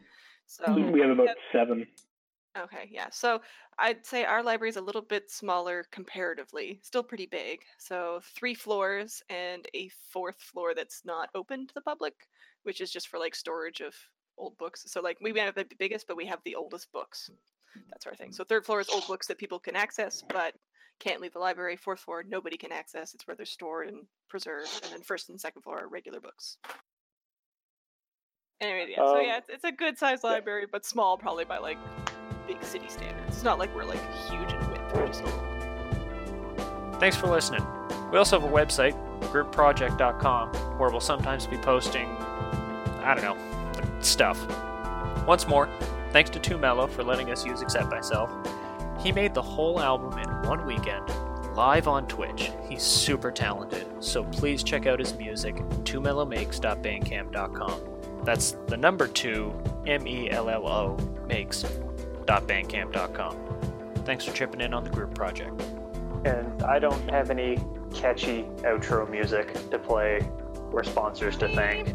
Mm-hmm, 0.59 0.83
so 0.85 0.91
We 0.91 1.01
have 1.01 1.11
about 1.11 1.27
Yeah. 1.27 1.33
seven. 1.51 1.87
Okay, 2.57 2.89
yeah. 2.91 3.09
So 3.11 3.41
I'd 3.79 4.05
say 4.05 4.25
our 4.25 4.43
library 4.43 4.69
is 4.69 4.75
a 4.75 4.81
little 4.81 5.01
bit 5.01 5.31
smaller 5.31 5.85
comparatively, 5.91 6.79
still 6.83 7.03
pretty 7.03 7.25
big. 7.25 7.59
So 7.77 8.19
three 8.35 8.53
floors 8.55 9.23
and 9.29 9.65
a 9.73 9.89
fourth 10.09 10.41
floor 10.41 10.73
that's 10.75 11.05
not 11.05 11.29
open 11.33 11.65
to 11.67 11.73
the 11.73 11.81
public, 11.81 12.13
which 12.63 12.81
is 12.81 12.91
just 12.91 13.07
for 13.07 13.19
like 13.19 13.35
storage 13.35 13.79
of 13.79 13.95
old 14.37 14.57
books. 14.57 14.83
So 14.87 14.99
like 15.01 15.17
we 15.21 15.31
may 15.31 15.39
have 15.41 15.55
the 15.55 15.65
biggest, 15.79 16.07
but 16.07 16.17
we 16.17 16.25
have 16.25 16.39
the 16.43 16.55
oldest 16.55 16.91
books. 16.91 17.29
That's 17.89 18.05
our 18.05 18.15
thing. 18.15 18.33
So 18.33 18.43
third 18.43 18.65
floor 18.65 18.81
is 18.81 18.89
old 18.89 19.07
books 19.07 19.27
that 19.27 19.37
people 19.37 19.59
can 19.59 19.77
access, 19.77 20.21
but 20.27 20.53
can't 20.99 21.21
leave 21.21 21.33
the 21.33 21.39
library. 21.39 21.77
Fourth 21.77 22.01
floor, 22.01 22.21
nobody 22.27 22.57
can 22.57 22.73
access. 22.73 23.13
It's 23.13 23.25
where 23.25 23.35
they're 23.35 23.45
stored 23.45 23.87
and 23.87 24.05
preserved. 24.27 24.69
And 24.83 24.91
then 24.91 25.01
first 25.03 25.29
and 25.29 25.39
second 25.39 25.61
floor 25.61 25.79
are 25.79 25.87
regular 25.87 26.19
books. 26.19 26.57
Anyway, 28.61 28.87
yeah. 28.91 28.97
so 28.97 29.17
Um, 29.17 29.23
yeah, 29.25 29.37
it's, 29.37 29.49
it's 29.49 29.63
a 29.63 29.71
good 29.71 29.97
sized 29.97 30.23
library, 30.23 30.67
but 30.71 30.85
small 30.85 31.17
probably 31.17 31.45
by 31.45 31.57
like 31.57 31.77
big 32.47 32.63
city 32.63 32.85
standards. 32.87 33.35
It's 33.35 33.43
not 33.43 33.57
like 33.59 33.73
we're 33.75 33.85
like 33.85 33.99
huge 34.29 34.53
in 34.53 34.59
width. 34.69 34.93
We're 34.93 35.07
just 35.07 35.23
little. 35.23 35.39
Thanks 36.99 37.17
for 37.17 37.25
listening. 37.27 37.65
We 38.11 38.17
also 38.19 38.39
have 38.39 38.47
a 38.47 38.51
website, 38.53 38.93
groupproject.com, 39.31 40.49
where 40.77 40.89
we'll 40.91 40.99
sometimes 40.99 41.47
be 41.47 41.57
posting, 41.57 42.05
I 43.03 43.15
don't 43.15 43.23
know, 43.23 43.37
stuff. 44.01 44.37
Once 45.25 45.47
more, 45.47 45.67
thanks 46.11 46.29
to 46.31 46.39
Too 46.39 46.57
Mellow 46.57 46.87
for 46.87 47.03
letting 47.03 47.31
us 47.31 47.45
use 47.45 47.61
Accept 47.61 47.89
Myself. 47.89 48.29
He 48.99 49.11
made 49.11 49.33
the 49.33 49.41
whole 49.41 49.79
album 49.79 50.19
in 50.19 50.29
one 50.47 50.65
weekend, 50.67 51.09
live 51.55 51.87
on 51.87 52.05
Twitch. 52.07 52.51
He's 52.69 52.83
super 52.83 53.31
talented, 53.31 53.87
so 53.99 54.23
please 54.25 54.61
check 54.61 54.85
out 54.85 54.99
his 54.99 55.15
music, 55.15 55.55
twomellowmakes.bandcamp.com. 55.55 57.90
That's 58.23 58.55
the 58.67 58.77
number 58.77 59.07
two, 59.07 59.53
M 59.85 60.07
E 60.07 60.29
L 60.29 60.49
L 60.49 60.67
O, 60.67 60.97
makes.bandcamp.com. 61.27 63.37
Thanks 64.05 64.25
for 64.25 64.33
chipping 64.33 64.61
in 64.61 64.73
on 64.73 64.83
the 64.83 64.89
group 64.89 65.13
project. 65.13 65.61
And 66.25 66.63
I 66.63 66.79
don't 66.79 67.07
have 67.09 67.29
any 67.29 67.59
catchy 67.93 68.43
outro 68.63 69.09
music 69.09 69.53
to 69.69 69.79
play 69.79 70.27
or 70.71 70.83
sponsors 70.83 71.37
to 71.37 71.47
thank. 71.49 71.93